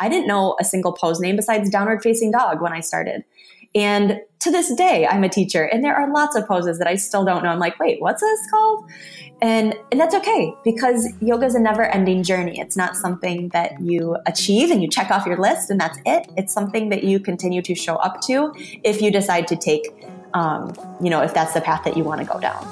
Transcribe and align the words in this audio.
I 0.00 0.08
didn't 0.08 0.26
know 0.26 0.56
a 0.58 0.64
single 0.64 0.92
pose 0.92 1.20
name 1.20 1.36
besides 1.36 1.70
downward 1.70 2.02
facing 2.02 2.30
dog 2.30 2.60
when 2.60 2.72
I 2.72 2.80
started. 2.80 3.24
And 3.74 4.20
to 4.40 4.50
this 4.50 4.74
day, 4.74 5.06
I'm 5.06 5.22
a 5.22 5.28
teacher, 5.28 5.62
and 5.62 5.84
there 5.84 5.94
are 5.94 6.12
lots 6.12 6.34
of 6.34 6.48
poses 6.48 6.78
that 6.78 6.88
I 6.88 6.96
still 6.96 7.24
don't 7.24 7.44
know. 7.44 7.50
I'm 7.50 7.58
like, 7.58 7.78
wait, 7.78 8.00
what's 8.00 8.20
this 8.20 8.50
called? 8.50 8.90
And, 9.42 9.74
and 9.90 9.98
that's 9.98 10.14
okay 10.14 10.54
because 10.64 11.08
yoga 11.20 11.46
is 11.46 11.54
a 11.54 11.60
never 11.60 11.84
ending 11.84 12.22
journey. 12.22 12.60
It's 12.60 12.76
not 12.76 12.96
something 12.96 13.48
that 13.50 13.80
you 13.80 14.18
achieve 14.26 14.70
and 14.70 14.82
you 14.82 14.88
check 14.88 15.10
off 15.10 15.24
your 15.24 15.38
list 15.38 15.70
and 15.70 15.80
that's 15.80 15.98
it. 16.04 16.26
It's 16.36 16.52
something 16.52 16.90
that 16.90 17.04
you 17.04 17.20
continue 17.20 17.62
to 17.62 17.74
show 17.74 17.96
up 17.96 18.20
to 18.22 18.52
if 18.84 19.00
you 19.00 19.10
decide 19.10 19.48
to 19.48 19.56
take, 19.56 19.86
um, 20.34 20.74
you 21.02 21.08
know, 21.08 21.22
if 21.22 21.32
that's 21.32 21.54
the 21.54 21.62
path 21.62 21.84
that 21.84 21.96
you 21.96 22.04
want 22.04 22.20
to 22.20 22.26
go 22.26 22.38
down. 22.38 22.66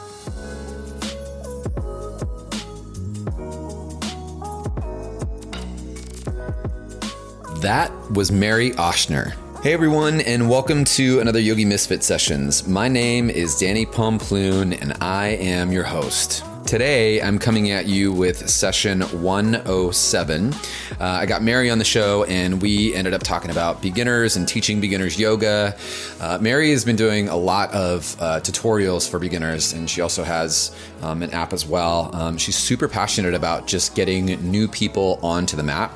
That 7.62 7.90
was 8.12 8.30
Mary 8.30 8.70
Oshner. 8.72 9.35
Hey 9.64 9.72
everyone, 9.72 10.21
and 10.21 10.49
welcome 10.49 10.85
to 10.85 11.18
another 11.18 11.40
Yogi 11.40 11.64
Misfit 11.64 12.04
Sessions. 12.04 12.68
My 12.68 12.86
name 12.86 13.30
is 13.30 13.58
Danny 13.58 13.85
Pomploon, 13.85 14.75
and 14.75 14.96
I 15.00 15.30
am 15.30 15.72
your 15.72 15.82
host. 15.82 16.44
Today, 16.66 17.21
I'm 17.21 17.36
coming 17.36 17.72
at 17.72 17.86
you 17.86 18.13
with 18.13 18.49
session 18.49 19.00
107. 19.00 20.52
Uh, 20.52 20.57
I 21.00 21.26
got 21.26 21.43
Mary 21.43 21.68
on 21.68 21.79
the 21.79 21.85
show, 21.85 22.22
and 22.25 22.63
we 22.63 22.94
ended 22.94 23.13
up 23.13 23.25
talking 23.25 23.50
about 23.50 23.82
beginners 23.82 24.36
and 24.36 24.46
teaching 24.46 24.80
beginners 24.80 25.18
yoga. 25.18 25.77
Uh, 26.21 26.38
Mary 26.40 26.71
has 26.71 26.85
been 26.85 26.94
doing 26.94 27.29
a 27.29 27.36
lot 27.36 27.72
of 27.72 28.14
uh, 28.21 28.38
tutorials 28.38 29.11
for 29.11 29.18
beginners, 29.18 29.72
and 29.72 29.90
she 29.90 30.00
also 30.00 30.22
has 30.22 30.77
um, 31.02 31.25
an 31.25 31.30
app 31.32 31.52
as 31.52 31.66
well. 31.66 32.14
Um, 32.14 32.38
she's 32.38 32.55
super 32.55 32.86
passionate 32.86 33.34
about 33.34 33.66
just 33.66 33.97
getting 33.97 34.27
new 34.48 34.69
people 34.69 35.19
onto 35.25 35.56
the 35.56 35.64
mat 35.64 35.91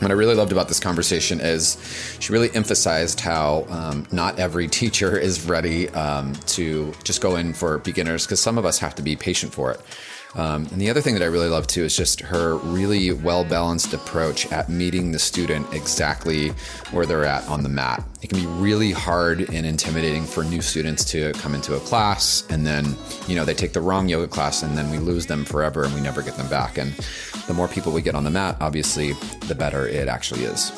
what 0.00 0.10
I 0.10 0.14
really 0.14 0.34
loved 0.34 0.50
about 0.50 0.68
this 0.68 0.80
conversation 0.80 1.40
is 1.40 1.76
she 2.20 2.32
really 2.32 2.50
emphasized 2.54 3.20
how 3.20 3.66
um, 3.68 4.06
not 4.10 4.38
every 4.38 4.66
teacher 4.66 5.18
is 5.18 5.46
ready 5.46 5.90
um, 5.90 6.34
to 6.46 6.92
just 7.04 7.20
go 7.20 7.36
in 7.36 7.52
for 7.52 7.78
beginners 7.78 8.24
because 8.26 8.40
some 8.40 8.56
of 8.56 8.64
us 8.64 8.78
have 8.78 8.94
to 8.94 9.02
be 9.02 9.14
patient 9.14 9.52
for 9.52 9.72
it. 9.72 9.80
Um, 10.34 10.66
and 10.70 10.80
the 10.80 10.88
other 10.88 11.00
thing 11.00 11.14
that 11.14 11.22
I 11.22 11.26
really 11.26 11.48
love 11.48 11.66
too 11.66 11.84
is 11.84 11.96
just 11.96 12.20
her 12.20 12.56
really 12.56 13.12
well 13.12 13.44
balanced 13.44 13.92
approach 13.92 14.50
at 14.52 14.68
meeting 14.68 15.12
the 15.12 15.18
student 15.18 15.72
exactly 15.74 16.50
where 16.92 17.04
they're 17.04 17.24
at 17.24 17.46
on 17.48 17.62
the 17.62 17.68
mat. 17.68 18.04
It 18.22 18.28
can 18.28 18.38
be 18.38 18.46
really 18.46 18.92
hard 18.92 19.48
and 19.52 19.64
intimidating 19.64 20.24
for 20.24 20.44
new 20.44 20.60
students 20.60 21.04
to 21.06 21.32
come 21.34 21.54
into 21.54 21.76
a 21.76 21.80
class 21.80 22.44
and 22.50 22.66
then, 22.66 22.94
you 23.26 23.34
know, 23.34 23.46
they 23.46 23.54
take 23.54 23.72
the 23.72 23.80
wrong 23.80 24.08
yoga 24.08 24.28
class 24.28 24.62
and 24.62 24.76
then 24.76 24.90
we 24.90 24.98
lose 24.98 25.24
them 25.24 25.44
forever 25.44 25.84
and 25.84 25.94
we 25.94 26.02
never 26.02 26.20
get 26.20 26.34
them 26.34 26.48
back. 26.48 26.76
And 26.76 26.92
the 27.46 27.54
more 27.54 27.66
people 27.66 27.92
we 27.92 28.02
get 28.02 28.14
on 28.14 28.24
the 28.24 28.30
mat, 28.30 28.58
obviously, 28.60 29.14
the 29.48 29.54
better 29.54 29.88
it 29.88 30.06
actually 30.06 30.44
is. 30.44 30.70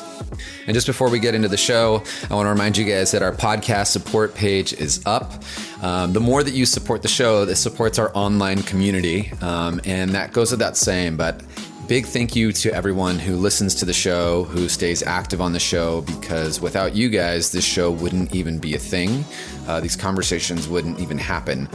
And 0.67 0.73
just 0.73 0.87
before 0.87 1.09
we 1.09 1.19
get 1.19 1.35
into 1.35 1.49
the 1.49 1.57
show, 1.57 2.01
I 2.29 2.33
want 2.33 2.45
to 2.45 2.49
remind 2.49 2.77
you 2.77 2.85
guys 2.85 3.11
that 3.11 3.21
our 3.21 3.33
podcast 3.33 3.87
support 3.87 4.33
page 4.33 4.71
is 4.73 5.05
up. 5.05 5.33
Um, 5.81 6.13
the 6.13 6.21
more 6.21 6.43
that 6.43 6.53
you 6.53 6.65
support 6.65 7.01
the 7.01 7.09
show, 7.09 7.43
this 7.43 7.59
supports 7.59 7.99
our 7.99 8.09
online 8.15 8.63
community. 8.63 9.31
Um, 9.41 9.81
and 9.83 10.11
that 10.11 10.31
goes 10.31 10.51
without 10.51 10.77
saying, 10.77 11.17
but 11.17 11.43
big 11.87 12.05
thank 12.05 12.35
you 12.35 12.51
to 12.51 12.73
everyone 12.73 13.19
who 13.19 13.35
listens 13.35 13.75
to 13.75 13.85
the 13.85 13.93
show, 13.93 14.43
who 14.45 14.69
stays 14.69 15.03
active 15.03 15.41
on 15.41 15.53
the 15.53 15.59
show, 15.59 16.01
because 16.01 16.61
without 16.61 16.95
you 16.95 17.09
guys, 17.09 17.51
this 17.51 17.65
show 17.65 17.91
wouldn't 17.91 18.33
even 18.33 18.57
be 18.57 18.75
a 18.75 18.79
thing. 18.79 19.25
Uh, 19.67 19.79
these 19.79 19.95
conversations 19.95 20.67
wouldn't 20.67 20.99
even 20.99 21.17
happen. 21.17 21.67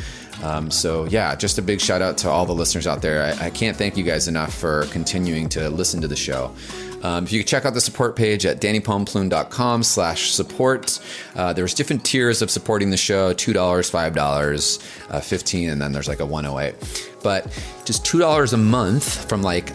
Um, 0.43 0.71
so, 0.71 1.05
yeah, 1.05 1.35
just 1.35 1.59
a 1.59 1.63
big 1.63 1.81
shout 1.81 2.01
out 2.01 2.17
to 2.19 2.31
all 2.31 2.47
the 2.47 2.55
listeners 2.55 2.87
out 2.87 3.03
there. 3.03 3.23
I, 3.23 3.47
I 3.47 3.51
can't 3.51 3.77
thank 3.77 3.97
you 3.97 4.05
guys 4.05 4.29
enough 4.29 4.55
for 4.55 4.87
continuing 4.87 5.49
to 5.51 5.69
listen 5.69 6.01
to 6.01 6.09
the 6.09 6.17
show. 6.17 6.55
Um, 7.03 7.25
if 7.25 7.33
you 7.33 7.45
check 7.45 7.65
out 7.65 7.75
the 7.75 7.81
support 7.81 8.17
page 8.17 8.45
at 8.45 8.61
dannypomploon.com 8.61 9.83
slash 9.83 10.33
support, 10.33 10.99
uh, 11.37 11.53
there's 11.53 11.75
different 11.75 12.05
tiers 12.05 12.43
of 12.43 12.51
supporting 12.51 12.91
the 12.91 12.97
show, 12.97 13.33
$2, 13.35 13.55
$5, 13.55 15.11
uh, 15.11 15.21
15 15.21 15.71
and 15.71 15.81
then 15.81 15.93
there's 15.93 16.09
like 16.09 16.21
a 16.21 16.27
108. 16.27 16.75
But 17.23 17.47
just 17.85 18.05
$2 18.05 18.53
a 18.53 18.57
month 18.57 19.29
from 19.29 19.43
like 19.43 19.73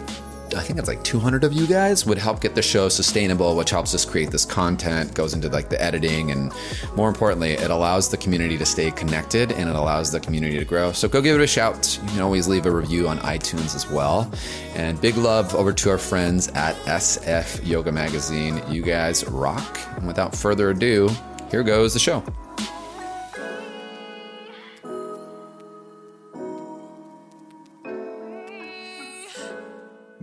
I 0.54 0.62
think 0.62 0.78
it's 0.78 0.88
like 0.88 1.02
200 1.04 1.44
of 1.44 1.52
you 1.52 1.66
guys 1.66 2.06
would 2.06 2.18
help 2.18 2.40
get 2.40 2.54
the 2.54 2.62
show 2.62 2.88
sustainable, 2.88 3.56
which 3.56 3.70
helps 3.70 3.94
us 3.94 4.04
create 4.04 4.30
this 4.30 4.44
content, 4.44 5.14
goes 5.14 5.34
into 5.34 5.48
like 5.48 5.68
the 5.68 5.80
editing, 5.82 6.30
and 6.30 6.52
more 6.96 7.08
importantly, 7.08 7.52
it 7.52 7.70
allows 7.70 8.08
the 8.08 8.16
community 8.16 8.56
to 8.58 8.66
stay 8.66 8.90
connected 8.90 9.52
and 9.52 9.68
it 9.68 9.76
allows 9.76 10.10
the 10.10 10.20
community 10.20 10.58
to 10.58 10.64
grow. 10.64 10.92
So 10.92 11.08
go 11.08 11.20
give 11.20 11.40
it 11.40 11.42
a 11.42 11.46
shout. 11.46 11.98
You 12.02 12.08
can 12.10 12.20
always 12.20 12.48
leave 12.48 12.66
a 12.66 12.70
review 12.70 13.08
on 13.08 13.18
iTunes 13.20 13.74
as 13.74 13.88
well. 13.90 14.30
And 14.74 15.00
big 15.00 15.16
love 15.16 15.54
over 15.54 15.72
to 15.72 15.90
our 15.90 15.98
friends 15.98 16.48
at 16.48 16.76
SF 16.86 17.66
Yoga 17.66 17.92
Magazine. 17.92 18.62
You 18.68 18.82
guys 18.82 19.26
rock. 19.26 19.78
And 19.96 20.06
without 20.06 20.34
further 20.34 20.70
ado, 20.70 21.10
here 21.50 21.62
goes 21.62 21.92
the 21.94 22.00
show. 22.00 22.22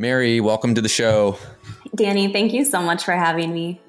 Mary, 0.02 0.42
welcome 0.42 0.74
to 0.74 0.82
the 0.82 0.90
show. 0.90 1.38
Danny, 1.94 2.34
thank 2.34 2.54
you 2.54 2.66
so 2.66 2.82
much 2.82 3.04
for 3.04 3.12
having 3.12 3.54
me. 3.54 3.80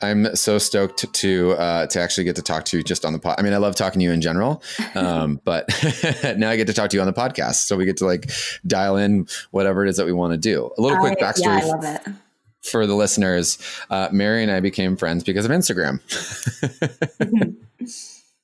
I'm 0.00 0.36
so 0.36 0.58
stoked 0.58 1.12
to 1.12 1.52
uh, 1.54 1.88
to 1.88 2.00
actually 2.00 2.22
get 2.22 2.36
to 2.36 2.42
talk 2.42 2.66
to 2.66 2.76
you 2.76 2.84
just 2.84 3.04
on 3.04 3.12
the 3.12 3.18
pod. 3.18 3.34
I 3.36 3.42
mean, 3.42 3.52
I 3.52 3.56
love 3.56 3.74
talking 3.74 3.98
to 3.98 4.04
you 4.04 4.12
in 4.12 4.20
general, 4.20 4.62
um, 4.94 5.40
but 5.42 5.68
now 6.36 6.50
I 6.50 6.56
get 6.56 6.68
to 6.68 6.72
talk 6.72 6.90
to 6.90 6.96
you 6.96 7.00
on 7.00 7.08
the 7.08 7.12
podcast, 7.12 7.66
so 7.66 7.76
we 7.76 7.84
get 7.84 7.96
to 7.96 8.06
like 8.06 8.30
dial 8.64 8.96
in 8.96 9.26
whatever 9.50 9.84
it 9.84 9.88
is 9.90 9.96
that 9.96 10.06
we 10.06 10.12
want 10.12 10.34
to 10.34 10.38
do. 10.38 10.70
A 10.78 10.80
little 10.80 10.98
quick 10.98 11.18
backstory. 11.18 11.66
Yeah, 11.82 11.98
I. 12.06 12.12
For 12.62 12.86
the 12.86 12.94
listeners, 12.94 13.58
uh, 13.90 14.08
Mary 14.12 14.44
and 14.44 14.52
I 14.52 14.60
became 14.60 14.96
friends 14.96 15.24
because 15.24 15.44
of 15.44 15.50
Instagram. 15.50 15.98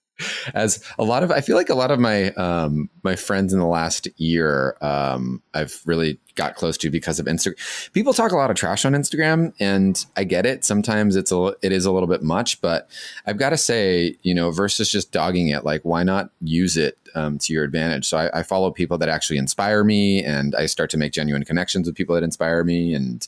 as 0.55 0.83
a 0.99 1.05
lot 1.05 1.23
of 1.23 1.31
i 1.31 1.43
feel 1.43 1.57
like 1.57 1.69
a 1.69 1.75
lot 1.75 1.91
of 1.91 2.01
my 2.01 2.31
um 2.33 2.89
my 3.03 3.15
friends 3.17 3.53
in 3.53 3.59
the 3.59 3.67
last 3.67 4.09
year 4.17 4.75
um 4.81 5.43
i've 5.53 5.83
really 5.85 6.19
got 6.37 6.55
close 6.55 6.77
to 6.77 6.91
because 6.91 7.19
of 7.19 7.27
instagram 7.27 7.93
people 7.93 8.13
talk 8.13 8.33
a 8.33 8.37
lot 8.37 8.51
of 8.51 8.57
trash 8.57 8.85
on 8.85 8.93
instagram 8.93 9.53
and 9.59 10.07
i 10.17 10.25
get 10.25 10.47
it 10.47 10.65
sometimes 10.65 11.17
it's 11.17 11.33
a 11.33 11.55
it 11.63 11.73
is 11.73 11.85
a 11.85 11.93
little 11.93 12.07
bit 12.07 12.23
much 12.23 12.61
but 12.61 12.89
i've 13.27 13.39
got 13.39 13.51
to 13.51 13.57
say 13.57 14.15
you 14.23 14.35
know 14.35 14.51
versus 14.51 14.91
just 14.91 15.13
dogging 15.13 15.49
it 15.49 15.65
like 15.65 15.83
why 15.83 16.03
not 16.03 16.31
use 16.41 16.77
it 16.77 16.99
um, 17.15 17.39
to 17.39 17.53
your 17.53 17.65
advantage 17.65 18.07
so 18.07 18.19
I, 18.19 18.41
I 18.41 18.43
follow 18.43 18.71
people 18.71 18.99
that 18.99 19.09
actually 19.09 19.39
inspire 19.39 19.83
me 19.83 20.23
and 20.23 20.55
i 20.55 20.67
start 20.67 20.91
to 20.91 20.99
make 20.99 21.13
genuine 21.13 21.45
connections 21.45 21.87
with 21.87 21.97
people 21.97 22.15
that 22.15 22.23
inspire 22.23 22.63
me 22.63 22.95
and 22.95 23.27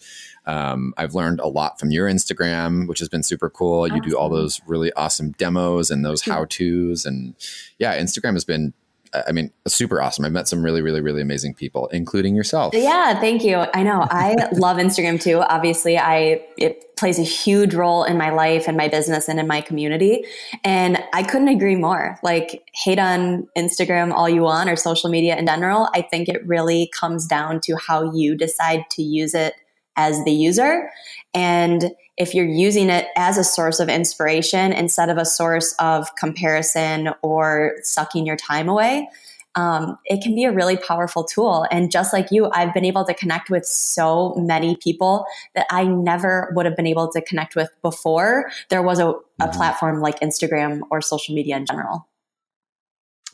um, 0.49 0.95
I've 0.97 1.15
learned 1.15 1.41
a 1.41 1.47
lot 1.47 1.79
from 1.79 1.91
your 1.91 2.09
Instagram, 2.09 2.89
which 2.89 3.01
has 3.01 3.09
been 3.11 3.23
super 3.23 3.51
cool. 3.51 3.87
You 3.87 4.01
do 4.01 4.17
all 4.17 4.31
those 4.31 4.63
really 4.67 4.91
awesome 4.95 5.33
demos 5.33 5.91
and 5.91 6.03
those 6.07 6.23
how 6.23 6.47
tos. 6.47 7.05
And 7.05 7.35
yeah, 7.79 7.99
Instagram 7.99 8.33
has 8.33 8.47
been 8.47 8.73
I 9.15 9.33
mean, 9.33 9.51
super 9.67 10.01
awesome. 10.01 10.25
I've 10.25 10.33
met 10.33 10.49
some 10.49 10.63
really, 10.63 10.83
really, 10.83 11.01
really 11.01 11.23
amazing 11.23 11.55
people, 11.55 11.89
including 11.89 12.35
yourself. 12.35 12.75
Yeah, 12.75 13.19
thank 13.21 13.45
you. 13.45 13.65
I 13.75 13.83
know 13.83 14.07
I 14.11 14.35
love 14.53 14.77
Instagram 14.77 15.21
too. 15.21 15.41
Obviously, 15.41 15.99
I 15.99 16.43
it 16.57 16.97
plays 16.97 17.19
a 17.19 17.23
huge 17.23 17.75
role 17.75 18.03
in 18.03 18.19
my 18.19 18.31
life 18.31 18.67
and 18.67 18.77
my 18.77 18.89
business 18.89 19.29
and 19.29 19.39
in 19.39 19.47
my 19.47 19.61
community. 19.61 20.25
And 20.65 21.03
I 21.13 21.23
couldn't 21.23 21.49
agree 21.49 21.77
more. 21.77 22.19
Like, 22.23 22.65
hate 22.75 22.99
on 22.99 23.47
Instagram 23.57 24.13
all 24.13 24.29
you 24.29 24.43
want 24.43 24.69
or 24.69 24.75
social 24.75 25.09
media 25.09 25.37
in 25.37 25.47
general. 25.47 25.89
I 25.95 26.03
think 26.03 26.29
it 26.29 26.45
really 26.47 26.91
comes 26.99 27.27
down 27.27 27.61
to 27.61 27.77
how 27.77 28.13
you 28.13 28.37
decide 28.37 28.85
to 28.91 29.03
use 29.03 29.33
it 29.33 29.55
as 29.97 30.23
the 30.25 30.33
user. 30.33 30.91
And 31.35 31.93
if 32.19 32.34
you're 32.34 32.47
using 32.47 32.91
it 32.91 33.06
as 33.17 33.39
a 33.39 33.45
source 33.45 33.81
of 33.81 33.89
inspiration 33.89 34.73
instead 34.73 35.09
of 35.09 35.17
a 35.17 35.25
source 35.25 35.75
of 35.79 36.15
comparison 36.17 37.11
or 37.23 37.77
sucking 37.83 38.27
your 38.27 38.37
time 38.37 38.69
away, 38.69 39.09
um, 39.55 39.99
it 40.05 40.23
can 40.23 40.34
be 40.34 40.45
a 40.45 40.53
really 40.53 40.77
powerful 40.77 41.25
tool. 41.25 41.67
And 41.71 41.91
just 41.91 42.12
like 42.12 42.28
you, 42.31 42.51
I've 42.53 42.75
been 42.75 42.84
able 42.84 43.05
to 43.05 43.15
connect 43.15 43.51
with 43.51 43.67
so 43.67 44.34
many 44.37 44.77
people 44.77 45.25
that 45.55 45.67
I 45.71 45.84
never 45.84 46.53
would 46.55 46.67
have 46.67 46.77
been 46.77 46.87
able 46.87 47.11
to 47.11 47.21
connect 47.23 47.57
with 47.57 47.71
before 47.83 48.51
there 48.69 48.83
was 48.83 48.98
a, 48.98 49.09
a 49.09 49.13
mm-hmm. 49.15 49.51
platform 49.51 50.01
like 50.01 50.21
Instagram 50.21 50.83
or 50.91 51.01
social 51.01 51.34
media 51.34 51.57
in 51.57 51.66
general. 51.66 52.07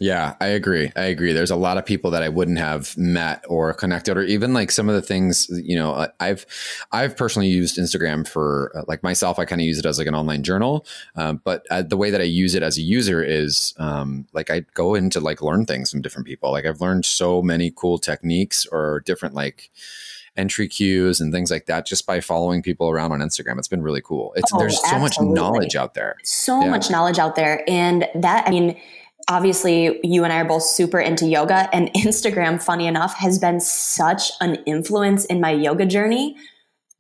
Yeah, 0.01 0.35
I 0.41 0.47
agree. 0.49 0.91
I 0.97 1.05
agree. 1.05 1.33
There's 1.33 1.53
a 1.53 1.57
lot 1.57 1.79
of 1.79 1.87
people 1.87 2.11
that 2.11 2.23
I 2.23 2.29
wouldn't 2.29 2.59
have 2.59 2.97
met 2.99 3.45
or 3.49 3.73
connected, 3.73 4.17
or 4.17 4.25
even 4.25 4.53
like 4.53 4.73
some 4.73 4.89
of 4.89 4.95
the 4.97 5.03
things. 5.03 5.49
You 5.51 5.77
know, 5.77 6.09
I've 6.19 6.45
I've 6.91 7.17
personally 7.17 7.49
used 7.49 7.79
Instagram 7.79 8.27
for 8.27 8.73
uh, 8.75 8.83
like 8.89 9.05
myself. 9.05 9.39
I 9.39 9.45
kind 9.45 9.61
of 9.61 9.67
use 9.67 9.79
it 9.79 9.87
as 9.87 9.99
like 9.99 10.09
an 10.09 10.15
online 10.15 10.43
journal, 10.43 10.85
um, 11.15 11.41
but 11.45 11.65
uh, 11.71 11.83
the 11.83 11.97
way 11.97 12.11
that 12.11 12.21
I 12.21 12.25
use 12.25 12.57
it 12.57 12.63
as 12.63 12.77
a 12.77 12.83
user 12.83 13.23
is 13.23 13.73
um, 13.79 14.27
like 14.33 14.51
I 14.51 14.61
go 14.75 14.97
in 14.97 15.11
to 15.11 15.21
like 15.21 15.41
learn 15.41 15.65
things 15.65 15.93
from 15.93 16.03
different 16.03 16.27
people. 16.27 16.51
Like 16.51 16.67
I've 16.67 16.81
learned 16.81 17.05
so 17.05 17.41
many 17.41 17.71
cool 17.71 17.99
techniques 17.99 18.67
or 18.67 19.01
different 19.07 19.35
like 19.35 19.71
entry 20.37 20.67
cues 20.67 21.21
and 21.21 21.33
things 21.33 21.53
like 21.53 21.67
that 21.67 21.87
just 21.87 22.05
by 22.07 22.21
following 22.21 22.63
people 22.63 22.91
around 22.91 23.13
on 23.13 23.21
Instagram. 23.21 23.59
It's 23.59 23.69
been 23.69 23.83
really 23.83 24.03
cool. 24.03 24.33
It's 24.35 24.53
oh, 24.53 24.59
there's 24.59 24.83
so 24.91 24.99
much 24.99 25.21
knowledge 25.21 25.77
out 25.77 25.95
there. 25.95 26.17
So 26.25 26.61
yeah. 26.63 26.71
much 26.71 26.91
knowledge 26.91 27.21
out 27.21 27.37
there, 27.37 27.63
and 27.69 28.09
that 28.17 28.49
I 28.49 28.51
mean 28.51 28.77
obviously 29.29 30.01
you 30.03 30.25
and 30.25 30.33
I 30.33 30.41
are 30.41 30.45
both 30.45 30.63
super 30.63 31.01
into 31.01 31.27
yoga 31.27 31.69
and 31.75 31.93
Instagram 31.97 32.63
funny 32.63 32.87
enough 32.87 33.15
has 33.15 33.39
been 33.39 33.61
such 33.61 34.31
an 34.41 34.57
influence 34.67 35.25
in 35.25 35.41
my 35.41 35.51
yoga 35.51 35.87
journey 35.87 36.37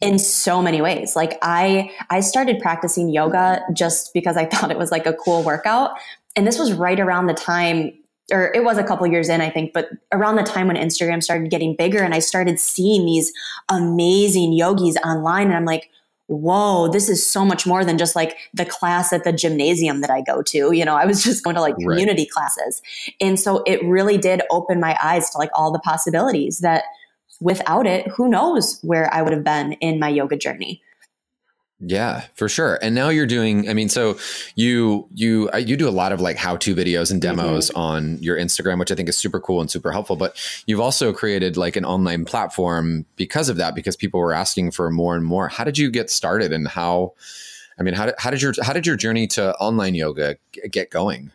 in 0.00 0.18
so 0.18 0.60
many 0.60 0.80
ways. 0.80 1.16
Like 1.16 1.38
I 1.42 1.90
I 2.10 2.20
started 2.20 2.58
practicing 2.60 3.08
yoga 3.08 3.62
just 3.72 4.12
because 4.12 4.36
I 4.36 4.44
thought 4.50 4.70
it 4.70 4.78
was 4.78 4.90
like 4.90 5.06
a 5.06 5.12
cool 5.14 5.42
workout. 5.42 5.92
And 6.36 6.46
this 6.46 6.58
was 6.58 6.72
right 6.72 6.98
around 6.98 7.26
the 7.26 7.34
time 7.34 7.92
or 8.32 8.50
it 8.54 8.64
was 8.64 8.78
a 8.78 8.84
couple 8.84 9.06
years 9.06 9.28
in, 9.28 9.42
I 9.42 9.50
think, 9.50 9.74
but 9.74 9.90
around 10.10 10.36
the 10.36 10.42
time 10.42 10.68
when 10.68 10.76
Instagram 10.76 11.22
started 11.22 11.50
getting 11.50 11.76
bigger 11.76 12.02
and 12.02 12.14
I 12.14 12.20
started 12.20 12.58
seeing 12.58 13.04
these 13.04 13.32
amazing 13.68 14.54
yogis 14.54 14.96
online 15.04 15.48
and 15.48 15.56
I'm 15.56 15.66
like, 15.66 15.90
whoa, 16.26 16.88
this 16.88 17.08
is 17.08 17.26
so 17.26 17.44
much 17.44 17.66
more 17.66 17.84
than 17.84 17.98
just 17.98 18.16
like 18.16 18.36
the 18.54 18.64
class 18.64 19.12
at 19.12 19.24
the 19.24 19.32
gymnasium 19.32 20.00
that 20.00 20.10
I 20.10 20.22
go 20.22 20.42
to. 20.42 20.72
You 20.72 20.84
know, 20.84 20.94
I 20.94 21.04
was 21.04 21.22
just 21.24 21.44
going 21.44 21.56
to 21.56 21.62
like 21.62 21.76
community 21.76 22.22
right. 22.22 22.30
classes. 22.30 22.82
And 23.20 23.38
so 23.38 23.62
it 23.66 23.84
really 23.84 24.18
did 24.18 24.42
open 24.50 24.80
my 24.80 24.96
eyes 25.02 25.30
to 25.30 25.38
like 25.38 25.50
all 25.54 25.70
the 25.72 25.78
possibilities 25.80 26.60
that 26.60 26.84
without 27.40 27.86
it, 27.86 28.08
who 28.08 28.28
knows 28.28 28.78
where 28.82 29.12
I 29.12 29.22
would 29.22 29.32
have 29.32 29.44
been 29.44 29.72
in 29.74 29.98
my 29.98 30.08
yoga 30.08 30.36
journey. 30.36 30.82
Yeah, 31.80 32.24
for 32.34 32.48
sure. 32.48 32.78
And 32.80 32.94
now 32.94 33.08
you're 33.08 33.26
doing 33.26 33.68
I 33.68 33.74
mean 33.74 33.88
so 33.88 34.16
you 34.54 35.08
you 35.12 35.50
uh, 35.52 35.58
you 35.58 35.76
do 35.76 35.88
a 35.88 35.90
lot 35.90 36.12
of 36.12 36.20
like 36.20 36.36
how-to 36.36 36.74
videos 36.74 37.10
and 37.10 37.20
demos 37.20 37.68
mm-hmm. 37.68 37.78
on 37.78 38.18
your 38.22 38.38
Instagram 38.38 38.78
which 38.78 38.92
I 38.92 38.94
think 38.94 39.08
is 39.08 39.16
super 39.16 39.40
cool 39.40 39.60
and 39.60 39.70
super 39.70 39.90
helpful, 39.90 40.16
but 40.16 40.36
you've 40.66 40.80
also 40.80 41.12
created 41.12 41.56
like 41.56 41.76
an 41.76 41.84
online 41.84 42.24
platform 42.24 43.06
because 43.16 43.48
of 43.48 43.56
that 43.56 43.74
because 43.74 43.96
people 43.96 44.20
were 44.20 44.32
asking 44.32 44.70
for 44.70 44.90
more 44.90 45.16
and 45.16 45.24
more. 45.24 45.48
How 45.48 45.64
did 45.64 45.76
you 45.76 45.90
get 45.90 46.10
started 46.10 46.52
and 46.52 46.68
how 46.68 47.14
I 47.78 47.82
mean 47.82 47.94
how 47.94 48.06
did, 48.06 48.14
how 48.18 48.30
did 48.30 48.40
your 48.40 48.54
how 48.62 48.72
did 48.72 48.86
your 48.86 48.96
journey 48.96 49.26
to 49.28 49.54
online 49.56 49.94
yoga 49.94 50.36
get 50.70 50.90
going? 50.90 51.32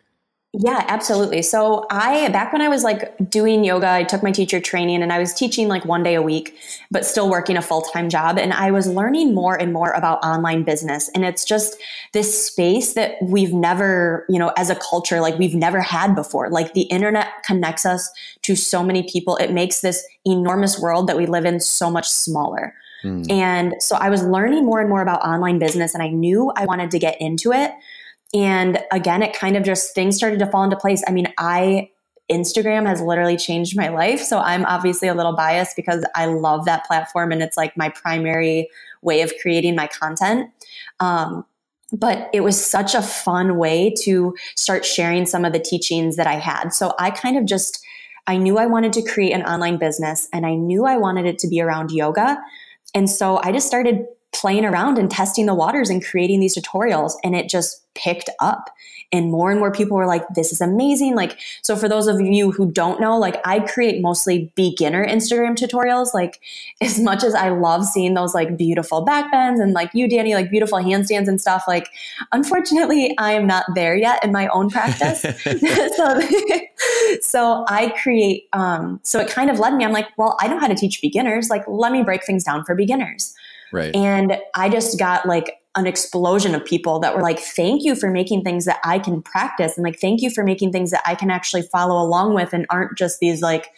Yeah, 0.52 0.84
absolutely. 0.88 1.42
So 1.42 1.86
I 1.90 2.28
back 2.30 2.52
when 2.52 2.60
I 2.60 2.68
was 2.68 2.82
like 2.82 3.16
doing 3.30 3.62
yoga, 3.62 3.88
I 3.88 4.02
took 4.02 4.20
my 4.20 4.32
teacher 4.32 4.60
training 4.60 5.00
and 5.00 5.12
I 5.12 5.20
was 5.20 5.32
teaching 5.32 5.68
like 5.68 5.84
one 5.84 6.02
day 6.02 6.16
a 6.16 6.22
week, 6.22 6.56
but 6.90 7.06
still 7.06 7.30
working 7.30 7.56
a 7.56 7.62
full-time 7.62 8.08
job 8.08 8.36
and 8.36 8.52
I 8.52 8.72
was 8.72 8.88
learning 8.88 9.32
more 9.32 9.54
and 9.54 9.72
more 9.72 9.92
about 9.92 10.18
online 10.24 10.64
business 10.64 11.08
and 11.14 11.24
it's 11.24 11.44
just 11.44 11.76
this 12.14 12.46
space 12.46 12.94
that 12.94 13.14
we've 13.22 13.52
never, 13.52 14.26
you 14.28 14.40
know, 14.40 14.52
as 14.56 14.70
a 14.70 14.74
culture 14.74 15.20
like 15.20 15.38
we've 15.38 15.54
never 15.54 15.80
had 15.80 16.16
before. 16.16 16.50
Like 16.50 16.74
the 16.74 16.82
internet 16.82 17.28
connects 17.44 17.86
us 17.86 18.10
to 18.42 18.56
so 18.56 18.82
many 18.82 19.04
people. 19.04 19.36
It 19.36 19.52
makes 19.52 19.82
this 19.82 20.04
enormous 20.26 20.80
world 20.80 21.06
that 21.06 21.16
we 21.16 21.26
live 21.26 21.44
in 21.44 21.60
so 21.60 21.92
much 21.92 22.08
smaller. 22.08 22.74
Mm. 23.04 23.30
And 23.30 23.74
so 23.80 23.94
I 23.94 24.10
was 24.10 24.24
learning 24.24 24.66
more 24.66 24.80
and 24.80 24.88
more 24.88 25.00
about 25.00 25.22
online 25.22 25.60
business 25.60 25.94
and 25.94 26.02
I 26.02 26.08
knew 26.08 26.52
I 26.56 26.64
wanted 26.64 26.90
to 26.90 26.98
get 26.98 27.20
into 27.20 27.52
it 27.52 27.72
and 28.32 28.82
again, 28.92 29.22
it 29.22 29.34
kind 29.34 29.56
of 29.56 29.64
just 29.64 29.94
things 29.94 30.16
started 30.16 30.38
to 30.38 30.46
fall 30.46 30.62
into 30.62 30.76
place. 30.76 31.02
I 31.06 31.12
mean, 31.12 31.32
I 31.38 31.90
Instagram 32.30 32.86
has 32.86 33.02
literally 33.02 33.36
changed 33.36 33.76
my 33.76 33.88
life. 33.88 34.20
So 34.20 34.38
I'm 34.38 34.64
obviously 34.66 35.08
a 35.08 35.14
little 35.14 35.34
biased 35.34 35.74
because 35.74 36.06
I 36.14 36.26
love 36.26 36.64
that 36.64 36.86
platform 36.86 37.32
and 37.32 37.42
it's 37.42 37.56
like 37.56 37.76
my 37.76 37.88
primary 37.88 38.68
way 39.02 39.22
of 39.22 39.32
creating 39.42 39.74
my 39.74 39.88
content. 39.88 40.48
Um, 41.00 41.44
but 41.92 42.30
it 42.32 42.42
was 42.42 42.64
such 42.64 42.94
a 42.94 43.02
fun 43.02 43.56
way 43.56 43.92
to 44.02 44.36
start 44.54 44.84
sharing 44.84 45.26
some 45.26 45.44
of 45.44 45.52
the 45.52 45.58
teachings 45.58 46.14
that 46.14 46.28
I 46.28 46.34
had. 46.34 46.70
So 46.70 46.94
I 47.00 47.10
kind 47.10 47.36
of 47.36 47.46
just, 47.46 47.84
I 48.28 48.36
knew 48.36 48.58
I 48.58 48.66
wanted 48.66 48.92
to 48.92 49.02
create 49.02 49.32
an 49.32 49.42
online 49.42 49.76
business 49.76 50.28
and 50.32 50.46
I 50.46 50.54
knew 50.54 50.86
I 50.86 50.96
wanted 50.96 51.26
it 51.26 51.40
to 51.40 51.48
be 51.48 51.60
around 51.60 51.90
yoga. 51.90 52.38
And 52.94 53.10
so 53.10 53.40
I 53.42 53.50
just 53.50 53.66
started 53.66 54.06
playing 54.32 54.64
around 54.64 54.98
and 54.98 55.10
testing 55.10 55.46
the 55.46 55.54
waters 55.54 55.90
and 55.90 56.04
creating 56.04 56.40
these 56.40 56.56
tutorials 56.56 57.14
and 57.24 57.34
it 57.34 57.48
just 57.48 57.82
picked 57.94 58.30
up. 58.40 58.70
And 59.12 59.32
more 59.32 59.50
and 59.50 59.58
more 59.58 59.72
people 59.72 59.96
were 59.96 60.06
like 60.06 60.22
this 60.36 60.52
is 60.52 60.60
amazing. 60.60 61.16
Like 61.16 61.36
so 61.62 61.74
for 61.74 61.88
those 61.88 62.06
of 62.06 62.20
you 62.20 62.52
who 62.52 62.70
don't 62.70 63.00
know 63.00 63.18
like 63.18 63.40
i 63.44 63.58
create 63.58 64.00
mostly 64.00 64.52
beginner 64.54 65.04
instagram 65.04 65.56
tutorials. 65.56 66.14
Like 66.14 66.40
as 66.80 67.00
much 67.00 67.24
as 67.24 67.34
i 67.34 67.48
love 67.48 67.84
seeing 67.84 68.14
those 68.14 68.34
like 68.34 68.56
beautiful 68.56 69.00
back 69.00 69.32
bends 69.32 69.58
and 69.58 69.72
like 69.72 69.90
you 69.94 70.08
danny 70.08 70.34
like 70.34 70.48
beautiful 70.48 70.78
handstands 70.78 71.26
and 71.26 71.40
stuff 71.40 71.64
like 71.66 71.88
unfortunately 72.30 73.16
i 73.18 73.32
am 73.32 73.48
not 73.48 73.64
there 73.74 73.96
yet 73.96 74.22
in 74.24 74.30
my 74.30 74.46
own 74.48 74.70
practice. 74.70 75.26
So, 75.96 76.20
so 77.20 77.64
i 77.68 77.92
create 78.02 78.48
um 78.52 79.00
so 79.02 79.18
it 79.18 79.28
kind 79.28 79.50
of 79.50 79.58
led 79.58 79.74
me. 79.74 79.84
I'm 79.84 79.92
like 79.92 80.06
well 80.16 80.36
i 80.40 80.46
know 80.46 80.60
how 80.60 80.68
to 80.68 80.76
teach 80.76 81.02
beginners. 81.02 81.50
Like 81.50 81.64
let 81.66 81.90
me 81.90 82.04
break 82.04 82.24
things 82.24 82.44
down 82.44 82.64
for 82.64 82.76
beginners 82.76 83.34
Right. 83.72 83.94
And 83.94 84.38
I 84.54 84.68
just 84.68 84.98
got 84.98 85.26
like 85.26 85.56
an 85.76 85.86
explosion 85.86 86.54
of 86.54 86.64
people 86.64 86.98
that 86.98 87.14
were 87.14 87.22
like, 87.22 87.38
thank 87.38 87.84
you 87.84 87.94
for 87.94 88.10
making 88.10 88.42
things 88.42 88.64
that 88.64 88.80
I 88.84 88.98
can 88.98 89.22
practice. 89.22 89.76
And 89.76 89.84
like, 89.84 90.00
thank 90.00 90.20
you 90.20 90.30
for 90.30 90.42
making 90.42 90.72
things 90.72 90.90
that 90.90 91.02
I 91.06 91.14
can 91.14 91.30
actually 91.30 91.62
follow 91.62 92.02
along 92.02 92.34
with 92.34 92.52
and 92.52 92.66
aren't 92.70 92.98
just 92.98 93.20
these 93.20 93.40
like 93.40 93.68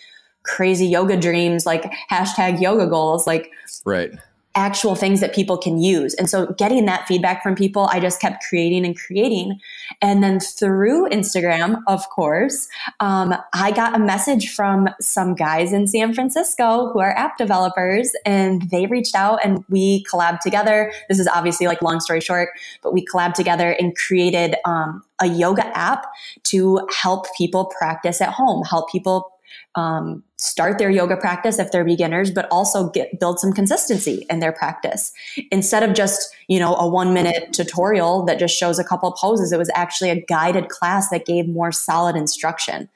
crazy 0.43 0.87
yoga 0.87 1.17
dreams, 1.17 1.67
like 1.67 1.93
hashtag 2.11 2.61
yoga 2.61 2.87
goals. 2.87 3.27
Like, 3.27 3.51
right 3.85 4.13
actual 4.55 4.95
things 4.95 5.21
that 5.21 5.35
people 5.35 5.57
can 5.57 5.81
use. 5.81 6.15
And 6.15 6.29
so 6.29 6.47
getting 6.59 6.85
that 6.87 7.07
feedback 7.07 7.43
from 7.43 7.55
people, 7.55 7.89
I 7.91 8.01
just 8.01 8.21
kept 8.21 8.45
creating 8.49 8.85
and 8.85 8.99
creating. 8.99 9.59
And 10.03 10.23
then 10.23 10.41
through 10.41 11.09
Instagram, 11.09 11.81
of 11.87 12.09
course, 12.11 12.69
um, 13.01 13.35
I 13.55 13.71
got 13.71 13.95
a 13.95 13.99
message 13.99 14.55
from 14.55 14.89
some 15.01 15.35
guys 15.35 15.73
in 15.73 15.87
San 15.87 16.13
Francisco 16.13 16.91
who 16.93 17.01
are 17.01 17.17
app 17.17 17.39
developers 17.39 18.13
and 18.27 18.63
they 18.71 18.87
reached 18.87 19.15
out 19.15 19.41
and 19.43 19.65
we 19.69 20.05
collabed 20.05 20.41
together. 20.41 20.93
This 21.09 21.19
is 21.19 21.29
obviously 21.29 21.67
like 21.67 21.81
long 21.81 22.01
story 22.01 22.21
short, 22.21 22.51
but 22.83 22.93
we 22.93 23.07
collabed 23.07 23.35
together 23.35 23.71
and 23.79 23.97
created 23.97 24.57
um, 24.65 25.03
a 25.21 25.27
yoga 25.27 25.67
app 25.77 26.07
to 26.45 26.87
help 26.95 27.27
people 27.39 27.73
practice 27.79 28.21
at 28.21 28.31
home, 28.31 28.65
help 28.65 28.91
people 28.91 29.33
um, 29.75 30.23
start 30.37 30.79
their 30.79 30.91
yoga 30.91 31.17
practice 31.17 31.59
if 31.59 31.71
they're 31.71 31.85
beginners, 31.85 32.31
but 32.31 32.47
also 32.51 32.91
get 32.91 33.19
build 33.19 33.39
some 33.39 33.53
consistency 33.53 34.27
in 34.29 34.41
their 34.41 34.53
practice. 34.53 35.13
Instead 35.51 35.83
of 35.83 35.95
just 35.95 36.35
you 36.49 36.59
know 36.59 36.75
a 36.77 36.89
one 36.89 37.15
minute 37.15 37.53
tutorial 37.53 38.25
that 38.27 38.39
just 38.39 38.57
shows 38.57 38.79
a 38.79 38.85
couple 38.85 39.11
poses, 39.13 39.53
it 39.53 39.59
was 39.59 39.71
actually 39.75 40.11
a 40.11 40.21
guided 40.23 40.69
class 40.69 41.11
that 41.11 41.27
gave 41.27 41.49
more 41.49 41.73
solid 41.73 42.17
instruction. 42.17 42.89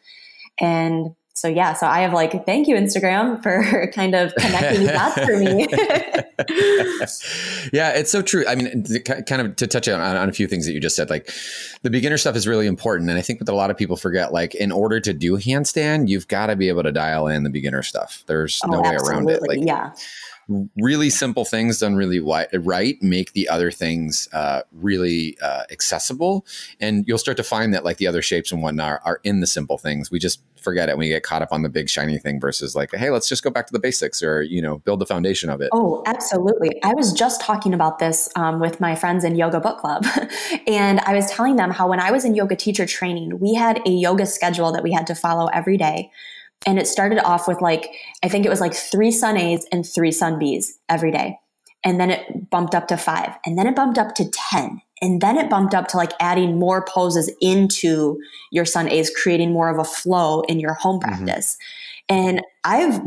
And 0.59 1.15
so 1.37 1.49
yeah, 1.49 1.75
so 1.75 1.87
I 1.87 2.01
have 2.01 2.15
like, 2.15 2.47
thank 2.47 2.67
you 2.67 2.77
Instagram 2.77 3.43
for 3.43 3.91
kind 3.95 4.15
of 4.15 4.35
connecting 4.37 4.87
dots 4.87 5.21
for 5.21 5.37
me. 5.37 5.67
yeah, 7.75 7.91
it's 7.91 8.11
so 8.11 8.23
true. 8.23 8.47
I 8.49 8.55
mean, 8.55 8.87
kind 9.05 9.43
of 9.43 9.55
to 9.57 9.67
touch 9.67 9.87
on, 9.87 10.01
on 10.01 10.31
a 10.31 10.33
few 10.33 10.49
things 10.49 10.65
that 10.65 10.73
you 10.73 10.81
just 10.81 10.97
said, 10.97 11.11
like 11.11 11.31
the 11.83 11.91
beginner 11.91 12.17
stuff 12.17 12.37
is 12.37 12.49
really 12.49 12.67
important. 12.67 13.11
And 13.11 13.19
I 13.19 13.23
think 13.23 13.41
that 13.41 13.51
a 13.51 13.53
lot 13.53 13.71
of 13.71 13.77
people 13.77 13.99
forget, 13.99 14.33
like 14.33 14.55
in 14.55 14.73
order 14.73 14.99
to 14.99 15.13
do 15.13 15.37
handstand, 15.37 16.09
you've 16.09 16.27
got 16.27 16.47
to 16.47 16.57
be 16.57 16.71
able 16.71 16.85
to 16.85 16.93
dial 16.93 17.29
in 17.29 17.43
the 17.43 17.51
beginner 17.51 17.83
stuff. 17.83 18.25
There's 18.27 18.63
oh, 18.65 18.71
no 18.71 18.81
way 18.81 18.97
around 18.97 19.29
it. 19.29 19.43
Like, 19.43 19.59
yeah 19.61 19.93
really 20.77 21.11
simple 21.11 21.45
things 21.45 21.81
done 21.81 21.97
really 21.97 22.21
right 22.21 23.03
make 23.03 23.33
the 23.33 23.49
other 23.49 23.71
things 23.71 24.29
uh, 24.33 24.63
really 24.73 25.37
uh, 25.43 25.65
accessible. 25.71 26.47
And 26.81 27.05
you'll 27.07 27.19
start 27.19 27.37
to 27.39 27.43
find 27.43 27.75
that 27.75 27.85
like 27.85 27.97
the 27.97 28.07
other 28.07 28.23
shapes 28.23 28.53
and 28.53 28.63
whatnot 28.63 28.87
are, 28.89 29.01
are, 29.05 29.21
in 29.25 29.41
the 29.41 29.47
simple 29.47 29.77
things. 29.77 30.11
We 30.11 30.21
just 30.21 30.41
forget 30.63 30.89
it 30.89 30.93
when 30.93 31.07
we 31.07 31.09
get 31.09 31.23
caught 31.23 31.43
up 31.43 31.49
on 31.53 31.63
the 31.63 31.69
big 31.69 31.89
shiny 31.89 32.19
thing 32.19 32.41
versus 32.41 32.75
like 32.75 32.93
hey 32.93 33.11
let's 33.11 33.29
just 33.29 33.45
go 33.45 33.51
back 33.51 33.67
to 33.67 33.73
the 33.73 33.79
basics 33.79 34.21
or 34.23 34.43
you 34.43 34.61
know 34.61 34.79
build 34.79 35.01
the 35.01 35.07
foundation 35.07 35.51
of 35.51 35.61
it. 35.61 35.71
Oh 35.73 36.03
absolutely. 36.07 36.83
I 36.83 36.93
was 36.95 37.13
just 37.13 37.41
talking 37.41 37.75
about 37.75 37.99
this 37.99 38.29
um, 38.37 38.61
with 38.61 38.81
my 38.81 38.95
friends 38.95 39.25
in 39.25 39.37
yoga 39.37 39.61
book 39.61 39.79
club. 39.79 40.05
And 40.69 41.01
i 41.01 41.15
was 41.15 41.31
telling 41.31 41.57
them 41.57 41.71
how 41.71 41.89
when 41.89 42.01
i 42.01 42.11
was 42.11 42.25
in 42.25 42.35
yoga 42.35 42.57
teacher 42.57 42.87
training 42.87 43.39
we 43.39 43.55
had 43.55 43.81
a 43.87 43.91
yoga 43.91 44.27
schedule 44.27 44.73
that 44.73 44.83
we 44.83 44.93
had 44.93 45.07
to 45.07 45.15
follow 45.15 45.47
every 45.47 45.77
day 45.77 46.11
and 46.65 46.79
it 46.79 46.87
started 46.87 47.19
off 47.19 47.47
with 47.47 47.61
like, 47.61 47.91
I 48.23 48.29
think 48.29 48.47
it 48.47 48.49
was 48.49 48.61
like 48.61 48.75
three 48.75 49.11
sun 49.11 49.37
A's 49.37 49.67
and 49.71 49.87
three 49.87 50.13
sun 50.13 50.39
B's 50.39 50.79
every 50.89 51.11
day. 51.11 51.39
And 51.85 52.01
then 52.01 52.11
it 52.11 52.51
bumped 52.51 52.75
up 52.75 52.89
to 52.89 52.97
five. 52.97 53.31
And 53.45 53.59
then 53.59 53.67
it 53.67 53.77
bumped 53.77 53.99
up 53.99 54.15
to 54.17 54.29
10. 54.29 54.81
And 55.03 55.21
then 55.21 55.37
it 55.37 55.51
bumped 55.51 55.75
up 55.75 55.89
to 55.89 55.97
like 55.97 56.13
adding 56.21 56.59
more 56.59 56.85
poses 56.85 57.31
into 57.41 58.19
your 58.51 58.65
sun 58.65 58.89
A's, 58.89 59.11
creating 59.11 59.53
more 59.53 59.69
of 59.69 59.79
a 59.79 59.85
flow 59.85 60.41
in 60.43 60.59
your 60.59 60.75
home 60.75 61.01
mm-hmm. 61.01 61.25
practice. 61.25 61.57
Mm-hmm. 62.11 62.29
And 62.29 62.43
I've 62.65 63.01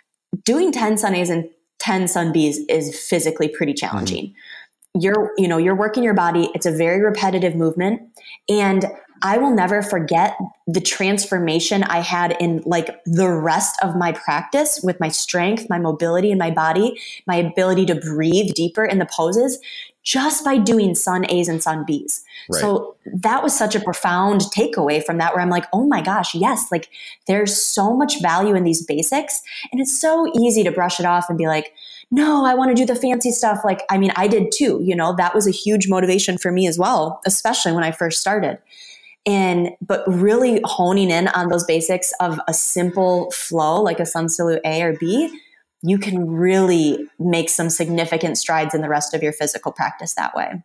doing 0.44 0.72
10 0.72 0.98
sun 0.98 1.14
A's 1.14 1.30
and 1.30 1.48
10 1.78 2.08
sun 2.08 2.32
B's 2.32 2.58
is 2.68 2.98
physically 2.98 3.48
pretty 3.48 3.74
challenging. 3.74 4.26
Mm-hmm. 4.26 5.00
You're, 5.00 5.32
you 5.36 5.48
know, 5.48 5.58
you're 5.58 5.74
working 5.74 6.02
your 6.02 6.14
body. 6.14 6.50
It's 6.54 6.66
a 6.66 6.72
very 6.72 7.00
repetitive 7.02 7.56
movement. 7.56 8.00
And 8.48 8.86
I 9.24 9.38
will 9.38 9.54
never 9.54 9.82
forget 9.82 10.36
the 10.66 10.82
transformation 10.82 11.82
I 11.82 12.00
had 12.00 12.36
in 12.40 12.62
like 12.66 13.02
the 13.06 13.30
rest 13.30 13.76
of 13.82 13.96
my 13.96 14.12
practice 14.12 14.80
with 14.84 15.00
my 15.00 15.08
strength, 15.08 15.66
my 15.70 15.78
mobility 15.78 16.30
in 16.30 16.36
my 16.36 16.50
body, 16.50 17.00
my 17.26 17.36
ability 17.36 17.86
to 17.86 17.94
breathe 17.94 18.52
deeper 18.52 18.84
in 18.84 18.98
the 18.98 19.06
poses 19.06 19.58
just 20.02 20.44
by 20.44 20.58
doing 20.58 20.94
sun 20.94 21.24
A's 21.30 21.48
and 21.48 21.62
sun 21.62 21.84
B's. 21.86 22.22
Right. 22.50 22.60
So 22.60 22.96
that 23.06 23.42
was 23.42 23.56
such 23.56 23.74
a 23.74 23.80
profound 23.80 24.42
takeaway 24.54 25.02
from 25.02 25.16
that 25.16 25.32
where 25.32 25.40
I'm 25.40 25.48
like, 25.48 25.64
oh 25.72 25.86
my 25.86 26.02
gosh, 26.02 26.34
yes, 26.34 26.70
like 26.70 26.90
there's 27.26 27.56
so 27.56 27.96
much 27.96 28.20
value 28.20 28.54
in 28.54 28.64
these 28.64 28.84
basics. 28.84 29.40
And 29.72 29.80
it's 29.80 29.98
so 29.98 30.30
easy 30.38 30.62
to 30.64 30.70
brush 30.70 31.00
it 31.00 31.06
off 31.06 31.30
and 31.30 31.38
be 31.38 31.46
like, 31.46 31.72
no, 32.10 32.44
I 32.44 32.52
want 32.52 32.68
to 32.68 32.74
do 32.74 32.84
the 32.84 33.00
fancy 33.00 33.30
stuff. 33.30 33.60
Like, 33.64 33.80
I 33.88 33.96
mean, 33.96 34.12
I 34.16 34.28
did 34.28 34.52
too, 34.52 34.82
you 34.84 34.94
know, 34.94 35.16
that 35.16 35.34
was 35.34 35.46
a 35.46 35.50
huge 35.50 35.88
motivation 35.88 36.36
for 36.36 36.52
me 36.52 36.66
as 36.66 36.78
well, 36.78 37.22
especially 37.24 37.72
when 37.72 37.84
I 37.84 37.90
first 37.90 38.20
started 38.20 38.58
and 39.26 39.70
but 39.80 40.04
really 40.06 40.60
honing 40.64 41.10
in 41.10 41.28
on 41.28 41.48
those 41.48 41.64
basics 41.64 42.12
of 42.20 42.40
a 42.48 42.54
simple 42.54 43.30
flow 43.30 43.80
like 43.82 44.00
a 44.00 44.06
sun 44.06 44.28
salute 44.28 44.60
A 44.64 44.82
or 44.82 44.96
B 44.98 45.30
you 45.84 45.98
can 45.98 46.30
really 46.30 47.06
make 47.18 47.50
some 47.50 47.68
significant 47.68 48.38
strides 48.38 48.74
in 48.74 48.80
the 48.80 48.88
rest 48.88 49.12
of 49.12 49.22
your 49.22 49.32
physical 49.32 49.70
practice 49.70 50.14
that 50.14 50.34
way. 50.34 50.62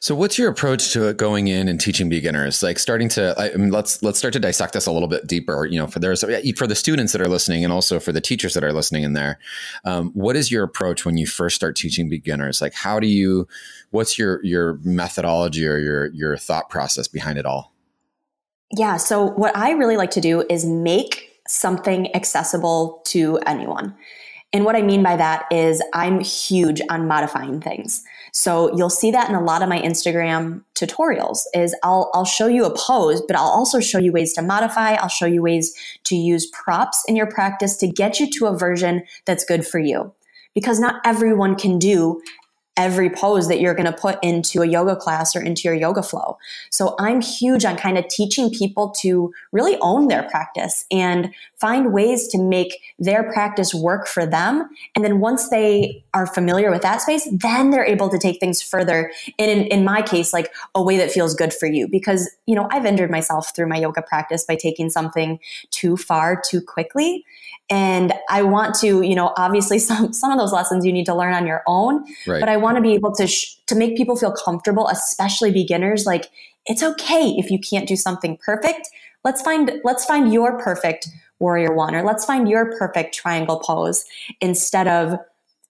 So, 0.00 0.14
what's 0.14 0.38
your 0.38 0.48
approach 0.48 0.92
to 0.92 1.12
going 1.14 1.48
in 1.48 1.68
and 1.68 1.80
teaching 1.80 2.08
beginners? 2.08 2.62
Like 2.62 2.78
starting 2.78 3.08
to, 3.10 3.34
I 3.36 3.56
mean, 3.56 3.70
let's 3.70 4.02
let's 4.02 4.18
start 4.18 4.32
to 4.34 4.40
dissect 4.40 4.72
this 4.72 4.86
a 4.86 4.92
little 4.92 5.08
bit 5.08 5.26
deeper. 5.26 5.66
You 5.66 5.80
know, 5.80 5.86
for 5.86 5.98
there's 5.98 6.22
for 6.56 6.66
the 6.66 6.74
students 6.74 7.12
that 7.12 7.20
are 7.20 7.28
listening, 7.28 7.64
and 7.64 7.72
also 7.72 7.98
for 7.98 8.12
the 8.12 8.20
teachers 8.20 8.54
that 8.54 8.62
are 8.62 8.72
listening 8.72 9.02
in 9.02 9.14
there. 9.14 9.38
Um, 9.84 10.12
what 10.14 10.36
is 10.36 10.50
your 10.50 10.62
approach 10.62 11.04
when 11.04 11.16
you 11.16 11.26
first 11.26 11.56
start 11.56 11.76
teaching 11.76 12.08
beginners? 12.08 12.60
Like, 12.60 12.74
how 12.74 13.00
do 13.00 13.06
you? 13.06 13.48
What's 13.90 14.18
your 14.18 14.42
your 14.44 14.78
methodology 14.84 15.66
or 15.66 15.78
your 15.78 16.06
your 16.12 16.36
thought 16.36 16.70
process 16.70 17.08
behind 17.08 17.38
it 17.38 17.46
all? 17.46 17.73
Yeah. 18.76 18.96
So, 18.96 19.30
what 19.30 19.56
I 19.56 19.70
really 19.72 19.96
like 19.96 20.10
to 20.12 20.20
do 20.20 20.44
is 20.50 20.64
make 20.64 21.30
something 21.46 22.14
accessible 22.14 23.02
to 23.06 23.38
anyone. 23.46 23.94
And 24.54 24.64
what 24.64 24.76
I 24.76 24.82
mean 24.82 25.02
by 25.02 25.16
that 25.16 25.46
is 25.50 25.82
I'm 25.92 26.20
huge 26.20 26.80
on 26.88 27.08
modifying 27.08 27.60
things. 27.60 28.04
So 28.32 28.74
you'll 28.76 28.88
see 28.88 29.10
that 29.10 29.28
in 29.28 29.34
a 29.34 29.42
lot 29.42 29.62
of 29.62 29.68
my 29.68 29.80
Instagram 29.80 30.62
tutorials 30.76 31.40
is 31.54 31.74
I'll, 31.82 32.08
I'll 32.14 32.24
show 32.24 32.46
you 32.46 32.64
a 32.64 32.76
pose, 32.76 33.20
but 33.20 33.34
I'll 33.34 33.50
also 33.50 33.80
show 33.80 33.98
you 33.98 34.12
ways 34.12 34.32
to 34.34 34.42
modify. 34.42 34.94
I'll 34.94 35.08
show 35.08 35.26
you 35.26 35.42
ways 35.42 35.74
to 36.04 36.14
use 36.14 36.46
props 36.46 37.02
in 37.08 37.16
your 37.16 37.26
practice 37.26 37.76
to 37.78 37.88
get 37.88 38.20
you 38.20 38.30
to 38.30 38.46
a 38.46 38.56
version 38.56 39.02
that's 39.24 39.44
good 39.44 39.66
for 39.66 39.80
you. 39.80 40.12
Because 40.54 40.78
not 40.78 41.00
everyone 41.04 41.56
can 41.56 41.80
do 41.80 42.22
every 42.76 43.08
pose 43.08 43.46
that 43.48 43.60
you're 43.60 43.74
going 43.74 43.90
to 43.90 43.92
put 43.92 44.18
into 44.22 44.62
a 44.62 44.66
yoga 44.66 44.96
class 44.96 45.36
or 45.36 45.40
into 45.40 45.62
your 45.62 45.74
yoga 45.74 46.02
flow. 46.02 46.36
So 46.70 46.96
I'm 46.98 47.20
huge 47.20 47.64
on 47.64 47.76
kind 47.76 47.96
of 47.96 48.08
teaching 48.08 48.50
people 48.50 48.90
to 49.02 49.32
really 49.52 49.76
own 49.80 50.08
their 50.08 50.24
practice 50.24 50.84
and 50.90 51.32
find 51.56 51.92
ways 51.92 52.26
to 52.28 52.38
make 52.38 52.80
their 52.98 53.30
practice 53.32 53.72
work 53.72 54.08
for 54.08 54.26
them. 54.26 54.68
And 54.96 55.04
then 55.04 55.20
once 55.20 55.50
they 55.50 56.04
are 56.14 56.26
familiar 56.26 56.70
with 56.70 56.82
that 56.82 57.00
space, 57.00 57.28
then 57.32 57.70
they're 57.70 57.86
able 57.86 58.08
to 58.08 58.18
take 58.18 58.40
things 58.40 58.60
further. 58.60 59.12
And 59.38 59.50
in, 59.50 59.66
in 59.68 59.84
my 59.84 60.02
case, 60.02 60.32
like 60.32 60.52
a 60.74 60.82
way 60.82 60.96
that 60.96 61.12
feels 61.12 61.34
good 61.34 61.54
for 61.54 61.66
you 61.66 61.86
because, 61.86 62.28
you 62.46 62.56
know, 62.56 62.68
I've 62.72 62.86
injured 62.86 63.10
myself 63.10 63.54
through 63.54 63.68
my 63.68 63.78
yoga 63.78 64.02
practice 64.02 64.44
by 64.44 64.56
taking 64.56 64.90
something 64.90 65.38
too 65.70 65.96
far 65.96 66.40
too 66.44 66.60
quickly. 66.60 67.24
And 67.70 68.12
I 68.28 68.42
want 68.42 68.74
to, 68.76 69.02
you 69.02 69.14
know, 69.14 69.32
obviously 69.36 69.78
some, 69.80 70.12
some 70.12 70.30
of 70.30 70.38
those 70.38 70.52
lessons 70.52 70.84
you 70.84 70.92
need 70.92 71.06
to 71.06 71.14
learn 71.14 71.34
on 71.34 71.46
your 71.46 71.62
own, 71.66 72.04
right. 72.26 72.40
but 72.40 72.48
I 72.48 72.56
want 72.56 72.76
to 72.76 72.82
be 72.82 72.92
able 72.92 73.14
to, 73.14 73.26
sh- 73.26 73.56
to 73.66 73.74
make 73.74 73.96
people 73.96 74.16
feel 74.16 74.32
comfortable, 74.32 74.88
especially 74.88 75.50
beginners. 75.50 76.06
Like 76.06 76.26
it's 76.66 76.82
okay 76.82 77.34
if 77.38 77.50
you 77.50 77.58
can't 77.58 77.88
do 77.88 77.96
something 77.96 78.38
perfect. 78.38 78.88
Let's 79.24 79.40
find, 79.42 79.80
let's 79.84 80.04
find 80.04 80.32
your 80.32 80.58
perfect 80.58 81.08
warrior 81.38 81.74
one, 81.74 81.94
or 81.94 82.02
let's 82.02 82.24
find 82.24 82.48
your 82.48 82.76
perfect 82.78 83.14
triangle 83.14 83.58
pose 83.58 84.04
instead 84.40 84.86
of 84.86 85.18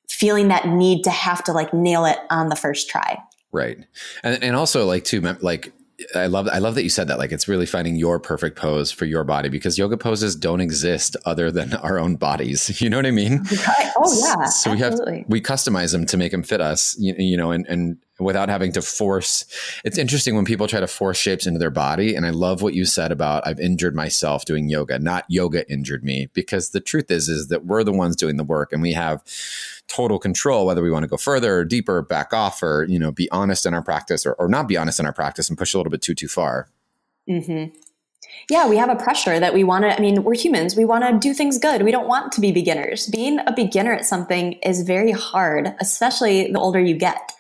feeling 0.08 0.48
that 0.48 0.68
need 0.68 1.02
to 1.04 1.10
have 1.10 1.42
to 1.44 1.52
like 1.52 1.72
nail 1.72 2.04
it 2.04 2.18
on 2.30 2.48
the 2.48 2.56
first 2.56 2.88
try. 2.88 3.18
Right. 3.52 3.78
And, 4.22 4.42
and 4.42 4.56
also 4.56 4.84
like 4.84 5.04
to 5.04 5.20
like 5.40 5.72
I 6.14 6.26
love 6.26 6.48
I 6.48 6.58
love 6.58 6.74
that 6.74 6.82
you 6.82 6.88
said 6.88 7.08
that. 7.08 7.18
Like 7.18 7.32
it's 7.32 7.48
really 7.48 7.66
finding 7.66 7.96
your 7.96 8.18
perfect 8.18 8.56
pose 8.56 8.90
for 8.90 9.04
your 9.04 9.24
body 9.24 9.48
because 9.48 9.78
yoga 9.78 9.96
poses 9.96 10.36
don't 10.36 10.60
exist 10.60 11.16
other 11.24 11.50
than 11.50 11.74
our 11.82 11.98
own 11.98 12.16
bodies. 12.16 12.70
You 12.84 12.90
know 12.90 12.98
what 12.98 13.06
I 13.06 13.12
mean? 13.12 13.38
Right. 13.66 13.92
Oh 13.96 14.12
yeah. 14.20 14.44
So 14.46 14.72
absolutely. 14.72 15.12
we 15.12 15.18
have 15.20 15.24
we 15.28 15.40
customize 15.40 15.92
them 15.92 16.04
to 16.06 16.18
make 16.18 16.32
them 16.32 16.42
fit 16.42 16.60
us. 16.60 16.98
You, 16.98 17.14
you 17.16 17.36
know, 17.36 17.50
and 17.50 17.66
and 17.66 17.96
without 18.18 18.48
having 18.48 18.72
to 18.72 18.82
force. 18.82 19.44
It's 19.84 19.98
interesting 19.98 20.36
when 20.36 20.44
people 20.44 20.66
try 20.66 20.80
to 20.80 20.86
force 20.86 21.18
shapes 21.18 21.46
into 21.46 21.58
their 21.58 21.70
body. 21.70 22.14
And 22.14 22.24
I 22.24 22.30
love 22.30 22.62
what 22.62 22.74
you 22.74 22.84
said 22.84 23.10
about 23.10 23.46
I've 23.46 23.58
injured 23.58 23.94
myself 23.94 24.44
doing 24.44 24.68
yoga, 24.68 24.98
not 24.98 25.24
yoga 25.28 25.68
injured 25.70 26.04
me. 26.04 26.28
Because 26.32 26.70
the 26.70 26.80
truth 26.80 27.10
is, 27.10 27.28
is 27.28 27.48
that 27.48 27.66
we're 27.66 27.84
the 27.84 27.92
ones 27.92 28.16
doing 28.16 28.36
the 28.36 28.44
work 28.44 28.72
and 28.72 28.82
we 28.82 28.92
have 28.92 29.22
total 29.88 30.18
control 30.18 30.66
whether 30.66 30.82
we 30.82 30.90
want 30.90 31.02
to 31.02 31.08
go 31.08 31.16
further 31.16 31.58
or 31.58 31.64
deeper, 31.64 32.02
back 32.02 32.32
off, 32.32 32.62
or 32.62 32.84
you 32.88 32.98
know, 32.98 33.12
be 33.12 33.30
honest 33.30 33.66
in 33.66 33.74
our 33.74 33.82
practice 33.82 34.24
or, 34.24 34.32
or 34.34 34.48
not 34.48 34.68
be 34.68 34.76
honest 34.76 35.00
in 35.00 35.06
our 35.06 35.12
practice 35.12 35.48
and 35.48 35.58
push 35.58 35.74
a 35.74 35.76
little 35.76 35.90
bit 35.90 36.02
too 36.02 36.14
too 36.14 36.28
far. 36.28 36.68
Mm-hmm. 37.28 37.76
Yeah, 38.50 38.68
we 38.68 38.76
have 38.76 38.90
a 38.90 38.96
pressure 38.96 39.38
that 39.40 39.54
we 39.54 39.64
want 39.64 39.84
to. 39.84 39.96
I 39.96 40.00
mean, 40.00 40.22
we're 40.22 40.34
humans. 40.34 40.76
We 40.76 40.84
want 40.84 41.04
to 41.04 41.18
do 41.18 41.34
things 41.34 41.58
good. 41.58 41.82
We 41.82 41.90
don't 41.90 42.08
want 42.08 42.32
to 42.32 42.40
be 42.40 42.52
beginners. 42.52 43.06
Being 43.06 43.38
a 43.46 43.52
beginner 43.54 43.92
at 43.92 44.04
something 44.04 44.54
is 44.54 44.82
very 44.82 45.12
hard, 45.12 45.74
especially 45.80 46.50
the 46.50 46.58
older 46.58 46.80
you 46.80 46.94
get. 46.94 47.32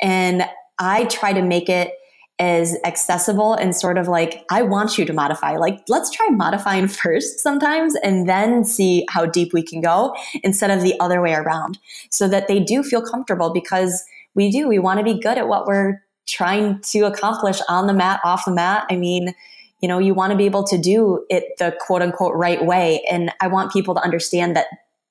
And 0.00 0.44
I 0.78 1.04
try 1.06 1.32
to 1.32 1.42
make 1.42 1.68
it 1.68 1.92
as 2.38 2.76
accessible 2.84 3.54
and 3.54 3.74
sort 3.74 3.96
of 3.96 4.08
like, 4.08 4.44
I 4.50 4.62
want 4.62 4.98
you 4.98 5.06
to 5.06 5.12
modify. 5.12 5.56
Like, 5.56 5.80
let's 5.88 6.10
try 6.10 6.28
modifying 6.28 6.88
first 7.02 7.40
sometimes 7.40 7.94
and 7.96 8.28
then 8.28 8.64
see 8.64 9.06
how 9.08 9.26
deep 9.26 9.52
we 9.52 9.62
can 9.62 9.80
go 9.80 10.14
instead 10.42 10.70
of 10.70 10.82
the 10.82 10.98
other 11.00 11.22
way 11.22 11.34
around 11.34 11.78
so 12.10 12.28
that 12.28 12.48
they 12.48 12.60
do 12.60 12.82
feel 12.82 13.02
comfortable 13.02 13.50
because 13.50 14.04
we 14.34 14.50
do. 14.50 14.68
We 14.68 14.78
want 14.78 14.98
to 14.98 15.04
be 15.04 15.18
good 15.18 15.38
at 15.38 15.48
what 15.48 15.66
we're 15.66 16.02
trying 16.26 16.80
to 16.80 17.02
accomplish 17.02 17.60
on 17.68 17.86
the 17.86 17.94
mat, 17.94 18.20
off 18.22 18.44
the 18.44 18.52
mat. 18.52 18.84
I 18.90 18.96
mean, 18.96 19.34
you 19.80 19.88
know, 19.88 19.98
you 19.98 20.12
want 20.12 20.32
to 20.32 20.36
be 20.36 20.44
able 20.44 20.64
to 20.64 20.76
do 20.76 21.24
it 21.30 21.56
the 21.58 21.74
quote 21.80 22.02
unquote 22.02 22.34
right 22.34 22.64
way. 22.64 23.02
And 23.10 23.32
I 23.40 23.46
want 23.46 23.72
people 23.72 23.94
to 23.94 24.00
understand 24.02 24.56
that 24.56 24.66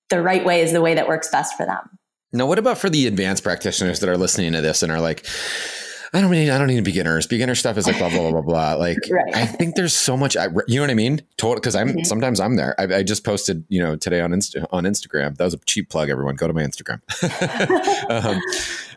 the 0.09 0.21
right 0.21 0.45
way 0.45 0.61
is 0.61 0.71
the 0.71 0.81
way 0.81 0.93
that 0.93 1.07
works 1.07 1.29
best 1.29 1.55
for 1.57 1.65
them. 1.65 1.97
Now, 2.35 2.45
what 2.45 2.59
about 2.59 2.77
for 2.77 2.89
the 2.89 3.07
advanced 3.07 3.43
practitioners 3.43 3.99
that 4.01 4.09
are 4.09 4.17
listening 4.17 4.53
to 4.53 4.61
this 4.61 4.83
and 4.83 4.91
are 4.91 4.99
like, 4.99 5.25
I 6.13 6.21
don't 6.21 6.31
need, 6.31 6.49
I 6.49 6.57
don't 6.57 6.67
need 6.67 6.83
beginners. 6.83 7.27
Beginner 7.27 7.55
stuff 7.55 7.77
is 7.77 7.87
like 7.87 7.97
blah, 7.97 8.09
blah, 8.09 8.19
blah, 8.19 8.31
blah, 8.31 8.41
blah. 8.41 8.73
Like, 8.79 8.99
right. 9.09 9.35
I 9.35 9.45
think 9.45 9.75
there's 9.75 9.93
so 9.93 10.15
much, 10.15 10.35
you 10.35 10.75
know 10.75 10.81
what 10.81 10.89
I 10.89 10.95
mean? 10.95 11.21
Total. 11.37 11.59
Cause 11.61 11.75
I'm, 11.75 11.89
mm-hmm. 11.89 12.03
sometimes 12.03 12.39
I'm 12.39 12.55
there. 12.55 12.75
I, 12.79 12.97
I, 12.97 13.03
just 13.03 13.23
posted, 13.25 13.65
you 13.69 13.81
know, 13.81 13.95
today 13.95 14.21
on 14.21 14.31
Insta, 14.31 14.65
on 14.71 14.83
Instagram. 14.83 15.35
That 15.37 15.45
was 15.45 15.53
a 15.53 15.57
cheap 15.65 15.89
plug. 15.89 16.09
Everyone 16.09 16.35
go 16.35 16.47
to 16.47 16.53
my 16.53 16.63
Instagram. 16.63 17.01
um, 18.09 18.39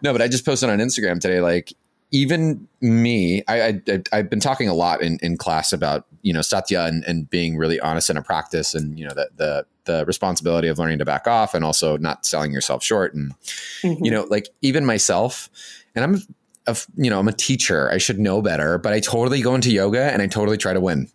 no, 0.02 0.12
but 0.12 0.22
I 0.22 0.28
just 0.28 0.44
posted 0.44 0.68
on 0.68 0.78
Instagram 0.78 1.20
today, 1.20 1.40
like, 1.40 1.72
even 2.10 2.66
me, 2.80 3.42
I, 3.48 3.80
I 4.12 4.16
have 4.16 4.30
been 4.30 4.40
talking 4.40 4.68
a 4.68 4.74
lot 4.74 5.02
in, 5.02 5.18
in 5.20 5.36
class 5.36 5.72
about 5.72 6.06
you 6.22 6.32
know 6.32 6.40
satya 6.40 6.84
and, 6.86 7.04
and 7.04 7.28
being 7.28 7.56
really 7.56 7.78
honest 7.80 8.08
in 8.08 8.16
a 8.16 8.22
practice, 8.22 8.74
and 8.74 8.98
you 8.98 9.06
know 9.06 9.14
the 9.14 9.28
the 9.36 9.66
the 9.88 10.04
responsibility 10.06 10.68
of 10.68 10.78
learning 10.78 10.98
to 10.98 11.04
back 11.04 11.26
off 11.26 11.54
and 11.54 11.64
also 11.64 11.96
not 11.96 12.24
selling 12.24 12.52
yourself 12.52 12.84
short, 12.84 13.14
and 13.14 13.32
mm-hmm. 13.82 14.04
you 14.04 14.12
know 14.12 14.24
like 14.30 14.48
even 14.62 14.84
myself, 14.84 15.50
and 15.96 16.04
I'm 16.04 16.22
a, 16.68 16.76
you 16.96 17.10
know 17.10 17.18
I'm 17.18 17.26
a 17.26 17.32
teacher, 17.32 17.90
I 17.90 17.98
should 17.98 18.20
know 18.20 18.40
better, 18.40 18.78
but 18.78 18.92
I 18.92 19.00
totally 19.00 19.42
go 19.42 19.56
into 19.56 19.72
yoga 19.72 20.12
and 20.12 20.22
I 20.22 20.28
totally 20.28 20.56
try 20.56 20.72
to 20.72 20.80
win. 20.80 21.08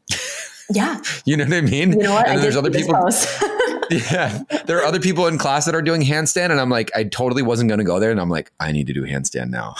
Yeah, 0.69 0.99
you 1.25 1.37
know 1.37 1.45
what 1.45 1.53
I 1.53 1.61
mean. 1.61 1.93
You 1.93 1.99
know 1.99 2.13
what? 2.13 2.27
And 2.27 2.43
there's 2.43 2.57
other 2.57 2.71
people. 2.71 2.95
yeah. 3.89 4.43
There 4.65 4.77
are 4.77 4.83
other 4.83 4.99
people 4.99 5.27
in 5.27 5.37
class 5.37 5.65
that 5.65 5.75
are 5.75 5.81
doing 5.81 6.01
handstand, 6.01 6.51
and 6.51 6.59
I'm 6.59 6.69
like, 6.69 6.91
I 6.95 7.03
totally 7.03 7.41
wasn't 7.41 7.69
going 7.69 7.79
to 7.79 7.83
go 7.83 7.99
there. 7.99 8.11
And 8.11 8.19
I'm 8.19 8.29
like, 8.29 8.51
I 8.59 8.71
need 8.71 8.87
to 8.87 8.93
do 8.93 9.03
handstand 9.03 9.49
now. 9.49 9.75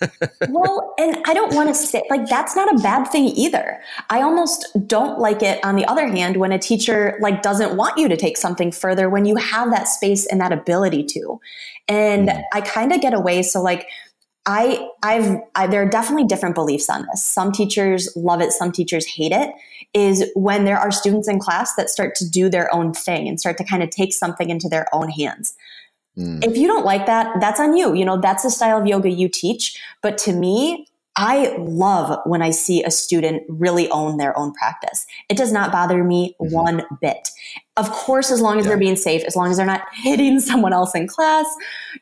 well, 0.48 0.94
and 0.98 1.16
I 1.26 1.34
don't 1.34 1.54
want 1.54 1.68
to 1.68 1.74
say, 1.74 2.02
like, 2.10 2.28
that's 2.28 2.54
not 2.56 2.72
a 2.74 2.78
bad 2.82 3.06
thing 3.06 3.26
either. 3.26 3.80
I 4.10 4.22
almost 4.22 4.66
don't 4.86 5.18
like 5.18 5.42
it, 5.42 5.62
on 5.64 5.76
the 5.76 5.84
other 5.86 6.06
hand, 6.06 6.36
when 6.36 6.52
a 6.52 6.58
teacher, 6.58 7.18
like, 7.20 7.42
doesn't 7.42 7.76
want 7.76 7.98
you 7.98 8.08
to 8.08 8.16
take 8.16 8.36
something 8.36 8.72
further 8.72 9.08
when 9.08 9.24
you 9.24 9.36
have 9.36 9.70
that 9.70 9.88
space 9.88 10.26
and 10.26 10.40
that 10.40 10.52
ability 10.52 11.04
to. 11.04 11.40
And 11.88 12.28
mm. 12.28 12.42
I 12.52 12.60
kind 12.60 12.92
of 12.92 13.00
get 13.00 13.14
away. 13.14 13.42
So, 13.42 13.62
like, 13.62 13.88
I, 14.48 14.88
I've, 15.02 15.40
I, 15.54 15.66
there 15.66 15.82
are 15.82 15.88
definitely 15.88 16.24
different 16.24 16.54
beliefs 16.54 16.88
on 16.88 17.06
this. 17.06 17.22
Some 17.22 17.52
teachers 17.52 18.10
love 18.16 18.40
it, 18.40 18.50
some 18.50 18.72
teachers 18.72 19.06
hate 19.06 19.30
it. 19.30 19.50
Is 19.92 20.24
when 20.34 20.64
there 20.64 20.78
are 20.78 20.90
students 20.90 21.28
in 21.28 21.38
class 21.38 21.74
that 21.74 21.90
start 21.90 22.14
to 22.16 22.28
do 22.28 22.48
their 22.48 22.74
own 22.74 22.94
thing 22.94 23.28
and 23.28 23.38
start 23.38 23.58
to 23.58 23.64
kind 23.64 23.82
of 23.82 23.90
take 23.90 24.14
something 24.14 24.48
into 24.48 24.68
their 24.68 24.86
own 24.94 25.10
hands. 25.10 25.54
Mm. 26.16 26.42
If 26.42 26.56
you 26.56 26.66
don't 26.66 26.86
like 26.86 27.04
that, 27.04 27.40
that's 27.40 27.60
on 27.60 27.76
you. 27.76 27.94
You 27.94 28.06
know, 28.06 28.18
that's 28.18 28.42
the 28.42 28.50
style 28.50 28.80
of 28.80 28.86
yoga 28.86 29.10
you 29.10 29.28
teach. 29.28 29.78
But 30.02 30.16
to 30.18 30.32
me, 30.32 30.87
I 31.20 31.56
love 31.58 32.20
when 32.26 32.42
I 32.42 32.50
see 32.50 32.84
a 32.84 32.92
student 32.92 33.42
really 33.48 33.90
own 33.90 34.18
their 34.18 34.38
own 34.38 34.52
practice. 34.52 35.04
It 35.28 35.36
does 35.36 35.50
not 35.50 35.72
bother 35.72 36.04
me 36.04 36.36
mm-hmm. 36.40 36.54
one 36.54 36.84
bit. 37.00 37.30
Of 37.76 37.90
course, 37.90 38.30
as 38.30 38.40
long 38.40 38.60
as 38.60 38.64
yeah. 38.64 38.70
they're 38.70 38.78
being 38.78 38.94
safe, 38.94 39.24
as 39.24 39.34
long 39.34 39.50
as 39.50 39.56
they're 39.56 39.66
not 39.66 39.82
hitting 39.92 40.38
someone 40.38 40.72
else 40.72 40.94
in 40.94 41.08
class, 41.08 41.44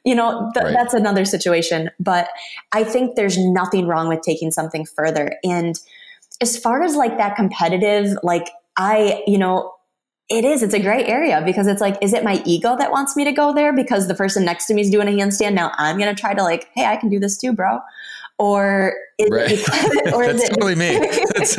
you 0.05 0.15
know, 0.15 0.51
th- 0.53 0.65
right. 0.65 0.75
that's 0.75 0.93
another 0.93 1.25
situation. 1.25 1.91
But 1.99 2.29
I 2.73 2.85
think 2.85 3.17
there's 3.17 3.39
nothing 3.39 3.87
wrong 3.87 4.09
with 4.09 4.21
taking 4.21 4.51
something 4.51 4.85
further. 4.85 5.33
And 5.43 5.81
as 6.43 6.59
far 6.59 6.83
as 6.83 6.95
like 6.95 7.17
that 7.17 7.37
competitive, 7.37 8.19
like 8.23 8.51
I, 8.77 9.25
you 9.27 9.39
know, 9.39 9.73
it 10.29 10.45
is. 10.45 10.63
It's 10.63 10.75
a 10.75 10.81
great 10.81 11.09
area 11.09 11.41
because 11.47 11.69
it's 11.69 11.81
like, 11.81 11.97
is 12.03 12.13
it 12.13 12.23
my 12.23 12.43
ego 12.45 12.77
that 12.77 12.91
wants 12.91 13.17
me 13.17 13.25
to 13.25 13.33
go 13.33 13.55
there 13.55 13.73
because 13.73 14.09
the 14.09 14.15
person 14.15 14.45
next 14.45 14.67
to 14.67 14.75
me 14.75 14.83
is 14.83 14.91
doing 14.91 15.09
a 15.09 15.13
handstand? 15.13 15.55
Now 15.55 15.73
I'm 15.79 15.97
going 15.97 16.15
to 16.15 16.21
try 16.21 16.35
to 16.35 16.43
like, 16.43 16.69
hey, 16.75 16.85
I 16.85 16.97
can 16.97 17.09
do 17.09 17.19
this 17.19 17.39
too, 17.39 17.55
bro 17.55 17.79
or 18.39 18.95
is 19.19 19.31
Right. 19.31 19.51
it 19.53 19.65
because, 19.65 19.85
or 20.15 20.25
is 20.25 20.37
That's 20.39 20.51
it 20.51 20.55
totally 20.55 20.75
me. 20.75 20.99
That's 21.37 21.57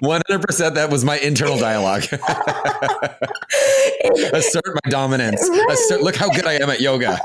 one 0.00 0.22
hundred 0.28 0.44
percent. 0.46 0.74
That 0.74 0.90
was 0.90 1.04
my 1.04 1.18
internal 1.18 1.58
dialogue. 1.58 2.04
Assert 4.32 4.64
my 4.66 4.90
dominance. 4.90 5.42
Assert, 5.70 6.02
look 6.02 6.16
how 6.16 6.28
good 6.30 6.46
I 6.46 6.54
am 6.54 6.70
at 6.70 6.80
yoga. 6.80 7.18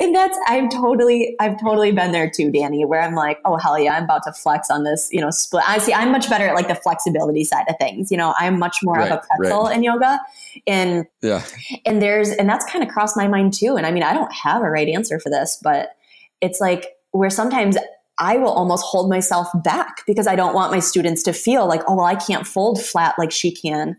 and 0.00 0.14
that's 0.14 0.38
I've 0.48 0.70
totally 0.70 1.36
I've 1.40 1.60
totally 1.60 1.92
been 1.92 2.12
there 2.12 2.30
too, 2.30 2.50
Danny, 2.50 2.84
where 2.84 3.00
I'm 3.00 3.14
like, 3.14 3.38
oh 3.44 3.56
hell 3.56 3.78
yeah, 3.78 3.94
I'm 3.96 4.04
about 4.04 4.22
to 4.24 4.32
flex 4.32 4.70
on 4.70 4.84
this, 4.84 5.08
you 5.12 5.20
know, 5.20 5.30
split. 5.30 5.64
I 5.68 5.78
see 5.78 5.92
I'm 5.92 6.10
much 6.12 6.28
better 6.30 6.46
at 6.46 6.54
like 6.54 6.68
the 6.68 6.74
flexibility 6.74 7.44
side 7.44 7.64
of 7.68 7.76
things. 7.80 8.10
You 8.10 8.16
know, 8.16 8.34
I'm 8.38 8.58
much 8.58 8.78
more 8.82 8.96
Right, 8.96 9.12
of 9.12 9.18
a 9.18 9.36
pretzel 9.36 9.68
in 9.68 9.82
yoga. 9.82 10.20
And 10.66 11.06
yeah. 11.20 11.44
and 11.86 12.00
there's 12.02 12.30
and 12.30 12.48
that's 12.48 12.64
kind 12.70 12.84
of 12.84 12.90
crossed 12.90 13.16
my 13.16 13.28
mind 13.28 13.52
too. 13.54 13.76
And 13.76 13.86
I 13.86 13.90
mean, 13.90 14.02
I 14.02 14.12
don't 14.12 14.32
have 14.32 14.62
a 14.62 14.70
right 14.70 14.88
answer 14.88 15.18
for 15.20 15.30
this, 15.30 15.58
but 15.62 15.96
it's 16.40 16.60
like 16.60 16.86
where 17.12 17.30
sometimes 17.30 17.78
I 18.18 18.36
will 18.36 18.50
almost 18.50 18.84
hold 18.84 19.08
myself 19.08 19.48
back 19.64 20.04
because 20.06 20.26
I 20.26 20.36
don't 20.36 20.54
want 20.54 20.70
my 20.72 20.80
students 20.80 21.22
to 21.24 21.32
feel 21.32 21.66
like, 21.66 21.82
oh 21.88 21.96
well, 21.96 22.06
I 22.06 22.14
can't 22.14 22.46
fold 22.46 22.82
flat 22.82 23.14
like 23.18 23.32
she 23.32 23.50
can. 23.50 23.96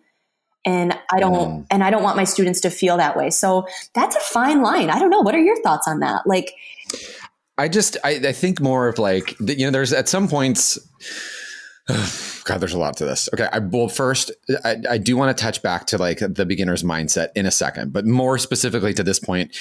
And 0.65 0.98
I 1.12 1.20
don't 1.20 1.34
Mm. 1.34 1.67
and 1.72 1.84
I 1.84 1.89
don't 1.89 2.03
want 2.03 2.15
my 2.15 2.24
students 2.24 2.62
to 2.62 2.70
feel 2.70 2.96
that 2.98 3.17
way. 3.17 3.29
So 3.29 3.67
that's 3.96 4.15
a 4.15 4.20
fine 4.20 4.62
line. 4.62 4.89
I 4.89 5.00
don't 5.00 5.10
know. 5.10 5.22
What 5.22 5.36
are 5.36 5.41
your 5.41 5.62
thoughts 5.62 5.88
on 5.88 6.00
that? 6.00 6.25
Like 6.25 6.53
I 7.58 7.67
just 7.67 7.98
I, 8.03 8.12
I 8.12 8.32
think 8.32 8.62
more 8.62 8.88
of 8.88 8.98
like 8.98 9.38
you 9.39 9.65
know 9.65 9.72
there's 9.72 9.91
at 9.93 10.08
some 10.08 10.27
points 10.27 10.77
God, 12.46 12.60
there's 12.60 12.74
a 12.74 12.79
lot 12.79 12.96
to 12.98 13.05
this. 13.05 13.27
Okay, 13.34 13.48
I 13.51 13.60
well 13.60 13.89
first 13.89 14.32
I, 14.63 14.77
I 14.89 14.98
do 14.98 15.17
want 15.17 15.36
to 15.36 15.41
touch 15.41 15.62
back 15.62 15.86
to 15.88 15.98
like 15.98 16.20
the 16.20 16.46
beginner's 16.46 16.84
mindset 16.84 17.29
in 17.36 17.46
a 17.46 17.51
second, 17.51 17.91
but 17.91 18.05
more 18.05 18.38
specifically 18.38 18.93
to 18.93 19.03
this 19.03 19.20
point, 19.20 19.58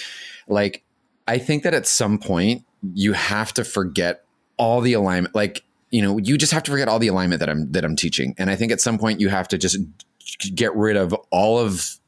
like 0.46 0.84
I 1.26 1.38
think 1.38 1.64
that 1.64 1.74
at 1.74 1.86
some 1.86 2.18
point 2.18 2.64
you 2.94 3.12
have 3.12 3.52
to 3.54 3.64
forget 3.64 4.24
all 4.56 4.80
the 4.80 4.92
alignment, 4.92 5.34
like 5.34 5.64
you 5.90 6.00
know, 6.00 6.18
you 6.18 6.38
just 6.38 6.52
have 6.52 6.62
to 6.62 6.70
forget 6.70 6.88
all 6.88 6.98
the 6.98 7.08
alignment 7.08 7.40
that 7.40 7.50
I'm 7.50 7.70
that 7.72 7.84
I'm 7.84 7.96
teaching, 7.96 8.34
and 8.38 8.50
I 8.50 8.56
think 8.56 8.72
at 8.72 8.80
some 8.80 8.98
point 8.98 9.20
you 9.20 9.28
have 9.28 9.48
to 9.48 9.58
just 9.58 9.76
get 10.54 10.74
rid 10.74 10.96
of 10.96 11.14
all 11.30 11.58
of. 11.58 11.98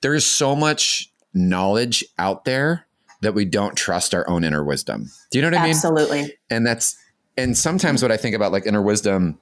There 0.00 0.14
is 0.14 0.26
so 0.26 0.54
much 0.54 1.10
knowledge 1.32 2.04
out 2.18 2.44
there 2.44 2.86
that 3.22 3.34
we 3.34 3.44
don't 3.44 3.76
trust 3.76 4.14
our 4.14 4.28
own 4.28 4.44
inner 4.44 4.62
wisdom. 4.62 5.10
Do 5.30 5.38
you 5.38 5.42
know 5.42 5.48
what 5.48 5.58
I 5.58 5.62
mean? 5.62 5.70
absolutely. 5.70 6.36
and 6.50 6.66
that's 6.66 6.96
and 7.36 7.56
sometimes 7.56 8.02
what 8.02 8.12
I 8.12 8.16
think 8.16 8.36
about 8.36 8.52
like 8.52 8.66
inner 8.66 8.82
wisdom 8.82 9.38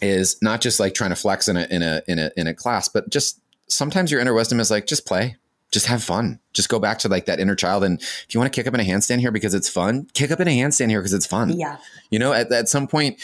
is 0.00 0.36
not 0.42 0.60
just 0.60 0.80
like 0.80 0.94
trying 0.94 1.10
to 1.10 1.16
flex 1.16 1.48
in 1.48 1.56
a 1.56 1.66
in 1.70 1.82
a 1.82 2.02
in 2.08 2.18
a 2.18 2.30
in 2.36 2.46
a 2.46 2.54
class, 2.54 2.88
but 2.88 3.08
just 3.08 3.40
sometimes 3.68 4.10
your 4.10 4.20
inner 4.20 4.34
wisdom 4.34 4.60
is 4.60 4.70
like 4.70 4.86
just 4.86 5.06
play, 5.06 5.36
just 5.72 5.86
have 5.86 6.04
fun, 6.04 6.38
just 6.52 6.68
go 6.68 6.78
back 6.78 6.98
to 6.98 7.08
like 7.08 7.24
that 7.26 7.40
inner 7.40 7.56
child. 7.56 7.82
And 7.82 8.00
if 8.00 8.26
you 8.34 8.38
want 8.38 8.52
to 8.52 8.56
kick 8.56 8.66
up 8.66 8.74
in 8.74 8.80
a 8.80 8.84
handstand 8.84 9.20
here 9.20 9.32
because 9.32 9.54
it's 9.54 9.70
fun, 9.70 10.06
kick 10.12 10.30
up 10.30 10.38
in 10.38 10.46
a 10.46 10.50
handstand 10.56 10.90
here 10.90 11.00
because 11.00 11.14
it's 11.14 11.26
fun. 11.26 11.58
Yeah. 11.58 11.78
You 12.10 12.18
know, 12.18 12.32
at, 12.34 12.52
at 12.52 12.68
some 12.68 12.86
point, 12.86 13.20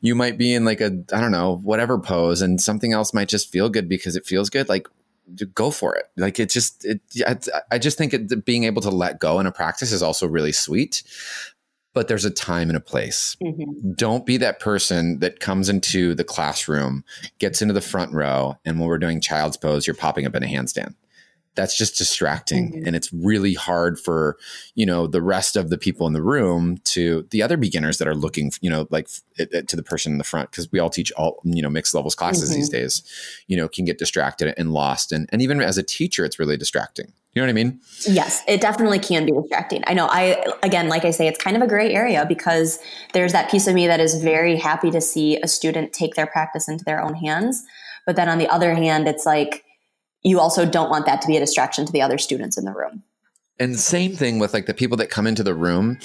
you 0.00 0.14
might 0.14 0.38
be 0.38 0.54
in 0.54 0.64
like 0.64 0.80
a 0.80 0.86
I 1.12 1.20
don't 1.20 1.32
know 1.32 1.56
whatever 1.56 1.98
pose, 1.98 2.40
and 2.40 2.60
something 2.60 2.92
else 2.92 3.12
might 3.12 3.28
just 3.28 3.50
feel 3.50 3.68
good 3.68 3.88
because 3.88 4.16
it 4.16 4.24
feels 4.24 4.48
good. 4.48 4.68
Like 4.68 4.86
go 5.52 5.70
for 5.70 5.94
it. 5.96 6.06
Like 6.16 6.38
it 6.40 6.50
just 6.50 6.84
it. 6.84 7.00
I, 7.26 7.36
I 7.72 7.78
just 7.78 7.98
think 7.98 8.14
it, 8.14 8.44
being 8.44 8.64
able 8.64 8.80
to 8.82 8.90
let 8.90 9.18
go 9.18 9.40
in 9.40 9.46
a 9.46 9.52
practice 9.52 9.92
is 9.92 10.02
also 10.02 10.26
really 10.26 10.52
sweet. 10.52 11.02
But 11.94 12.06
there's 12.06 12.24
a 12.24 12.30
time 12.30 12.68
and 12.68 12.76
a 12.76 12.80
place 12.80 13.36
Mhm. 13.42 13.96
don't 13.96 14.24
be 14.24 14.36
that 14.36 14.60
person 14.60 15.18
that 15.18 15.40
comes 15.40 15.68
into 15.68 16.14
the 16.14 16.22
classroom, 16.22 17.02
gets 17.40 17.60
into 17.60 17.74
the 17.74 17.80
front 17.80 18.12
row, 18.12 18.56
and 18.64 18.78
when 18.78 18.88
we're 18.88 18.98
doing 18.98 19.20
child's 19.20 19.56
pose, 19.56 19.84
you're 19.84 19.96
popping 19.96 20.24
up 20.24 20.36
in 20.36 20.44
a 20.44 20.46
handstand. 20.46 20.94
That's 21.58 21.76
just 21.76 21.98
distracting. 21.98 22.70
Mhm. 22.72 22.86
And 22.86 22.94
it's 22.94 23.12
really 23.12 23.52
hard 23.54 23.98
for, 23.98 24.36
you 24.76 24.86
know, 24.86 25.08
the 25.08 25.20
rest 25.20 25.56
of 25.56 25.70
the 25.70 25.76
people 25.76 26.06
in 26.06 26.12
the 26.12 26.22
room 26.22 26.78
to 26.94 27.26
the 27.32 27.42
other 27.42 27.56
beginners 27.56 27.98
that 27.98 28.06
are 28.06 28.14
looking, 28.14 28.52
you 28.60 28.70
know, 28.70 28.86
like 28.90 29.08
it, 29.36 29.52
it- 29.52 29.66
to 29.68 29.74
the 29.74 29.82
person 29.82 30.12
in 30.12 30.18
the 30.18 30.24
front, 30.24 30.52
because 30.52 30.70
we 30.70 30.78
all 30.78 30.88
teach 30.88 31.10
all, 31.12 31.40
you 31.42 31.60
know, 31.60 31.68
mixed 31.68 31.94
levels 31.94 32.14
classes 32.14 32.50
Mhm. 32.50 32.54
these 32.54 32.68
days, 32.68 33.02
you 33.48 33.56
know, 33.56 33.66
can 33.68 33.84
get 33.84 33.98
distracted 33.98 34.54
and 34.56 34.72
lost. 34.72 35.10
And, 35.10 35.28
and 35.32 35.42
even 35.42 35.60
as 35.60 35.76
a 35.76 35.82
teacher, 35.82 36.24
it's 36.24 36.38
really 36.38 36.56
distracting. 36.56 37.12
You 37.34 37.42
know 37.42 37.46
what 37.46 37.50
I 37.50 37.54
mean? 37.54 37.80
Yes, 38.08 38.42
it 38.46 38.60
definitely 38.60 39.00
can 39.00 39.26
be 39.26 39.32
distracting. 39.32 39.82
I 39.88 39.94
know. 39.94 40.06
I 40.10 40.42
again, 40.62 40.88
like 40.88 41.04
I 41.04 41.10
say, 41.10 41.26
it's 41.26 41.42
kind 41.42 41.56
of 41.56 41.62
a 41.62 41.66
gray 41.66 41.92
area 41.92 42.24
because 42.26 42.78
there's 43.14 43.32
that 43.32 43.50
piece 43.50 43.66
of 43.66 43.74
me 43.74 43.86
that 43.88 43.98
is 44.00 44.14
very 44.22 44.56
happy 44.56 44.90
to 44.92 45.00
see 45.00 45.36
a 45.42 45.48
student 45.48 45.92
take 45.92 46.14
their 46.14 46.26
practice 46.26 46.68
into 46.68 46.84
their 46.84 47.02
own 47.02 47.14
hands. 47.14 47.64
But 48.06 48.14
then 48.16 48.28
on 48.28 48.38
the 48.38 48.48
other 48.48 48.74
hand, 48.74 49.06
it's 49.08 49.26
like 49.26 49.64
you 50.22 50.40
also 50.40 50.66
don't 50.66 50.90
want 50.90 51.06
that 51.06 51.20
to 51.22 51.28
be 51.28 51.36
a 51.36 51.40
distraction 51.40 51.86
to 51.86 51.92
the 51.92 52.02
other 52.02 52.18
students 52.18 52.56
in 52.58 52.64
the 52.64 52.72
room. 52.72 53.02
And 53.60 53.78
same 53.78 54.14
thing 54.14 54.38
with 54.38 54.54
like 54.54 54.66
the 54.66 54.74
people 54.74 54.96
that 54.98 55.10
come 55.10 55.26
into 55.26 55.42
the 55.42 55.54
room 55.54 55.98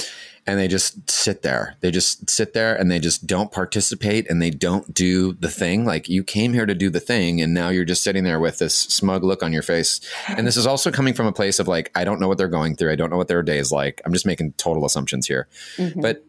and 0.46 0.60
they 0.60 0.68
just 0.68 1.10
sit 1.10 1.42
there. 1.42 1.76
They 1.82 1.92
just 1.92 2.30
sit 2.30 2.54
there 2.54 2.76
and 2.76 2.92
they 2.92 3.00
just 3.00 3.28
don't 3.28 3.52
participate 3.52 4.30
and 4.30 4.42
they 4.42 4.50
don't 4.50 4.94
do 4.94 5.34
the 5.34 5.50
thing. 5.50 5.86
Like 5.86 6.10
you 6.10 6.24
came 6.24 6.54
here 6.54 6.66
to 6.66 6.76
do 6.76 6.90
the 6.90 7.00
thing 7.00 7.42
and 7.42 7.54
now 7.54 7.70
you're 7.70 7.86
just 7.86 8.04
sitting 8.04 8.24
there 8.24 8.40
with 8.40 8.60
this 8.60 8.76
smug 8.76 9.24
look 9.24 9.44
on 9.44 9.54
your 9.54 9.62
face. 9.62 10.02
And 10.28 10.46
this 10.46 10.58
is 10.58 10.68
also 10.68 10.92
coming 10.92 11.14
from 11.14 11.28
a 11.28 11.32
place 11.32 11.60
of 11.60 11.68
like, 11.68 11.92
I 11.96 12.04
don't 12.04 12.20
know 12.20 12.28
what 12.28 12.38
they're 12.38 12.48
going 12.48 12.76
through. 12.76 12.92
I 12.92 12.96
don't 12.96 13.10
know 13.10 13.18
what 13.18 13.28
their 13.28 13.44
day 13.44 13.60
is 13.60 13.72
like. 13.72 14.02
I'm 14.04 14.14
just 14.14 14.26
making 14.26 14.54
total 14.54 14.86
assumptions 14.86 15.28
here. 15.28 15.48
Mhm. 15.78 16.02
But 16.02 16.26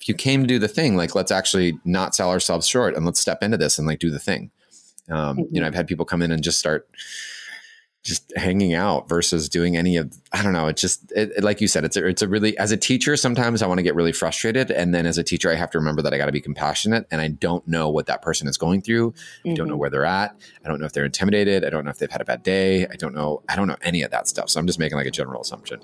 if 0.00 0.08
you 0.08 0.14
came 0.14 0.42
to 0.42 0.46
do 0.46 0.58
the 0.58 0.68
thing, 0.68 0.96
like 0.96 1.14
let's 1.14 1.30
actually 1.30 1.78
not 1.84 2.14
sell 2.14 2.30
ourselves 2.30 2.66
short 2.66 2.94
and 2.94 3.06
let's 3.06 3.20
step 3.20 3.42
into 3.42 3.56
this 3.56 3.78
and 3.78 3.86
like 3.86 4.00
do 4.00 4.10
the 4.10 4.18
thing. 4.18 4.50
Um, 5.10 5.46
You 5.50 5.60
know, 5.60 5.66
I've 5.66 5.74
had 5.74 5.86
people 5.86 6.04
come 6.04 6.22
in 6.22 6.30
and 6.32 6.42
just 6.42 6.58
start 6.58 6.88
just 8.02 8.30
hanging 8.36 8.74
out 8.74 9.08
versus 9.08 9.48
doing 9.48 9.78
any 9.78 9.96
of 9.96 10.12
I 10.30 10.42
don't 10.42 10.52
know. 10.52 10.66
It's 10.66 10.80
just 10.82 11.10
it, 11.12 11.32
it- 11.38 11.42
like 11.44 11.62
you 11.62 11.68
said. 11.68 11.84
It's 11.86 11.96
a, 11.96 12.06
it's 12.06 12.20
a 12.20 12.28
really 12.28 12.56
as 12.58 12.70
a 12.70 12.76
teacher. 12.76 13.16
Sometimes 13.16 13.62
I 13.62 13.66
want 13.66 13.78
to 13.78 13.82
get 13.82 13.94
really 13.94 14.12
frustrated, 14.12 14.70
and 14.70 14.94
then 14.94 15.06
as 15.06 15.16
a 15.16 15.22
teacher, 15.24 15.50
I 15.50 15.54
have 15.54 15.70
to 15.70 15.78
remember 15.78 16.02
that 16.02 16.12
I 16.12 16.18
got 16.18 16.26
to 16.26 16.32
be 16.32 16.40
compassionate, 16.42 17.06
and 17.10 17.22
I 17.22 17.28
don't 17.28 17.66
know 17.66 17.88
what 17.88 18.04
that 18.06 18.20
person 18.20 18.46
is 18.46 18.58
going 18.58 18.82
through. 18.82 19.14
I 19.46 19.54
don't 19.54 19.68
know 19.68 19.74
Mhm. 19.74 19.78
where 19.78 19.88
they're 19.90 20.04
at. 20.04 20.36
I 20.64 20.68
don't 20.68 20.80
know 20.80 20.86
if 20.86 20.92
they're 20.92 21.06
intimidated. 21.06 21.64
I 21.64 21.70
don't 21.70 21.84
know 21.86 21.90
if 21.90 21.96
they've 21.98 22.10
had 22.10 22.20
a 22.20 22.26
bad 22.26 22.42
day. 22.42 22.86
I 22.86 22.96
don't 22.96 23.14
know. 23.14 23.42
I 23.48 23.56
don't 23.56 23.68
know 23.68 23.76
any 23.80 24.02
of 24.02 24.10
that 24.10 24.28
stuff. 24.28 24.50
So 24.50 24.60
I'm 24.60 24.66
just 24.66 24.78
making 24.78 24.98
like 24.98 25.06
a 25.06 25.10
general 25.10 25.40
assumption. 25.40 25.80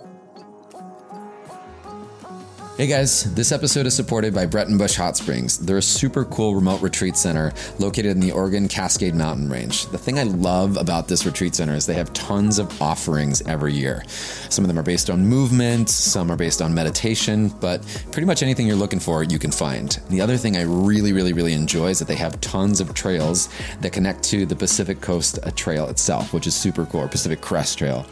Hey 2.80 2.86
guys, 2.86 3.24
this 3.34 3.52
episode 3.52 3.84
is 3.84 3.94
supported 3.94 4.32
by 4.32 4.46
Breitenbush 4.46 4.96
Hot 4.96 5.14
Springs. 5.14 5.58
They're 5.58 5.76
a 5.76 5.82
super 5.82 6.24
cool 6.24 6.54
remote 6.54 6.80
retreat 6.80 7.14
center 7.14 7.52
located 7.78 8.06
in 8.12 8.20
the 8.20 8.32
Oregon 8.32 8.68
Cascade 8.68 9.14
Mountain 9.14 9.50
Range. 9.50 9.84
The 9.88 9.98
thing 9.98 10.18
I 10.18 10.22
love 10.22 10.78
about 10.78 11.06
this 11.06 11.26
retreat 11.26 11.54
center 11.54 11.74
is 11.74 11.84
they 11.84 11.92
have 11.92 12.10
tons 12.14 12.58
of 12.58 12.80
offerings 12.80 13.42
every 13.42 13.74
year. 13.74 14.02
Some 14.48 14.64
of 14.64 14.68
them 14.68 14.78
are 14.78 14.82
based 14.82 15.10
on 15.10 15.26
movement, 15.26 15.90
some 15.90 16.30
are 16.32 16.38
based 16.38 16.62
on 16.62 16.72
meditation, 16.72 17.50
but 17.60 17.82
pretty 18.12 18.24
much 18.24 18.42
anything 18.42 18.66
you're 18.66 18.76
looking 18.76 18.98
for, 18.98 19.24
you 19.24 19.38
can 19.38 19.50
find. 19.52 20.00
The 20.08 20.22
other 20.22 20.38
thing 20.38 20.56
I 20.56 20.62
really, 20.62 21.12
really, 21.12 21.34
really 21.34 21.52
enjoy 21.52 21.88
is 21.88 21.98
that 21.98 22.08
they 22.08 22.16
have 22.16 22.40
tons 22.40 22.80
of 22.80 22.94
trails 22.94 23.50
that 23.82 23.92
connect 23.92 24.22
to 24.30 24.46
the 24.46 24.56
Pacific 24.56 25.02
Coast 25.02 25.38
uh, 25.42 25.50
Trail 25.50 25.86
itself, 25.88 26.32
which 26.32 26.46
is 26.46 26.54
super 26.56 26.86
cool, 26.86 27.06
Pacific 27.08 27.42
Crest 27.42 27.76
Trail. 27.76 28.06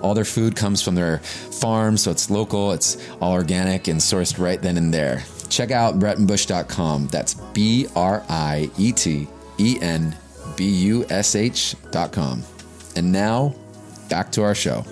All 0.00 0.14
their 0.14 0.24
food 0.24 0.56
comes 0.56 0.82
from 0.82 0.94
their 0.94 1.18
farm, 1.18 1.96
so 1.96 2.10
it's 2.10 2.30
local, 2.30 2.72
it's 2.72 2.96
all 3.20 3.32
organic 3.32 3.88
and 3.88 4.00
sourced 4.00 4.38
right 4.38 4.60
then 4.60 4.76
and 4.76 4.92
there. 4.92 5.24
Check 5.48 5.70
out 5.70 5.98
breitenbush.com. 5.98 7.08
That's 7.08 7.34
B 7.34 7.86
R 7.96 8.22
I 8.28 8.70
E 8.78 8.92
T 8.92 9.26
E 9.58 9.78
N 9.80 10.14
B 10.56 10.68
U 10.68 11.04
S 11.08 11.34
H.com. 11.34 12.42
And 12.96 13.12
now, 13.12 13.54
back 14.08 14.32
to 14.32 14.42
our 14.42 14.54
show. 14.54 14.84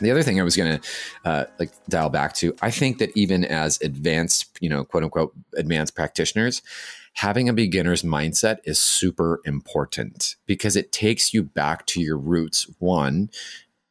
The 0.00 0.10
other 0.10 0.22
thing 0.22 0.40
I 0.40 0.42
was 0.42 0.56
going 0.56 0.80
to 0.80 0.88
uh, 1.24 1.44
like 1.58 1.70
dial 1.88 2.08
back 2.08 2.34
to, 2.36 2.54
I 2.62 2.70
think 2.70 2.98
that 2.98 3.10
even 3.14 3.44
as 3.44 3.80
advanced, 3.82 4.58
you 4.60 4.68
know, 4.68 4.84
quote 4.84 5.04
unquote, 5.04 5.34
advanced 5.56 5.94
practitioners, 5.94 6.62
having 7.14 7.48
a 7.48 7.52
beginner's 7.52 8.02
mindset 8.02 8.58
is 8.64 8.78
super 8.78 9.40
important 9.44 10.36
because 10.46 10.76
it 10.76 10.92
takes 10.92 11.34
you 11.34 11.42
back 11.42 11.86
to 11.86 12.00
your 12.00 12.16
roots, 12.16 12.70
one, 12.78 13.30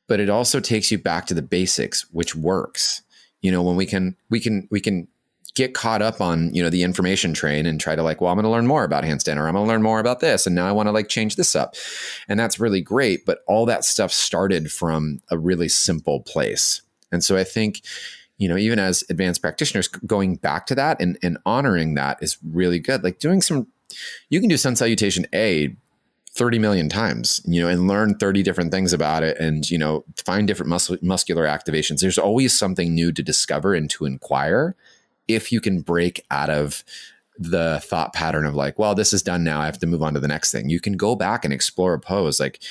but 0.08 0.20
it 0.20 0.30
also 0.30 0.60
takes 0.60 0.92
you 0.92 0.98
back 0.98 1.28
to 1.28 1.34
the 1.34 1.42
basics, 1.42 2.06
which 2.12 2.36
works. 2.36 3.02
You 3.42 3.52
know, 3.52 3.62
when 3.62 3.76
we 3.76 3.86
can, 3.86 4.18
we 4.30 4.40
can, 4.40 4.68
we 4.72 4.82
can 4.82 5.08
get 5.56 5.74
caught 5.74 6.02
up 6.02 6.22
on, 6.22 6.54
you 6.54 6.64
know, 6.64 6.70
the 6.70 6.84
information 6.84 7.34
train 7.34 7.66
and 7.66 7.80
try 7.80 7.96
to 7.96 8.04
like, 8.04 8.22
well, 8.22 8.32
I'm 8.32 8.38
going 8.38 8.44
to 8.44 8.50
learn 8.50 8.68
more 8.68 8.84
about 8.84 9.04
handstand 9.04 9.38
or 9.38 9.48
I'm 9.48 9.54
going 9.54 9.66
to 9.66 9.72
learn 9.72 9.84
more 9.84 10.00
about 10.00 10.20
this. 10.20 10.48
And 10.48 10.56
now 10.56 10.68
I 10.68 10.72
want 10.72 10.88
to 10.88 10.92
like 10.92 11.10
change 11.10 11.36
this 11.36 11.56
up. 11.56 11.76
And 12.28 12.40
that's 12.40 12.60
really 12.60 12.82
great. 12.82 13.26
But 13.26 13.40
all 13.48 13.66
that 13.66 13.84
stuff 13.84 14.12
started 14.12 14.72
from 14.72 15.22
a 15.30 15.38
really 15.38 15.70
simple 15.70 16.22
place. 16.22 16.82
And 17.12 17.24
so 17.24 17.38
I 17.38 17.44
think, 17.44 17.82
you 18.40 18.48
know, 18.48 18.58
even 18.58 18.80
as 18.80 19.04
advanced 19.10 19.42
practitioners, 19.42 19.88
going 19.88 20.38
back 20.38 20.66
to 20.66 20.76
that 20.76 21.00
and, 21.00 21.20
and 21.22 21.38
honoring 21.46 21.94
that 21.94 22.18
is 22.22 22.38
really 22.44 22.80
good. 22.80 23.04
Like 23.04 23.20
doing 23.20 23.42
some, 23.42 23.68
you 24.30 24.40
can 24.40 24.50
do 24.50 24.58
sun 24.58 24.78
salutation 24.78 25.28
A 25.36 25.76
30 26.32 26.58
million 26.58 26.88
times, 26.88 27.42
you 27.46 27.62
know, 27.62 27.68
and 27.68 27.88
learn 27.88 28.16
30 28.16 28.42
different 28.42 28.72
things 28.72 28.94
about 28.94 29.24
it 29.24 29.38
and, 29.40 29.70
you 29.70 29.78
know, 29.78 30.06
find 30.26 30.48
different 30.48 30.70
mus- 30.70 31.02
muscular 31.02 31.46
activations. 31.46 32.00
There's 32.00 32.18
always 32.18 32.58
something 32.58 32.96
new 32.96 33.12
to 33.12 33.22
discover 33.22 33.74
and 33.74 33.90
to 33.92 34.06
inquire 34.06 34.76
if 35.28 35.52
you 35.52 35.60
can 35.60 35.82
break 35.82 36.26
out 36.32 36.50
of 36.50 36.84
the 37.38 37.82
thought 37.84 38.14
pattern 38.14 38.46
of 38.46 38.56
like, 38.56 38.80
well, 38.80 38.96
this 38.96 39.12
is 39.12 39.22
done 39.22 39.44
now. 39.44 39.60
I 39.60 39.66
have 39.66 39.80
to 39.80 39.88
move 39.88 40.02
on 40.02 40.14
to 40.14 40.20
the 40.20 40.28
next 40.30 40.52
thing. 40.52 40.70
You 40.70 40.80
can 40.80 40.94
go 40.94 41.14
back 41.16 41.44
and 41.44 41.54
explore 41.54 41.94
a 41.94 42.00
pose 42.00 42.40
like, 42.40 42.62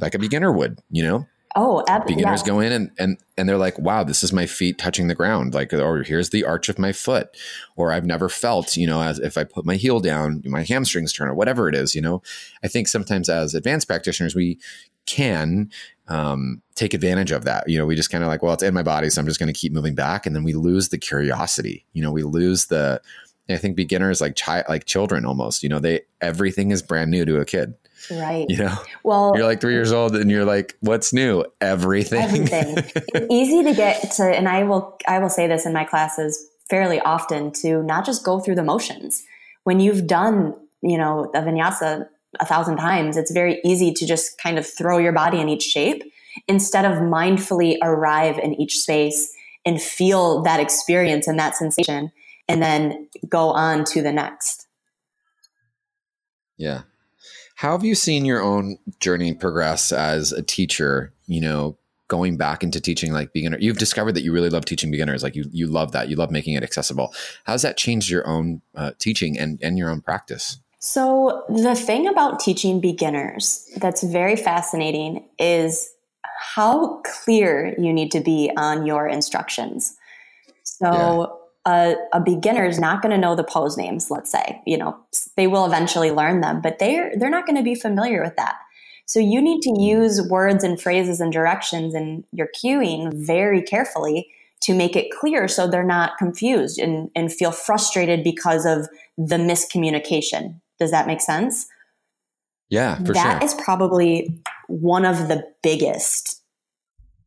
like 0.00 0.14
a 0.14 0.18
beginner 0.18 0.52
would, 0.52 0.78
you 0.90 1.02
know? 1.02 1.26
Oh, 1.56 1.82
ab- 1.88 2.06
beginners 2.06 2.42
yeah. 2.42 2.46
go 2.46 2.60
in 2.60 2.72
and, 2.72 2.90
and 2.98 3.18
and 3.36 3.48
they're 3.48 3.56
like, 3.56 3.78
wow, 3.78 4.04
this 4.04 4.22
is 4.22 4.32
my 4.32 4.46
feet 4.46 4.78
touching 4.78 5.08
the 5.08 5.14
ground. 5.14 5.54
Like, 5.54 5.72
or 5.72 6.02
here's 6.02 6.30
the 6.30 6.44
arch 6.44 6.68
of 6.68 6.78
my 6.78 6.92
foot. 6.92 7.36
Or 7.76 7.92
I've 7.92 8.04
never 8.04 8.28
felt, 8.28 8.76
you 8.76 8.86
know, 8.86 9.02
as 9.02 9.18
if 9.18 9.38
I 9.38 9.44
put 9.44 9.64
my 9.64 9.76
heel 9.76 10.00
down, 10.00 10.42
my 10.44 10.62
hamstrings 10.62 11.12
turn 11.12 11.28
or 11.28 11.34
whatever 11.34 11.68
it 11.68 11.74
is, 11.74 11.94
you 11.94 12.02
know. 12.02 12.22
I 12.62 12.68
think 12.68 12.86
sometimes 12.86 13.28
as 13.28 13.54
advanced 13.54 13.88
practitioners, 13.88 14.34
we 14.34 14.58
can 15.06 15.70
um, 16.08 16.60
take 16.74 16.92
advantage 16.92 17.32
of 17.32 17.44
that. 17.44 17.68
You 17.68 17.78
know, 17.78 17.86
we 17.86 17.96
just 17.96 18.10
kind 18.10 18.22
of 18.22 18.28
like, 18.28 18.42
well, 18.42 18.52
it's 18.52 18.62
in 18.62 18.74
my 18.74 18.82
body, 18.82 19.08
so 19.08 19.20
I'm 19.20 19.26
just 19.26 19.40
going 19.40 19.52
to 19.52 19.58
keep 19.58 19.72
moving 19.72 19.94
back, 19.94 20.26
and 20.26 20.36
then 20.36 20.44
we 20.44 20.52
lose 20.52 20.90
the 20.90 20.98
curiosity. 20.98 21.86
You 21.92 22.02
know, 22.02 22.12
we 22.12 22.22
lose 22.22 22.66
the. 22.66 23.00
I 23.48 23.56
think 23.56 23.76
beginners 23.76 24.20
like 24.20 24.36
child, 24.36 24.66
like 24.68 24.84
children, 24.84 25.24
almost. 25.24 25.62
You 25.62 25.68
know, 25.68 25.78
they 25.78 26.02
everything 26.20 26.70
is 26.70 26.82
brand 26.82 27.10
new 27.10 27.24
to 27.24 27.40
a 27.40 27.44
kid. 27.44 27.74
Right. 28.10 28.46
You 28.48 28.58
know, 28.58 28.76
well, 29.02 29.32
you're 29.34 29.46
like 29.46 29.60
three 29.60 29.72
years 29.72 29.92
old, 29.92 30.14
and 30.14 30.30
you're 30.30 30.44
like, 30.44 30.76
what's 30.80 31.12
new? 31.12 31.44
Everything. 31.60 32.20
Everything. 32.20 32.74
it's 33.14 33.26
easy 33.30 33.64
to 33.64 33.74
get 33.74 34.12
to, 34.12 34.24
and 34.24 34.48
I 34.48 34.64
will 34.64 34.96
I 35.06 35.18
will 35.18 35.28
say 35.30 35.46
this 35.46 35.66
in 35.66 35.72
my 35.72 35.84
classes 35.84 36.46
fairly 36.68 37.00
often 37.00 37.50
to 37.52 37.82
not 37.82 38.04
just 38.04 38.24
go 38.24 38.40
through 38.40 38.54
the 38.54 38.62
motions. 38.62 39.24
When 39.64 39.80
you've 39.80 40.06
done, 40.06 40.54
you 40.82 40.98
know, 40.98 41.30
a 41.34 41.40
vinyasa 41.40 42.06
a 42.40 42.46
thousand 42.46 42.76
times, 42.76 43.16
it's 43.16 43.32
very 43.32 43.60
easy 43.64 43.92
to 43.94 44.06
just 44.06 44.38
kind 44.38 44.58
of 44.58 44.66
throw 44.66 44.98
your 44.98 45.12
body 45.12 45.40
in 45.40 45.48
each 45.48 45.62
shape 45.62 46.02
instead 46.46 46.84
of 46.84 46.98
mindfully 46.98 47.78
arrive 47.82 48.38
in 48.38 48.54
each 48.60 48.78
space 48.78 49.32
and 49.64 49.80
feel 49.82 50.42
that 50.42 50.60
experience 50.60 51.26
and 51.26 51.38
that 51.38 51.56
sensation 51.56 52.12
and 52.48 52.62
then 52.62 53.08
go 53.28 53.50
on 53.50 53.84
to 53.84 54.02
the 54.02 54.12
next. 54.12 54.66
Yeah. 56.56 56.82
How 57.54 57.72
have 57.72 57.84
you 57.84 57.94
seen 57.94 58.24
your 58.24 58.42
own 58.42 58.78
journey 59.00 59.34
progress 59.34 59.92
as 59.92 60.32
a 60.32 60.42
teacher, 60.42 61.12
you 61.26 61.40
know, 61.40 61.76
going 62.06 62.36
back 62.36 62.62
into 62.62 62.80
teaching 62.80 63.12
like 63.12 63.32
beginner? 63.32 63.58
You've 63.60 63.78
discovered 63.78 64.12
that 64.12 64.22
you 64.22 64.32
really 64.32 64.48
love 64.48 64.64
teaching 64.64 64.90
beginners. 64.90 65.22
Like 65.22 65.34
you, 65.34 65.44
you 65.50 65.66
love 65.66 65.92
that. 65.92 66.08
You 66.08 66.16
love 66.16 66.30
making 66.30 66.54
it 66.54 66.62
accessible. 66.62 67.12
How's 67.44 67.62
that 67.62 67.76
changed 67.76 68.10
your 68.10 68.26
own 68.26 68.62
uh, 68.74 68.92
teaching 68.98 69.38
and, 69.38 69.58
and 69.62 69.76
your 69.76 69.90
own 69.90 70.00
practice? 70.00 70.58
So, 70.80 71.44
the 71.48 71.74
thing 71.74 72.06
about 72.06 72.38
teaching 72.38 72.80
beginners 72.80 73.68
that's 73.78 74.04
very 74.04 74.36
fascinating 74.36 75.28
is 75.36 75.90
how 76.38 77.02
clear 77.04 77.74
you 77.76 77.92
need 77.92 78.12
to 78.12 78.20
be 78.20 78.52
on 78.56 78.86
your 78.86 79.08
instructions. 79.08 79.96
So. 80.62 81.40
A, 81.66 81.94
a, 82.12 82.20
beginner 82.20 82.66
is 82.66 82.78
not 82.78 83.02
going 83.02 83.12
to 83.12 83.18
know 83.18 83.34
the 83.34 83.44
pose 83.44 83.76
names, 83.76 84.10
let's 84.10 84.30
say. 84.30 84.60
You 84.66 84.78
know, 84.78 84.96
they 85.36 85.46
will 85.46 85.66
eventually 85.66 86.10
learn 86.10 86.40
them, 86.40 86.60
but 86.60 86.78
they're, 86.78 87.12
they're 87.16 87.30
not 87.30 87.46
going 87.46 87.56
to 87.56 87.62
be 87.62 87.74
familiar 87.74 88.22
with 88.22 88.36
that. 88.36 88.56
So, 89.06 89.20
you 89.20 89.40
need 89.40 89.60
to 89.62 89.80
use 89.80 90.20
words 90.28 90.64
and 90.64 90.80
phrases 90.80 91.20
and 91.20 91.32
directions 91.32 91.94
in 91.94 92.24
your 92.32 92.48
cueing 92.62 93.12
very 93.26 93.62
carefully 93.62 94.28
to 94.60 94.74
make 94.74 94.96
it 94.96 95.10
clear 95.18 95.48
so 95.48 95.66
they're 95.66 95.84
not 95.84 96.18
confused 96.18 96.78
and, 96.78 97.10
and 97.14 97.32
feel 97.32 97.52
frustrated 97.52 98.24
because 98.24 98.66
of 98.66 98.88
the 99.16 99.36
miscommunication. 99.36 100.60
Does 100.78 100.90
that 100.90 101.06
make 101.06 101.20
sense? 101.20 101.66
Yeah, 102.70 102.96
for 102.96 103.14
that 103.14 103.40
sure. 103.40 103.46
is 103.46 103.54
probably 103.54 104.42
one 104.66 105.04
of 105.04 105.28
the 105.28 105.42
biggest 105.62 106.37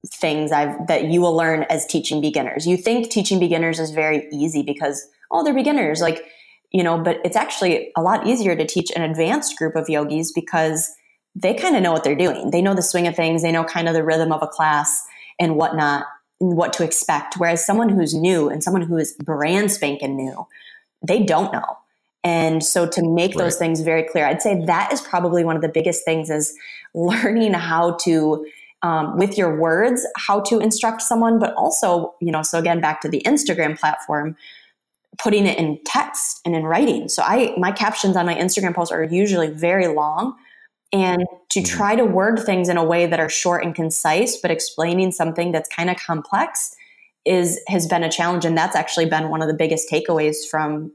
things 0.07 0.51
I've 0.51 0.87
that 0.87 1.05
you 1.05 1.21
will 1.21 1.35
learn 1.35 1.63
as 1.63 1.85
teaching 1.85 2.21
beginners. 2.21 2.65
You 2.65 2.77
think 2.77 3.11
teaching 3.11 3.39
beginners 3.39 3.79
is 3.79 3.91
very 3.91 4.27
easy 4.31 4.63
because 4.63 5.07
oh, 5.29 5.43
they're 5.43 5.53
beginners, 5.53 6.01
like 6.01 6.25
you 6.71 6.83
know, 6.83 6.97
but 6.97 7.19
it's 7.25 7.35
actually 7.35 7.91
a 7.97 8.01
lot 8.01 8.25
easier 8.25 8.55
to 8.55 8.65
teach 8.65 8.91
an 8.95 9.01
advanced 9.01 9.57
group 9.57 9.75
of 9.75 9.89
yogis 9.89 10.31
because 10.31 10.93
they 11.35 11.53
kind 11.53 11.75
of 11.75 11.83
know 11.83 11.91
what 11.91 12.03
they're 12.03 12.15
doing. 12.15 12.51
They 12.51 12.61
know 12.61 12.73
the 12.73 12.81
swing 12.81 13.07
of 13.07 13.15
things. 13.15 13.41
They 13.41 13.51
know 13.51 13.63
kind 13.63 13.87
of 13.87 13.93
the 13.93 14.03
rhythm 14.03 14.31
of 14.31 14.41
a 14.41 14.47
class 14.47 15.05
and 15.39 15.55
whatnot, 15.55 16.05
and 16.39 16.55
what 16.55 16.73
to 16.73 16.83
expect. 16.83 17.35
Whereas 17.37 17.65
someone 17.65 17.89
who's 17.89 18.13
new 18.13 18.49
and 18.49 18.63
someone 18.63 18.83
who 18.83 18.97
is 18.97 19.13
brand 19.13 19.71
spanking 19.71 20.15
new, 20.15 20.47
they 21.05 21.23
don't 21.23 21.53
know. 21.53 21.77
And 22.23 22.63
so 22.63 22.87
to 22.87 23.01
make 23.01 23.35
those 23.35 23.57
things 23.57 23.81
very 23.81 24.03
clear, 24.03 24.25
I'd 24.25 24.41
say 24.41 24.63
that 24.65 24.93
is 24.93 25.01
probably 25.01 25.43
one 25.43 25.55
of 25.55 25.61
the 25.61 25.69
biggest 25.69 26.05
things 26.05 26.29
is 26.29 26.55
learning 26.93 27.53
how 27.53 27.97
to, 28.03 28.45
um, 28.84 29.17
with 29.17 29.38
your 29.38 29.60
words, 29.60 30.06
how 30.17 30.41
to 30.41 30.60
instruct 30.60 31.02
someone, 31.02 31.39
but 31.39 31.54
also, 31.56 32.15
you 32.20 32.32
know, 32.32 32.41
so 32.41 32.58
again, 32.58 32.82
back 32.82 33.02
to 33.02 33.10
the 33.10 33.22
Instagram 33.26 33.80
platform, 33.80 34.36
putting 35.20 35.46
it 35.46 35.58
in 35.58 35.80
text 35.86 36.41
and 36.46 36.56
in 36.56 36.63
writing. 36.63 37.10
So 37.10 37.22
I, 37.24 37.54
my 37.58 37.72
captions 37.72 38.15
on 38.15 38.26
my 38.26 38.36
Instagram 38.36 38.74
posts 38.74 38.91
are 38.91 39.04
usually 39.04 39.50
very 39.50 39.88
long 39.88 40.36
and 40.94 41.26
to 41.50 41.60
Mm-hmm. 41.60 41.78
try 41.78 41.96
to 41.96 42.06
word 42.06 42.39
things 42.39 42.70
in 42.70 42.78
a 42.78 42.84
way 42.84 43.06
that 43.06 43.20
are 43.20 43.30
short 43.30 43.63
and 43.63 43.76
concise, 43.76 44.38
but 44.38 44.52
explaining 44.52 45.12
something 45.12 45.52
that's 45.52 45.70
kind 45.70 45.89
of 45.89 45.98
complex 45.98 46.76
is, 47.26 47.60
has 47.67 47.88
been 47.88 48.04
a 48.04 48.12
challenge. 48.12 48.46
And 48.46 48.58
that's 48.58 48.76
actually 48.76 49.06
been 49.06 49.30
one 49.30 49.41
of 49.41 49.48
the 49.48 49.54
biggest 49.54 49.89
takeaways 49.89 50.38
from 50.50 50.91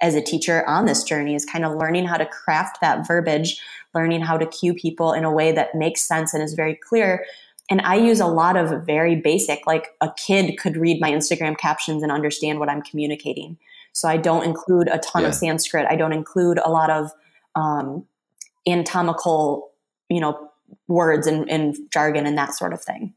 as 0.00 0.14
a 0.14 0.22
teacher 0.22 0.66
on 0.66 0.86
this 0.86 1.04
journey 1.04 1.34
is 1.34 1.44
kind 1.44 1.64
of 1.64 1.76
learning 1.76 2.06
how 2.06 2.16
to 2.16 2.26
craft 2.26 2.80
that 2.80 3.06
verbiage, 3.06 3.60
learning 3.94 4.20
how 4.20 4.36
to 4.38 4.46
cue 4.46 4.74
people 4.74 5.12
in 5.12 5.24
a 5.24 5.32
way 5.32 5.52
that 5.52 5.74
makes 5.74 6.00
sense 6.00 6.32
and 6.34 6.42
is 6.42 6.54
very 6.54 6.74
clear. 6.74 7.24
And 7.70 7.80
I 7.82 7.94
use 7.94 8.20
a 8.20 8.26
lot 8.26 8.56
of 8.56 8.84
very 8.84 9.16
basic, 9.16 9.66
like 9.66 9.88
a 10.00 10.10
kid 10.16 10.58
could 10.58 10.76
read 10.76 11.00
my 11.00 11.10
Instagram 11.10 11.56
captions 11.56 12.02
and 12.02 12.10
understand 12.10 12.58
what 12.58 12.68
I'm 12.68 12.82
communicating. 12.82 13.56
So 13.92 14.08
I 14.08 14.16
don't 14.16 14.44
include 14.44 14.88
a 14.88 14.98
ton 14.98 15.22
Yeah. 15.22 15.28
of 15.28 15.34
Sanskrit. 15.34 15.86
I 15.88 15.96
don't 15.96 16.12
include 16.12 16.58
a 16.64 16.70
lot 16.70 16.90
of 16.90 17.12
um, 17.54 18.04
anatomical, 18.66 19.70
you 20.08 20.20
know, 20.20 20.50
words 20.88 21.26
and, 21.26 21.48
and 21.50 21.76
jargon 21.92 22.26
and 22.26 22.36
that 22.38 22.54
sort 22.54 22.72
of 22.72 22.82
thing. 22.82 23.14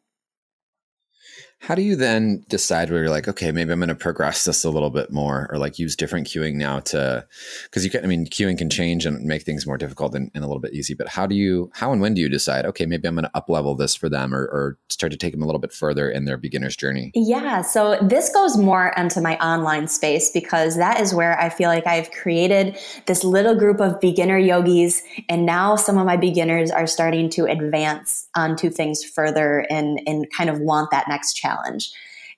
How 1.63 1.75
do 1.75 1.81
you 1.81 1.95
then 1.95 2.43
decide 2.49 2.89
where 2.89 3.03
you're 3.03 3.09
like, 3.09 3.29
okay, 3.29 3.53
maybe 3.53 3.71
I'm 3.71 3.79
going 3.79 3.87
to 3.87 3.95
progress 3.95 4.43
this 4.43 4.65
a 4.65 4.69
little 4.69 4.89
bit 4.89 5.13
more, 5.13 5.47
or 5.49 5.57
like 5.57 5.79
use 5.79 5.95
different 5.95 6.27
cueing 6.27 6.55
now 6.55 6.81
to, 6.81 7.25
because 7.63 7.85
you 7.85 7.89
can, 7.89 8.03
I 8.03 8.07
mean, 8.07 8.25
cueing 8.25 8.57
can 8.57 8.69
change 8.69 9.05
and 9.05 9.23
make 9.23 9.43
things 9.43 9.65
more 9.65 9.77
difficult 9.77 10.13
and, 10.13 10.29
and, 10.35 10.43
a 10.43 10.47
little 10.47 10.59
bit 10.59 10.73
easy. 10.73 10.93
But 10.93 11.07
how 11.07 11.25
do 11.25 11.35
you, 11.35 11.71
how 11.73 11.93
and 11.93 12.01
when 12.01 12.15
do 12.15 12.21
you 12.21 12.27
decide, 12.27 12.65
okay, 12.65 12.85
maybe 12.85 13.07
I'm 13.07 13.15
going 13.15 13.23
to 13.23 13.31
up 13.33 13.47
level 13.47 13.75
this 13.75 13.95
for 13.95 14.09
them, 14.09 14.35
or, 14.35 14.41
or 14.43 14.77
start 14.89 15.13
to 15.13 15.17
take 15.17 15.31
them 15.31 15.41
a 15.41 15.45
little 15.45 15.61
bit 15.61 15.71
further 15.71 16.11
in 16.11 16.25
their 16.25 16.35
beginner's 16.35 16.75
journey? 16.75 17.13
Yeah, 17.15 17.61
so 17.61 17.97
this 18.01 18.27
goes 18.33 18.57
more 18.57 18.91
into 18.97 19.21
my 19.21 19.37
online 19.37 19.87
space 19.87 20.31
because 20.31 20.75
that 20.75 20.99
is 20.99 21.13
where 21.13 21.39
I 21.39 21.47
feel 21.47 21.69
like 21.69 21.87
I've 21.87 22.11
created 22.11 22.77
this 23.05 23.23
little 23.23 23.55
group 23.55 23.79
of 23.79 24.01
beginner 24.01 24.37
yogis, 24.37 25.01
and 25.29 25.45
now 25.45 25.77
some 25.77 25.97
of 25.97 26.05
my 26.05 26.17
beginners 26.17 26.71
are 26.71 26.87
starting 26.87 27.29
to 27.29 27.45
advance 27.45 28.27
onto 28.35 28.69
things 28.69 29.01
further 29.01 29.65
and 29.69 30.01
and 30.05 30.29
kind 30.29 30.49
of 30.49 30.59
want 30.59 30.91
that 30.91 31.07
next 31.07 31.35
challenge. 31.35 31.52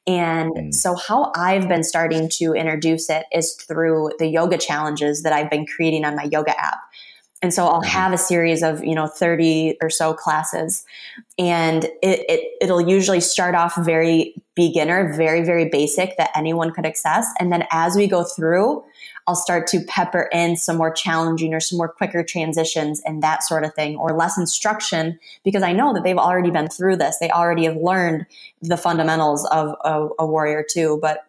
And 0.07 0.51
Mm. 0.53 0.73
so, 0.73 0.95
how 0.95 1.31
I've 1.35 1.67
been 1.67 1.83
starting 1.83 2.29
to 2.29 2.53
introduce 2.53 3.09
it 3.09 3.25
is 3.31 3.53
through 3.53 4.11
the 4.19 4.27
yoga 4.27 4.57
challenges 4.57 5.23
that 5.23 5.33
I've 5.33 5.49
been 5.49 5.65
creating 5.65 6.05
on 6.05 6.15
my 6.15 6.23
yoga 6.31 6.51
app. 6.59 6.77
And 7.41 7.53
so 7.53 7.65
I'll 7.67 7.81
Mhm. 7.81 7.87
have 7.87 8.13
a 8.13 8.17
series 8.17 8.63
of, 8.63 8.83
you 8.83 8.95
know, 8.95 9.07
30 9.07 9.77
or 9.81 9.89
so 9.89 10.13
classes. 10.13 10.83
And 11.37 11.85
it, 12.01 12.25
it, 12.29 12.51
it'll 12.61 12.81
usually 12.81 13.19
start 13.19 13.55
off 13.55 13.75
very 13.77 14.35
beginner, 14.55 15.13
very, 15.13 15.43
very 15.43 15.67
basic 15.69 16.17
that 16.17 16.31
anyone 16.35 16.71
could 16.71 16.85
access. 16.85 17.27
And 17.39 17.51
then 17.51 17.65
as 17.71 17.95
we 17.95 18.07
go 18.07 18.23
through, 18.23 18.83
I'll 19.27 19.35
start 19.35 19.65
to 19.67 19.79
pepper 19.81 20.29
in 20.31 20.55
some 20.55 20.77
more 20.77 20.91
challenging 20.91 21.53
or 21.53 21.59
some 21.59 21.77
more 21.77 21.89
quicker 21.89 22.23
transitions 22.23 23.01
and 23.05 23.23
that 23.23 23.43
sort 23.43 23.63
of 23.63 23.73
thing, 23.73 23.95
or 23.95 24.15
less 24.15 24.37
instruction 24.37 25.19
because 25.43 25.63
I 25.63 25.73
know 25.73 25.93
that 25.93 26.03
they've 26.03 26.17
already 26.17 26.51
been 26.51 26.67
through 26.67 26.97
this. 26.97 27.17
They 27.17 27.31
already 27.31 27.65
have 27.65 27.75
learned 27.75 28.27
the 28.61 28.77
fundamentals 28.77 29.45
of 29.45 29.75
a, 29.83 30.09
a 30.19 30.27
warrior 30.27 30.63
two. 30.67 30.99
But 31.01 31.25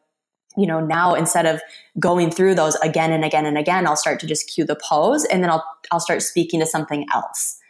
you 0.59 0.67
know, 0.67 0.81
now 0.81 1.15
instead 1.15 1.47
of 1.47 1.61
going 1.99 2.31
through 2.31 2.55
those 2.55 2.77
again 2.77 3.13
and 3.13 3.25
again 3.25 3.47
and 3.47 3.59
again, 3.59 3.87
I'll 3.87 3.97
start 3.97 4.21
to 4.21 4.27
just 4.27 4.49
cue 4.49 4.65
the 4.65 4.77
pose 4.77 5.25
and 5.27 5.43
then 5.43 5.51
I'll 5.51 5.65
I'll 5.91 6.01
start 6.01 6.23
speaking 6.23 6.61
to 6.61 6.67
something 6.67 7.07
else. 7.15 7.61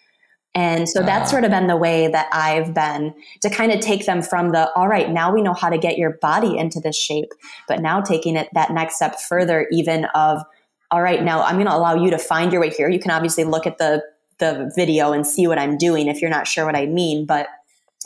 And 0.57 0.89
so 0.89 1.03
that's 1.03 1.29
Ah. 1.29 1.33
sort 1.33 1.45
of 1.45 1.51
been 1.51 1.67
the 1.67 1.77
way 1.77 2.09
that 2.09 2.29
I've 2.33 2.73
been 2.73 3.15
to 3.43 3.51
kind 3.51 3.73
of 3.73 3.81
take 3.81 4.07
them 4.07 4.23
from 4.23 4.53
the, 4.53 4.73
all 4.75 4.89
right, 4.89 5.11
now 5.11 5.31
we 5.33 5.43
know 5.43 5.53
how 5.53 5.69
to 5.69 5.77
get 5.77 5.99
your 5.99 6.13
body 6.23 6.57
into 6.57 6.81
this 6.81 6.97
shape, 6.97 7.31
but 7.69 7.81
now 7.81 8.01
taking 8.01 8.37
it 8.37 8.49
that 8.55 8.71
next 8.71 8.97
step 8.97 9.21
further, 9.21 9.69
even 9.71 10.07
of, 10.15 10.43
all 10.91 11.03
right, 11.03 11.23
now 11.23 11.43
I'm 11.43 11.57
going 11.57 11.67
to 11.67 11.77
allow 11.77 11.95
you 11.95 12.11
to 12.11 12.19
find 12.19 12.53
your 12.53 12.63
way 12.63 12.71
here. 12.71 12.89
You 12.89 12.99
can 12.99 13.11
obviously 13.11 13.45
look 13.45 13.67
at 13.67 13.77
the, 13.77 14.03
the 14.39 14.73
video 14.75 15.13
and 15.13 15.27
see 15.27 15.47
what 15.47 15.59
I'm 15.59 15.77
doing 15.77 16.09
if 16.09 16.23
you're 16.23 16.31
not 16.31 16.47
sure 16.47 16.65
what 16.65 16.75
I 16.75 16.87
mean, 16.87 17.27
but 17.27 17.49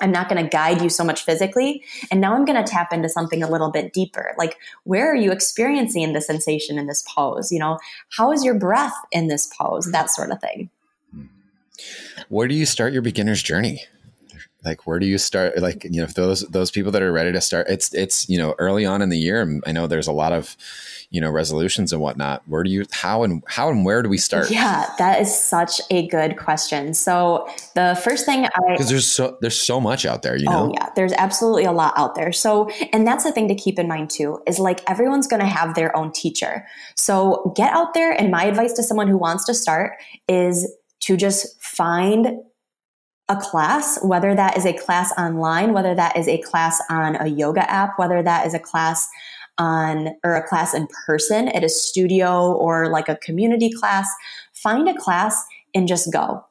I'm 0.02 0.10
not 0.10 0.28
going 0.28 0.42
to 0.42 0.48
guide 0.48 0.82
you 0.82 0.88
so 0.88 1.04
much 1.04 1.22
physically. 1.22 1.84
And 2.10 2.20
now 2.20 2.34
I'm 2.34 2.44
going 2.44 2.62
to 2.62 2.68
tap 2.68 2.92
into 2.92 3.08
something 3.08 3.42
a 3.42 3.50
little 3.50 3.70
bit 3.70 3.92
deeper. 3.92 4.34
Like, 4.38 4.56
where 4.84 5.08
are 5.12 5.16
you 5.16 5.30
experiencing 5.30 6.14
the 6.14 6.20
sensation 6.20 6.78
in 6.78 6.86
this 6.86 7.04
pose? 7.14 7.52
You 7.52 7.58
know, 7.60 7.78
how 8.16 8.32
is 8.32 8.44
your 8.44 8.54
breath 8.58 8.94
in 9.12 9.28
this 9.28 9.46
pose? 9.56 9.86
That 9.92 10.10
sort 10.10 10.30
of 10.30 10.40
thing. 10.40 10.70
Where 12.28 12.48
do 12.48 12.54
you 12.54 12.66
start 12.66 12.92
your 12.92 13.02
beginner's 13.02 13.42
journey? 13.42 13.82
like 14.62 14.86
where 14.86 14.98
do 14.98 15.06
you 15.06 15.16
start 15.16 15.56
like 15.56 15.84
you 15.84 16.02
know 16.02 16.06
those 16.08 16.42
those 16.48 16.70
people 16.70 16.92
that 16.92 17.00
are 17.00 17.10
ready 17.10 17.32
to 17.32 17.40
start 17.40 17.66
it's 17.70 17.94
it's 17.94 18.28
you 18.28 18.36
know 18.36 18.54
early 18.58 18.84
on 18.84 19.00
in 19.00 19.08
the 19.08 19.16
year 19.16 19.58
i 19.66 19.72
know 19.72 19.86
there's 19.86 20.06
a 20.06 20.12
lot 20.12 20.34
of 20.34 20.54
you 21.10 21.20
know 21.20 21.28
resolutions 21.28 21.92
and 21.92 22.00
whatnot. 22.00 22.42
Where 22.46 22.62
do 22.62 22.70
you 22.70 22.86
how 22.92 23.24
and 23.24 23.42
how 23.48 23.68
and 23.68 23.84
where 23.84 24.02
do 24.02 24.08
we 24.08 24.16
start? 24.16 24.50
Yeah 24.50 24.86
that 24.98 25.20
is 25.20 25.36
such 25.36 25.80
a 25.90 26.06
good 26.06 26.36
question. 26.38 26.94
So 26.94 27.48
the 27.74 28.00
first 28.02 28.24
thing 28.24 28.46
i 28.46 28.50
because 28.70 28.88
there's 28.88 29.06
so 29.06 29.36
there's 29.40 29.60
so 29.60 29.80
much 29.80 30.06
out 30.06 30.22
there 30.22 30.36
you 30.36 30.46
oh, 30.48 30.52
know? 30.52 30.66
oh 30.66 30.72
yeah 30.74 30.88
there's 30.94 31.12
absolutely 31.14 31.64
a 31.64 31.72
lot 31.72 31.92
out 31.96 32.14
there. 32.14 32.32
So 32.32 32.70
and 32.92 33.06
that's 33.06 33.24
the 33.24 33.32
thing 33.32 33.48
to 33.48 33.54
keep 33.54 33.78
in 33.78 33.88
mind 33.88 34.10
too 34.10 34.40
is 34.46 34.58
like 34.58 34.88
everyone's 34.88 35.26
going 35.26 35.40
to 35.40 35.46
have 35.46 35.74
their 35.74 35.94
own 35.96 36.12
teacher. 36.12 36.64
So 36.96 37.52
get 37.56 37.72
out 37.72 37.92
there 37.92 38.12
and 38.12 38.30
my 38.30 38.44
advice 38.44 38.72
to 38.74 38.82
someone 38.82 39.08
who 39.08 39.18
wants 39.18 39.44
to 39.46 39.54
start 39.54 39.94
is 40.28 40.72
to 41.00 41.16
just 41.16 41.60
find 41.62 42.40
a 43.28 43.36
class, 43.36 44.02
whether 44.02 44.34
that 44.34 44.56
is 44.56 44.66
a 44.66 44.72
class 44.72 45.12
online, 45.16 45.72
whether 45.72 45.94
that 45.94 46.16
is 46.16 46.26
a 46.26 46.38
class 46.38 46.82
on 46.90 47.16
a 47.16 47.28
yoga 47.28 47.68
app, 47.70 47.98
whether 47.98 48.22
that 48.22 48.46
is 48.46 48.54
a 48.54 48.58
class 48.58 49.08
on 49.56 50.08
or 50.24 50.34
a 50.34 50.46
class 50.46 50.74
in 50.74 50.88
person 51.06 51.48
at 51.48 51.62
a 51.62 51.68
studio 51.68 52.52
or 52.52 52.88
like 52.88 53.08
a 53.08 53.16
community 53.16 53.70
class, 53.70 54.08
find 54.52 54.88
a 54.88 54.94
class 54.98 55.44
and 55.74 55.86
just 55.86 56.12
go. 56.12 56.44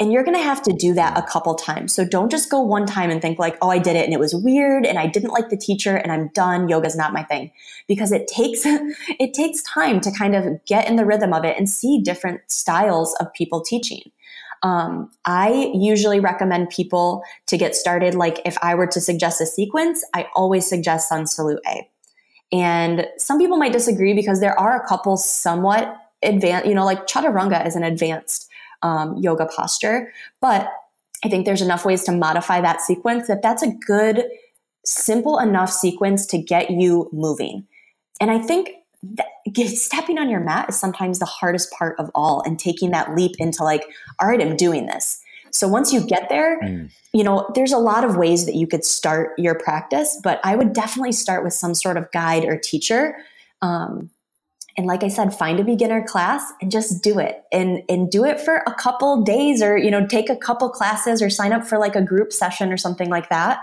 And 0.00 0.10
you're 0.10 0.24
going 0.24 0.36
to 0.36 0.42
have 0.42 0.62
to 0.62 0.72
do 0.72 0.94
that 0.94 1.18
a 1.18 1.22
couple 1.22 1.54
times. 1.54 1.94
So 1.94 2.06
don't 2.06 2.30
just 2.30 2.50
go 2.50 2.58
one 2.58 2.86
time 2.86 3.10
and 3.10 3.20
think 3.20 3.38
like, 3.38 3.58
"Oh, 3.60 3.68
I 3.68 3.78
did 3.78 3.96
it 3.96 4.04
and 4.06 4.14
it 4.14 4.18
was 4.18 4.34
weird 4.34 4.86
and 4.86 4.98
I 4.98 5.06
didn't 5.06 5.30
like 5.30 5.50
the 5.50 5.58
teacher 5.58 5.94
and 5.94 6.10
I'm 6.10 6.28
done. 6.28 6.68
Yoga's 6.68 6.96
not 6.96 7.12
my 7.12 7.22
thing." 7.22 7.52
Because 7.86 8.10
it 8.10 8.26
takes 8.26 8.62
it 8.64 9.34
takes 9.34 9.62
time 9.62 10.00
to 10.00 10.10
kind 10.10 10.34
of 10.34 10.64
get 10.64 10.88
in 10.88 10.96
the 10.96 11.04
rhythm 11.04 11.34
of 11.34 11.44
it 11.44 11.58
and 11.58 11.68
see 11.68 12.00
different 12.00 12.40
styles 12.48 13.14
of 13.20 13.32
people 13.34 13.60
teaching. 13.60 14.10
Um, 14.62 15.10
I 15.26 15.70
usually 15.74 16.20
recommend 16.20 16.70
people 16.70 17.22
to 17.46 17.58
get 17.58 17.76
started. 17.76 18.14
Like 18.14 18.40
if 18.44 18.56
I 18.62 18.74
were 18.74 18.86
to 18.88 19.00
suggest 19.00 19.40
a 19.40 19.46
sequence, 19.46 20.04
I 20.14 20.26
always 20.34 20.66
suggest 20.66 21.08
Sun 21.08 21.26
Salute 21.26 21.60
A. 21.66 21.88
And 22.52 23.06
some 23.16 23.38
people 23.38 23.56
might 23.58 23.72
disagree 23.72 24.14
because 24.14 24.40
there 24.40 24.58
are 24.58 24.82
a 24.82 24.86
couple 24.86 25.16
somewhat 25.16 25.96
advanced, 26.22 26.66
you 26.66 26.74
know, 26.74 26.84
like 26.84 27.06
Chaturanga 27.06 27.66
is 27.66 27.76
an 27.76 27.84
advanced 27.84 28.49
um, 28.82 29.16
yoga 29.18 29.46
posture, 29.46 30.12
but 30.40 30.70
I 31.24 31.28
think 31.28 31.44
there's 31.44 31.62
enough 31.62 31.84
ways 31.84 32.04
to 32.04 32.12
modify 32.12 32.60
that 32.60 32.80
sequence 32.80 33.28
that 33.28 33.42
that's 33.42 33.62
a 33.62 33.70
good, 33.86 34.24
simple 34.84 35.38
enough 35.38 35.70
sequence 35.70 36.26
to 36.26 36.38
get 36.38 36.70
you 36.70 37.08
moving. 37.12 37.66
And 38.20 38.30
I 38.30 38.38
think 38.38 38.70
stepping 39.66 40.18
on 40.18 40.28
your 40.28 40.40
mat 40.40 40.68
is 40.68 40.78
sometimes 40.78 41.18
the 41.18 41.26
hardest 41.26 41.72
part 41.72 41.98
of 41.98 42.10
all 42.14 42.42
and 42.44 42.58
taking 42.58 42.90
that 42.90 43.14
leap 43.14 43.32
into 43.38 43.64
like 43.64 43.84
all 44.18 44.28
right 44.28 44.42
i'm 44.42 44.56
doing 44.56 44.86
this 44.86 45.22
so 45.50 45.66
once 45.66 45.90
you 45.90 46.06
get 46.06 46.28
there 46.28 46.60
mm. 46.60 46.90
you 47.14 47.24
know 47.24 47.50
there's 47.54 47.72
a 47.72 47.78
lot 47.78 48.04
of 48.04 48.16
ways 48.16 48.44
that 48.44 48.54
you 48.54 48.66
could 48.66 48.84
start 48.84 49.32
your 49.38 49.54
practice 49.54 50.20
but 50.22 50.38
i 50.44 50.54
would 50.54 50.74
definitely 50.74 51.12
start 51.12 51.42
with 51.42 51.54
some 51.54 51.74
sort 51.74 51.96
of 51.96 52.10
guide 52.12 52.44
or 52.44 52.58
teacher 52.58 53.16
um, 53.62 54.10
and 54.76 54.86
like 54.86 55.02
i 55.02 55.08
said 55.08 55.34
find 55.34 55.60
a 55.60 55.64
beginner 55.64 56.02
class 56.04 56.52
and 56.60 56.70
just 56.70 57.02
do 57.02 57.18
it 57.18 57.44
and 57.52 57.82
and 57.88 58.10
do 58.10 58.24
it 58.24 58.40
for 58.40 58.62
a 58.66 58.74
couple 58.74 59.22
days 59.22 59.62
or 59.62 59.76
you 59.76 59.90
know 59.90 60.06
take 60.06 60.30
a 60.30 60.36
couple 60.36 60.68
classes 60.68 61.20
or 61.20 61.30
sign 61.30 61.52
up 61.52 61.64
for 61.64 61.78
like 61.78 61.96
a 61.96 62.02
group 62.02 62.32
session 62.32 62.72
or 62.72 62.76
something 62.76 63.08
like 63.08 63.28
that 63.28 63.60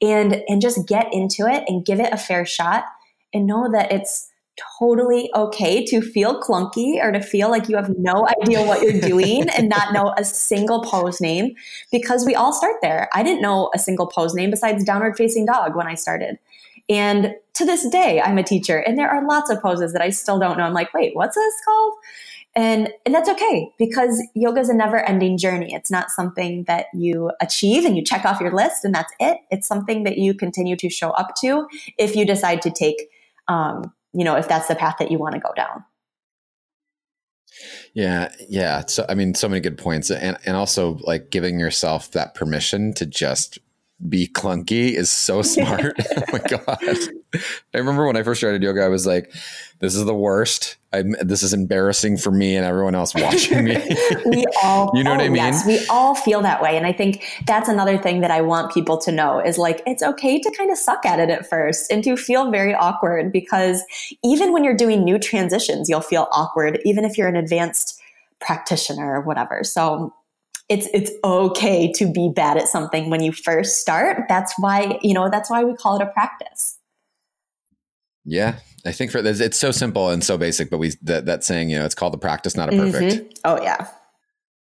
and 0.00 0.42
and 0.48 0.60
just 0.60 0.86
get 0.86 1.06
into 1.12 1.46
it 1.46 1.64
and 1.68 1.84
give 1.86 2.00
it 2.00 2.12
a 2.12 2.18
fair 2.18 2.44
shot 2.44 2.84
and 3.32 3.46
know 3.46 3.70
that 3.70 3.90
it's 3.92 4.28
totally 4.78 5.30
okay 5.34 5.84
to 5.84 6.02
feel 6.02 6.40
clunky 6.40 7.02
or 7.02 7.10
to 7.10 7.20
feel 7.20 7.50
like 7.50 7.68
you 7.68 7.76
have 7.76 7.88
no 7.98 8.28
idea 8.42 8.62
what 8.62 8.82
you're 8.82 9.00
doing 9.00 9.48
and 9.56 9.68
not 9.68 9.92
know 9.92 10.12
a 10.18 10.24
single 10.24 10.82
pose 10.82 11.20
name 11.20 11.54
because 11.90 12.26
we 12.26 12.34
all 12.34 12.52
start 12.52 12.76
there. 12.82 13.08
I 13.14 13.22
didn't 13.22 13.42
know 13.42 13.70
a 13.74 13.78
single 13.78 14.06
pose 14.06 14.34
name 14.34 14.50
besides 14.50 14.84
downward 14.84 15.16
facing 15.16 15.46
dog 15.46 15.74
when 15.74 15.86
I 15.86 15.94
started. 15.94 16.38
And 16.88 17.34
to 17.54 17.64
this 17.64 17.88
day, 17.88 18.20
I'm 18.20 18.38
a 18.38 18.42
teacher 18.42 18.78
and 18.78 18.98
there 18.98 19.08
are 19.08 19.26
lots 19.26 19.50
of 19.50 19.60
poses 19.62 19.92
that 19.92 20.02
I 20.02 20.10
still 20.10 20.38
don't 20.38 20.58
know. 20.58 20.64
I'm 20.64 20.72
like, 20.72 20.92
wait, 20.94 21.14
what's 21.14 21.36
this 21.36 21.54
called? 21.64 21.94
And, 22.54 22.90
and 23.06 23.14
that's 23.14 23.30
okay 23.30 23.70
because 23.78 24.22
yoga 24.34 24.60
is 24.60 24.68
a 24.68 24.74
never 24.74 24.98
ending 24.98 25.38
journey. 25.38 25.72
It's 25.72 25.90
not 25.90 26.10
something 26.10 26.64
that 26.64 26.86
you 26.92 27.30
achieve 27.40 27.84
and 27.84 27.96
you 27.96 28.04
check 28.04 28.26
off 28.26 28.40
your 28.40 28.52
list 28.52 28.84
and 28.84 28.94
that's 28.94 29.12
it. 29.20 29.38
It's 29.50 29.66
something 29.66 30.04
that 30.04 30.18
you 30.18 30.34
continue 30.34 30.76
to 30.76 30.90
show 30.90 31.10
up 31.10 31.34
to 31.40 31.66
if 31.98 32.14
you 32.14 32.26
decide 32.26 32.60
to 32.62 32.70
take 32.70 33.08
um, 33.48 33.92
you 34.12 34.24
know, 34.24 34.36
if 34.36 34.48
that's 34.48 34.68
the 34.68 34.74
path 34.74 34.96
that 34.98 35.10
you 35.10 35.18
want 35.18 35.34
to 35.34 35.40
go 35.40 35.52
down. 35.54 35.84
Yeah, 37.94 38.32
yeah. 38.48 38.84
So 38.86 39.04
I 39.08 39.14
mean, 39.14 39.34
so 39.34 39.48
many 39.48 39.60
good 39.60 39.78
points, 39.78 40.10
and 40.10 40.36
and 40.46 40.56
also 40.56 40.98
like 41.02 41.30
giving 41.30 41.58
yourself 41.58 42.10
that 42.12 42.34
permission 42.34 42.94
to 42.94 43.06
just 43.06 43.58
be 44.08 44.26
clunky 44.26 44.92
is 44.92 45.10
so 45.10 45.42
smart. 45.42 45.96
oh 46.16 46.22
my 46.32 46.38
god! 46.38 46.78
I 47.74 47.78
remember 47.78 48.06
when 48.06 48.16
I 48.16 48.22
first 48.22 48.40
started 48.40 48.62
yoga, 48.62 48.84
I 48.84 48.88
was 48.88 49.06
like, 49.06 49.32
"This 49.80 49.94
is 49.94 50.04
the 50.04 50.14
worst. 50.14 50.76
I'm, 50.92 51.12
this 51.20 51.42
is 51.42 51.54
embarrassing 51.54 52.18
for 52.18 52.30
me 52.30 52.56
and 52.56 52.66
everyone 52.66 52.94
else 52.94 53.14
watching 53.14 53.64
me." 53.64 53.76
we 54.26 54.44
all, 54.62 54.90
you 54.94 55.04
know 55.04 55.12
oh, 55.12 55.16
what 55.16 55.24
I 55.24 55.28
mean? 55.28 55.36
Yes, 55.36 55.66
we 55.66 55.84
all 55.88 56.14
feel 56.14 56.42
that 56.42 56.62
way, 56.62 56.76
and 56.76 56.86
I 56.86 56.92
think 56.92 57.24
that's 57.46 57.68
another 57.68 57.98
thing 57.98 58.20
that 58.20 58.30
I 58.30 58.40
want 58.40 58.72
people 58.72 58.98
to 58.98 59.12
know 59.12 59.40
is 59.40 59.58
like 59.58 59.82
it's 59.86 60.02
okay 60.02 60.38
to 60.38 60.50
kind 60.56 60.70
of 60.70 60.78
suck 60.78 61.04
at 61.06 61.18
it 61.18 61.30
at 61.30 61.48
first 61.48 61.90
and 61.90 62.02
to 62.04 62.16
feel 62.16 62.50
very 62.50 62.74
awkward 62.74 63.32
because 63.32 63.82
even 64.22 64.52
when 64.52 64.64
you're 64.64 64.76
doing 64.76 65.04
new 65.04 65.18
transitions, 65.18 65.88
you'll 65.88 66.00
feel 66.00 66.28
awkward, 66.32 66.80
even 66.84 67.04
if 67.04 67.16
you're 67.16 67.28
an 67.28 67.36
advanced 67.36 68.00
practitioner 68.40 69.14
or 69.14 69.20
whatever. 69.20 69.62
So 69.62 70.12
it's 70.68 70.88
it's 70.94 71.10
okay 71.24 71.92
to 71.92 72.10
be 72.10 72.30
bad 72.34 72.56
at 72.56 72.68
something 72.68 73.10
when 73.10 73.22
you 73.22 73.32
first 73.32 73.78
start. 73.78 74.24
That's 74.28 74.54
why, 74.58 74.98
you 75.02 75.14
know, 75.14 75.28
that's 75.30 75.50
why 75.50 75.64
we 75.64 75.74
call 75.74 75.96
it 75.96 76.02
a 76.02 76.06
practice. 76.06 76.78
Yeah, 78.24 78.56
I 78.86 78.92
think 78.92 79.10
for 79.10 79.20
this, 79.20 79.40
it's 79.40 79.58
so 79.58 79.72
simple 79.72 80.10
and 80.10 80.22
so 80.22 80.38
basic, 80.38 80.70
but 80.70 80.78
we 80.78 80.92
that, 81.02 81.26
that 81.26 81.44
saying, 81.44 81.70
you 81.70 81.78
know, 81.78 81.84
it's 81.84 81.94
called 81.94 82.12
the 82.12 82.18
practice, 82.18 82.56
not 82.56 82.72
a 82.72 82.76
perfect. 82.76 83.14
Mm-hmm. 83.14 83.28
Oh 83.44 83.62
yeah. 83.62 83.88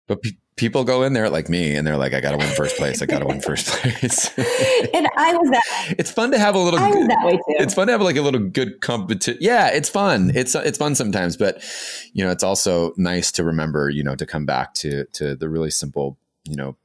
But 0.07 0.19
people 0.57 0.83
go 0.83 1.03
in 1.03 1.13
there 1.13 1.29
like 1.29 1.49
me 1.49 1.75
and 1.75 1.85
they're 1.85 1.97
like, 1.97 2.13
I 2.13 2.21
got 2.21 2.31
to 2.31 2.37
win 2.37 2.47
first 2.55 2.77
place. 2.77 3.01
I 3.01 3.05
got 3.05 3.19
to 3.19 3.25
win 3.25 3.41
first 3.41 3.67
place. 3.81 4.29
and 4.37 5.07
I 5.17 5.35
was 5.35 5.49
that. 5.51 5.95
It's 5.97 6.11
fun 6.11 6.31
to 6.31 6.39
have 6.39 6.55
a 6.55 6.59
little. 6.59 6.79
I 6.79 6.89
was 6.89 7.07
that 7.07 7.25
way 7.25 7.33
too. 7.33 7.43
It's 7.47 7.73
fun 7.73 7.87
to 7.87 7.93
have 7.93 8.01
like 8.01 8.15
a 8.15 8.21
little 8.21 8.39
good 8.39 8.81
competition. 8.81 9.37
Yeah, 9.41 9.67
it's 9.67 9.89
fun. 9.89 10.31
It's 10.33 10.55
it's 10.55 10.77
fun 10.77 10.95
sometimes, 10.95 11.37
but 11.37 11.63
you 12.13 12.23
know, 12.23 12.31
it's 12.31 12.43
also 12.43 12.93
nice 12.97 13.31
to 13.33 13.43
remember. 13.43 13.89
You 13.89 14.03
know, 14.03 14.15
to 14.15 14.25
come 14.25 14.45
back 14.45 14.73
to 14.75 15.05
to 15.13 15.35
the 15.35 15.49
really 15.49 15.71
simple. 15.71 16.17
You 16.47 16.55
know, 16.55 16.77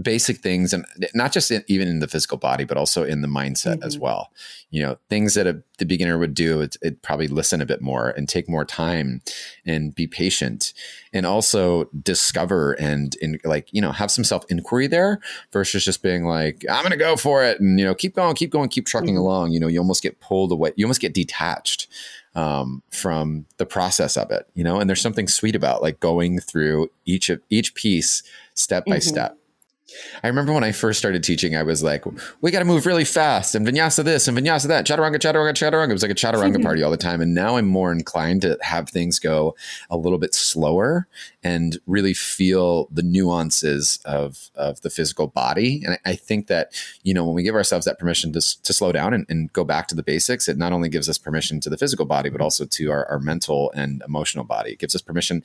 basic 0.00 0.38
things 0.38 0.72
and 0.72 0.84
not 1.14 1.32
just 1.32 1.50
in, 1.50 1.64
even 1.66 1.88
in 1.88 1.98
the 1.98 2.06
physical 2.06 2.38
body 2.38 2.64
but 2.64 2.76
also 2.76 3.02
in 3.02 3.20
the 3.20 3.28
mindset 3.28 3.76
mm-hmm. 3.76 3.86
as 3.86 3.98
well 3.98 4.30
you 4.70 4.82
know 4.82 4.96
things 5.08 5.34
that 5.34 5.46
a, 5.46 5.60
the 5.78 5.84
beginner 5.84 6.18
would 6.18 6.34
do 6.34 6.60
it, 6.60 6.76
it 6.82 7.02
probably 7.02 7.26
listen 7.26 7.60
a 7.60 7.66
bit 7.66 7.80
more 7.80 8.10
and 8.10 8.28
take 8.28 8.48
more 8.48 8.64
time 8.64 9.20
and 9.66 9.94
be 9.94 10.06
patient 10.06 10.72
and 11.12 11.26
also 11.26 11.84
discover 12.02 12.72
and 12.74 13.16
in 13.16 13.40
like 13.44 13.72
you 13.72 13.80
know 13.80 13.90
have 13.90 14.10
some 14.10 14.24
self 14.24 14.44
inquiry 14.48 14.86
there 14.86 15.20
versus 15.52 15.84
just 15.84 16.02
being 16.02 16.24
like 16.24 16.64
i'm 16.70 16.82
gonna 16.82 16.96
go 16.96 17.16
for 17.16 17.42
it 17.42 17.60
and 17.60 17.78
you 17.78 17.84
know 17.84 17.94
keep 17.94 18.14
going 18.14 18.34
keep 18.34 18.50
going 18.50 18.68
keep 18.68 18.86
trucking 18.86 19.10
mm-hmm. 19.10 19.18
along 19.18 19.50
you 19.50 19.58
know 19.58 19.68
you 19.68 19.78
almost 19.78 20.02
get 20.02 20.20
pulled 20.20 20.52
away 20.52 20.72
you 20.76 20.84
almost 20.84 21.00
get 21.00 21.14
detached 21.14 21.88
um, 22.34 22.82
from 22.90 23.46
the 23.56 23.66
process 23.66 24.16
of 24.16 24.30
it 24.30 24.48
you 24.54 24.62
know 24.62 24.78
and 24.78 24.88
there's 24.88 25.00
something 25.00 25.26
sweet 25.26 25.56
about 25.56 25.82
like 25.82 25.98
going 25.98 26.38
through 26.38 26.88
each 27.04 27.30
of 27.30 27.40
each 27.50 27.74
piece 27.74 28.22
step 28.54 28.84
by 28.84 28.92
mm-hmm. 28.92 29.08
step 29.08 29.37
I 30.22 30.28
remember 30.28 30.52
when 30.52 30.64
I 30.64 30.72
first 30.72 30.98
started 30.98 31.22
teaching, 31.24 31.56
I 31.56 31.62
was 31.62 31.82
like, 31.82 32.04
we 32.40 32.50
got 32.50 32.58
to 32.58 32.64
move 32.64 32.86
really 32.86 33.04
fast 33.04 33.54
and 33.54 33.66
vinyasa 33.66 34.04
this 34.04 34.28
and 34.28 34.36
vinyasa 34.36 34.68
that, 34.68 34.86
chaturanga, 34.86 35.16
chaturanga, 35.16 35.52
chaturanga. 35.52 35.90
It 35.90 35.94
was 35.94 36.02
like 36.02 36.10
a 36.10 36.14
chaturanga 36.14 36.62
party 36.64 36.82
all 36.82 36.90
the 36.90 36.96
time. 36.96 37.20
And 37.20 37.34
now 37.34 37.56
I'm 37.56 37.66
more 37.66 37.92
inclined 37.92 38.42
to 38.42 38.58
have 38.60 38.88
things 38.88 39.18
go 39.18 39.56
a 39.90 39.96
little 39.96 40.18
bit 40.18 40.34
slower 40.34 41.08
and 41.42 41.78
really 41.86 42.14
feel 42.14 42.88
the 42.90 43.02
nuances 43.02 44.00
of, 44.04 44.50
of 44.54 44.80
the 44.80 44.90
physical 44.90 45.28
body. 45.28 45.82
And 45.84 45.94
I, 45.94 46.10
I 46.10 46.14
think 46.16 46.48
that, 46.48 46.72
you 47.04 47.14
know, 47.14 47.24
when 47.24 47.34
we 47.34 47.42
give 47.42 47.54
ourselves 47.54 47.84
that 47.86 47.98
permission 47.98 48.32
to, 48.32 48.62
to 48.62 48.72
slow 48.72 48.90
down 48.90 49.14
and, 49.14 49.24
and, 49.28 49.52
go 49.52 49.64
back 49.64 49.88
to 49.88 49.94
the 49.94 50.02
basics, 50.02 50.48
it 50.48 50.58
not 50.58 50.72
only 50.72 50.88
gives 50.88 51.08
us 51.08 51.16
permission 51.16 51.60
to 51.60 51.70
the 51.70 51.78
physical 51.78 52.04
body, 52.04 52.28
but 52.28 52.40
also 52.40 52.64
to 52.66 52.90
our, 52.90 53.06
our 53.06 53.18
mental 53.18 53.70
and 53.74 54.02
emotional 54.06 54.44
body. 54.44 54.72
It 54.72 54.78
gives 54.78 54.94
us 54.94 55.00
permission. 55.00 55.42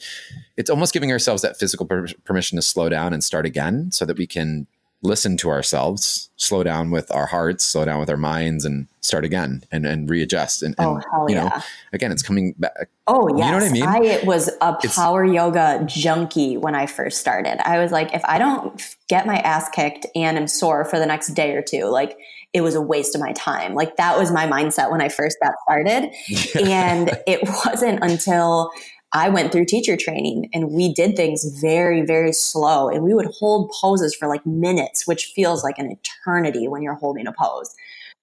It's 0.58 0.70
almost 0.70 0.94
giving 0.94 1.12
ourselves 1.12 1.42
that 1.44 1.58
physical 1.58 1.86
per- 1.86 2.08
permission 2.26 2.58
to 2.58 2.62
slow 2.62 2.90
down 2.90 3.14
and 3.14 3.24
start 3.24 3.46
again 3.46 3.92
so 3.92 4.06
that 4.06 4.18
we 4.18 4.28
can 4.28 4.68
listen 5.04 5.36
to 5.36 5.50
ourselves, 5.50 6.30
slow 6.38 6.64
down 6.64 6.90
with 6.90 7.12
our 7.12 7.26
hearts, 7.26 7.66
slow 7.66 7.84
down 7.84 8.00
with 8.00 8.10
our 8.10 8.18
minds, 8.18 8.64
and 8.64 8.88
start 9.02 9.26
again 9.26 9.62
and, 9.72 9.86
and 9.86 10.10
readjust. 10.10 10.64
And, 10.64 10.74
and 10.80 11.04
oh, 11.14 11.28
you 11.28 11.36
yeah. 11.36 11.44
know, 11.44 11.52
again, 11.92 12.12
it's 12.12 12.24
coming 12.24 12.56
back. 12.58 12.90
Oh, 13.06 13.28
yeah. 13.28 13.46
You 13.46 13.52
know 13.52 13.58
what 13.58 13.64
I 13.64 13.70
mean? 13.70 13.84
I 13.84 14.24
was 14.24 14.50
a 14.62 14.78
power 14.88 15.26
it's, 15.26 15.34
yoga 15.34 15.84
junkie 15.86 16.56
when 16.56 16.74
I 16.74 16.86
first 16.86 17.20
started. 17.20 17.60
I 17.68 17.80
was 17.80 17.92
like, 17.92 18.16
if 18.16 18.24
I 18.24 18.40
don't 18.40 18.82
get 19.10 19.28
my 19.28 19.38
ass 19.40 19.70
kicked 19.70 20.08
and 20.16 20.38
am 20.38 20.48
sore 20.48 20.86
for 20.86 20.98
the 20.98 21.06
next 21.06 21.34
day 21.34 21.52
or 21.52 21.62
two, 21.62 21.86
like 21.86 22.18
it 22.54 22.62
was 22.62 22.76
a 22.76 22.82
waste 22.82 23.14
of 23.14 23.20
my 23.20 23.34
time. 23.34 23.74
Like 23.74 23.98
that 23.98 24.18
was 24.18 24.32
my 24.32 24.48
mindset 24.48 24.90
when 24.90 25.02
I 25.02 25.10
first 25.10 25.38
got 25.44 25.54
started. 25.64 26.12
Yeah. 26.56 26.62
And 26.62 27.12
it 27.28 27.42
wasn't 27.66 28.00
until 28.04 28.72
I 29.14 29.30
went 29.30 29.52
through 29.52 29.66
teacher 29.66 29.96
training 29.96 30.50
and 30.54 30.72
we 30.72 30.92
did 30.94 31.16
things 31.16 31.46
very, 31.62 32.02
very 32.02 32.34
slow. 32.34 32.90
And 32.90 33.04
we 33.04 33.14
would 33.14 33.28
hold 33.28 33.72
poses 33.80 34.16
for 34.16 34.28
like 34.28 34.46
minutes, 34.46 35.06
which 35.06 35.26
feels 35.36 35.64
like 35.64 35.78
an 35.78 35.92
eternity 35.92 36.68
when 36.68 36.82
you're 36.82 36.96
holding 36.96 37.28
a 37.28 37.32
pose. 37.32 37.76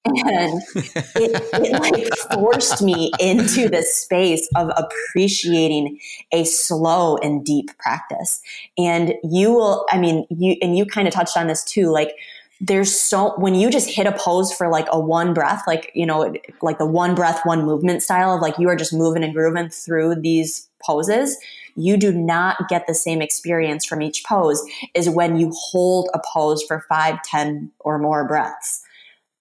And 0.05 0.62
it, 0.74 1.42
it 1.53 1.81
like 1.81 2.09
forced 2.33 2.83
me 2.83 3.12
into 3.20 3.68
the 3.68 3.83
space 3.83 4.48
of 4.57 4.70
appreciating 4.76 6.00
a 6.33 6.44
slow 6.44 7.18
and 7.18 7.44
deep 7.44 7.70
practice. 7.79 8.40
And 8.79 9.14
you 9.22 9.53
will, 9.53 9.87
I 9.90 9.98
mean, 9.98 10.26
you, 10.31 10.57
and 10.62 10.76
you 10.76 10.87
kind 10.87 11.07
of 11.07 11.14
touched 11.14 11.37
on 11.37 11.48
this 11.48 11.62
too, 11.62 11.90
like, 11.90 12.14
there's 12.61 12.99
so 12.99 13.35
when 13.38 13.55
you 13.55 13.70
just 13.70 13.88
hit 13.88 14.07
a 14.07 14.12
pose 14.12 14.53
for 14.53 14.68
like 14.68 14.87
a 14.90 15.01
one 15.01 15.33
breath 15.33 15.62
like 15.66 15.90
you 15.94 16.05
know 16.05 16.33
like 16.61 16.79
the 16.79 16.87
one 16.87 17.14
breath 17.14 17.40
one 17.44 17.64
movement 17.64 18.03
style 18.03 18.35
of 18.35 18.42
like 18.42 18.59
you 18.59 18.68
are 18.68 18.77
just 18.77 18.92
moving 18.92 19.25
and 19.25 19.35
grooving 19.35 19.68
through 19.70 20.14
these 20.14 20.68
poses 20.85 21.37
you 21.77 21.96
do 21.96 22.12
not 22.12 22.68
get 22.68 22.87
the 22.87 22.94
same 22.94 23.23
experience 23.23 23.85
from 23.85 24.03
each 24.03 24.25
pose 24.25 24.62
is 24.94 25.09
when 25.09 25.37
you 25.38 25.51
hold 25.55 26.11
a 26.12 26.20
pose 26.33 26.62
for 26.62 26.85
five 26.88 27.23
ten 27.23 27.70
or 27.81 27.99
more 27.99 28.27
breaths 28.27 28.85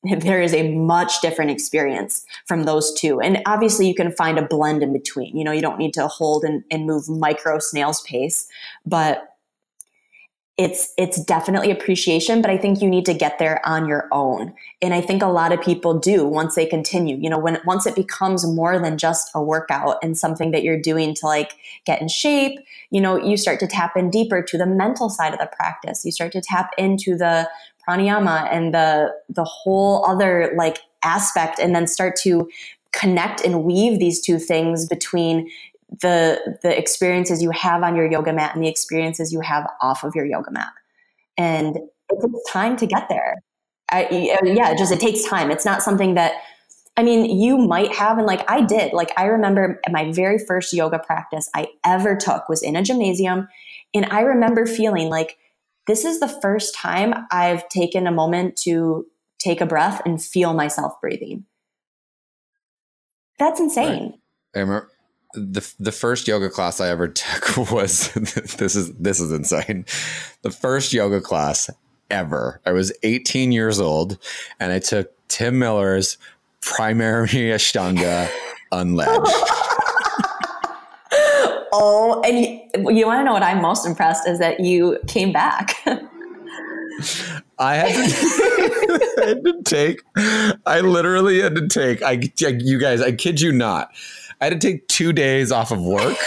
there 0.20 0.42
is 0.42 0.54
a 0.54 0.74
much 0.76 1.22
different 1.22 1.52
experience 1.52 2.26
from 2.46 2.64
those 2.64 2.94
two. 2.94 3.20
And 3.20 3.42
obviously, 3.46 3.88
you 3.88 3.96
can 3.96 4.12
find 4.14 4.38
a 4.38 4.46
blend 4.46 4.82
in 4.82 4.94
between. 4.94 5.36
You 5.36 5.44
know, 5.44 5.52
you 5.52 5.62
don't 5.62 5.78
need 5.78 5.94
to 5.94 6.08
hold 6.08 6.44
and, 6.44 6.64
and 6.72 6.86
move 6.86 7.10
micro 7.10 7.60
snail's 7.60 8.02
pace, 8.04 8.48
but 8.86 9.29
it's 10.60 10.94
it's 10.98 11.24
definitely 11.24 11.72
appreciation 11.72 12.42
but 12.42 12.52
i 12.52 12.58
think 12.58 12.82
you 12.82 12.90
need 12.90 13.06
to 13.06 13.14
get 13.14 13.40
there 13.40 13.66
on 13.66 13.88
your 13.88 14.10
own. 14.12 14.54
And 14.82 14.94
i 14.94 15.00
think 15.00 15.24
a 15.24 15.28
lot 15.28 15.54
of 15.54 15.62
people 15.62 15.98
do 15.98 16.26
once 16.26 16.56
they 16.56 16.66
continue. 16.66 17.16
You 17.16 17.30
know 17.30 17.40
when 17.40 17.60
once 17.66 17.88
it 17.88 17.96
becomes 17.96 18.46
more 18.46 18.78
than 18.78 18.98
just 18.98 19.32
a 19.34 19.42
workout 19.42 19.98
and 20.04 20.18
something 20.18 20.52
that 20.52 20.64
you're 20.64 20.80
doing 20.80 21.16
to 21.16 21.26
like 21.26 21.54
get 21.86 22.02
in 22.02 22.10
shape 22.10 22.60
you 22.92 23.00
know 23.00 23.16
you 23.16 23.38
start 23.38 23.60
to 23.62 23.68
tap 23.68 23.96
in 23.96 24.10
deeper 24.10 24.42
to 24.44 24.58
the 24.58 24.66
mental 24.66 25.10
side 25.10 25.34
of 25.34 25.40
the 25.40 25.50
practice. 25.56 26.04
You 26.04 26.12
start 26.12 26.34
to 26.34 26.42
tap 26.42 26.72
into 26.78 27.16
the 27.16 27.50
pranayama 27.88 28.52
and 28.52 28.74
the 28.74 29.14
the 29.30 29.46
whole 29.46 30.06
other 30.06 30.54
like 30.58 30.80
aspect 31.04 31.60
and 31.60 31.74
then 31.74 31.88
start 31.88 32.18
to 32.18 32.50
connect 32.92 33.46
and 33.46 33.64
weave 33.64 34.00
these 34.00 34.20
two 34.20 34.40
things 34.40 34.88
between 34.88 35.50
the 36.02 36.58
the 36.62 36.78
experiences 36.78 37.42
you 37.42 37.52
have 37.52 37.84
on 37.84 37.96
your 37.96 38.10
yoga 38.10 38.34
mat 38.34 38.54
and 38.54 38.64
the 38.64 38.70
experiences 38.70 39.34
you 39.34 39.42
have 39.42 39.68
off 39.82 40.04
of 40.04 40.16
your 40.16 40.26
yoga 40.26 40.52
mat 40.52 40.72
and 41.38 41.78
it 41.78 42.22
takes 42.22 42.52
time 42.52 42.76
to 42.78 42.86
get 42.86 43.10
there 43.10 43.36
I, 43.92 44.04
uh, 44.04 44.46
yeah 44.46 44.76
just 44.76 44.92
it 44.92 45.00
takes 45.00 45.24
time 45.24 45.50
it's 45.50 45.66
not 45.66 45.82
something 45.82 46.14
that 46.14 46.34
I 47.00 47.04
mean, 47.04 47.40
you 47.40 47.58
might 47.58 47.96
have, 47.96 48.18
and 48.18 48.28
like 48.28 48.44
I 48.52 48.60
did. 48.60 48.92
Like 48.92 49.14
I 49.16 49.24
remember 49.28 49.80
my 49.90 50.12
very 50.12 50.38
first 50.38 50.74
yoga 50.74 51.00
practice 51.00 51.50
I 51.56 51.70
ever 51.86 52.14
took 52.14 52.50
was 52.50 52.62
in 52.62 52.76
a 52.76 52.84
gymnasium. 52.84 53.48
And 53.94 54.06
I 54.08 54.20
remember 54.20 54.66
feeling 54.66 55.08
like 55.08 55.38
this 55.88 56.04
is 56.04 56.20
the 56.20 56.28
first 56.28 56.76
time 56.76 57.14
I've 57.32 57.70
taken 57.70 58.06
a 58.06 58.12
moment 58.12 58.58
to 58.64 59.06
take 59.40 59.62
a 59.62 59.66
breath 59.66 60.02
and 60.06 60.22
feel 60.22 60.54
myself 60.54 61.00
breathing. 61.00 61.46
That's 63.38 63.62
insane. 63.62 64.04
Right. 64.04 64.20
I 64.56 64.60
remember 64.60 64.92
the 65.34 65.74
the 65.80 65.92
first 65.92 66.28
yoga 66.28 66.50
class 66.50 66.82
I 66.82 66.90
ever 66.90 67.08
took 67.08 67.72
was 67.72 68.12
this 68.14 68.76
is 68.76 68.94
this 68.94 69.20
is 69.20 69.32
insane. 69.32 69.86
The 70.42 70.52
first 70.52 70.94
yoga 70.94 71.22
class 71.22 71.70
ever. 72.10 72.60
I 72.66 72.72
was 72.72 72.92
18 73.04 73.52
years 73.52 73.80
old 73.80 74.18
and 74.60 74.72
I 74.72 74.80
took 74.80 75.12
Tim 75.28 75.60
Miller's 75.60 76.18
primary 76.62 77.28
Ashtanga 77.28 78.30
unled. 78.72 79.28
oh, 81.72 82.22
and 82.26 82.40
you, 82.40 82.98
you 82.98 83.06
want 83.06 83.20
to 83.20 83.24
know 83.24 83.34
what 83.34 83.44
I'm 83.44 83.62
most 83.62 83.86
impressed 83.86 84.28
is 84.28 84.40
that 84.40 84.60
you 84.60 84.98
came 85.08 85.32
back. 85.32 85.76
I 87.58 87.76
had, 87.76 87.88
to, 87.88 89.22
I 89.22 89.26
had 89.28 89.44
to 89.44 89.62
take, 89.64 90.02
I 90.66 90.82
literally 90.82 91.42
had 91.42 91.56
to 91.56 91.68
take, 91.68 92.02
I, 92.02 92.20
you 92.40 92.80
guys, 92.80 93.02
I 93.02 93.12
kid 93.12 93.42
you 93.42 93.52
not, 93.52 93.92
I 94.42 94.46
had 94.46 94.60
to 94.62 94.68
take 94.68 94.88
two 94.88 95.12
days 95.14 95.52
off 95.52 95.72
of 95.72 95.82
work 95.82 96.18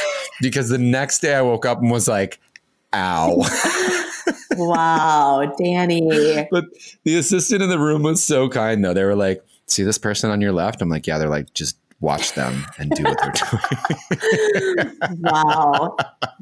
because 0.40 0.68
the 0.68 0.78
next 0.78 1.20
day 1.20 1.34
I 1.34 1.42
woke 1.42 1.64
up 1.64 1.80
and 1.80 1.90
was 1.90 2.08
like, 2.08 2.38
ow. 2.92 3.42
wow, 4.56 5.52
Danny. 5.58 6.46
But 6.50 6.66
the 7.04 7.16
assistant 7.16 7.62
in 7.62 7.70
the 7.70 7.78
room 7.78 8.02
was 8.02 8.22
so 8.22 8.48
kind 8.48 8.84
though. 8.84 8.94
They 8.94 9.04
were 9.04 9.16
like, 9.16 9.42
see 9.66 9.82
this 9.82 9.98
person 9.98 10.30
on 10.30 10.40
your 10.40 10.52
left? 10.52 10.82
I'm 10.82 10.88
like, 10.88 11.06
yeah, 11.06 11.18
they're 11.18 11.30
like, 11.30 11.54
just 11.54 11.78
watch 12.00 12.32
them 12.34 12.66
and 12.78 12.90
do 12.90 13.04
what 13.04 13.18
they're 13.22 13.32
doing. 14.76 14.98
wow. 15.20 15.96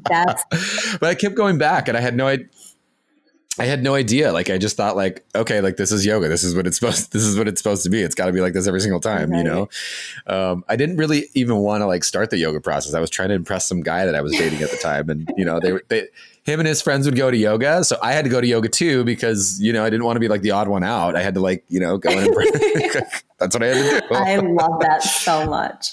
That's 0.09 0.43
but 0.97 1.09
I 1.09 1.15
kept 1.15 1.35
going 1.35 1.57
back 1.57 1.87
and 1.87 1.95
I 1.95 2.01
had 2.01 2.15
no 2.15 2.27
idea 2.27 2.47
I 3.59 3.65
had 3.65 3.83
no 3.83 3.95
idea. 3.95 4.31
Like 4.31 4.49
I 4.49 4.57
just 4.57 4.77
thought 4.77 4.95
like, 4.95 5.25
okay, 5.35 5.59
like 5.59 5.75
this 5.75 5.91
is 5.91 6.05
yoga. 6.05 6.29
This 6.29 6.43
is 6.43 6.55
what 6.55 6.65
it's 6.65 6.79
supposed 6.79 7.11
this 7.13 7.23
is 7.23 7.37
what 7.37 7.47
it's 7.47 7.61
supposed 7.61 7.83
to 7.83 7.89
be. 7.89 8.01
It's 8.01 8.15
gotta 8.15 8.31
be 8.31 8.41
like 8.41 8.53
this 8.53 8.67
every 8.67 8.79
single 8.79 9.01
time, 9.01 9.29
right. 9.29 9.37
you 9.37 9.43
know? 9.43 9.69
Um, 10.27 10.63
I 10.69 10.75
didn't 10.75 10.97
really 10.97 11.25
even 11.33 11.57
want 11.57 11.81
to 11.81 11.85
like 11.85 12.03
start 12.03 12.29
the 12.29 12.37
yoga 12.37 12.61
process. 12.61 12.93
I 12.93 12.99
was 12.99 13.09
trying 13.09 13.29
to 13.29 13.35
impress 13.35 13.67
some 13.67 13.81
guy 13.81 14.05
that 14.05 14.15
I 14.15 14.21
was 14.21 14.31
dating 14.33 14.61
at 14.61 14.71
the 14.71 14.77
time. 14.77 15.09
And 15.09 15.29
you 15.35 15.43
know, 15.43 15.59
they 15.59 15.79
they 15.89 16.07
him 16.43 16.59
and 16.59 16.67
his 16.67 16.81
friends 16.81 17.05
would 17.05 17.15
go 17.15 17.29
to 17.29 17.37
yoga. 17.37 17.83
So 17.83 17.97
I 18.01 18.13
had 18.13 18.25
to 18.25 18.31
go 18.31 18.41
to 18.41 18.47
yoga 18.47 18.69
too 18.69 19.03
because, 19.03 19.61
you 19.61 19.71
know, 19.71 19.83
I 19.83 19.89
didn't 19.89 20.05
want 20.05 20.15
to 20.15 20.21
be 20.21 20.27
like 20.27 20.41
the 20.41 20.51
odd 20.51 20.67
one 20.67 20.83
out. 20.83 21.15
I 21.15 21.21
had 21.21 21.35
to 21.35 21.39
like, 21.39 21.63
you 21.67 21.79
know, 21.79 21.97
go 21.97 22.09
in. 22.09 22.33
That's 23.37 23.55
what 23.55 23.63
I 23.63 23.67
had 23.67 24.01
to 24.01 24.07
do. 24.07 24.15
I 24.15 24.37
love 24.37 24.79
that 24.81 25.03
so 25.03 25.45
much. 25.45 25.91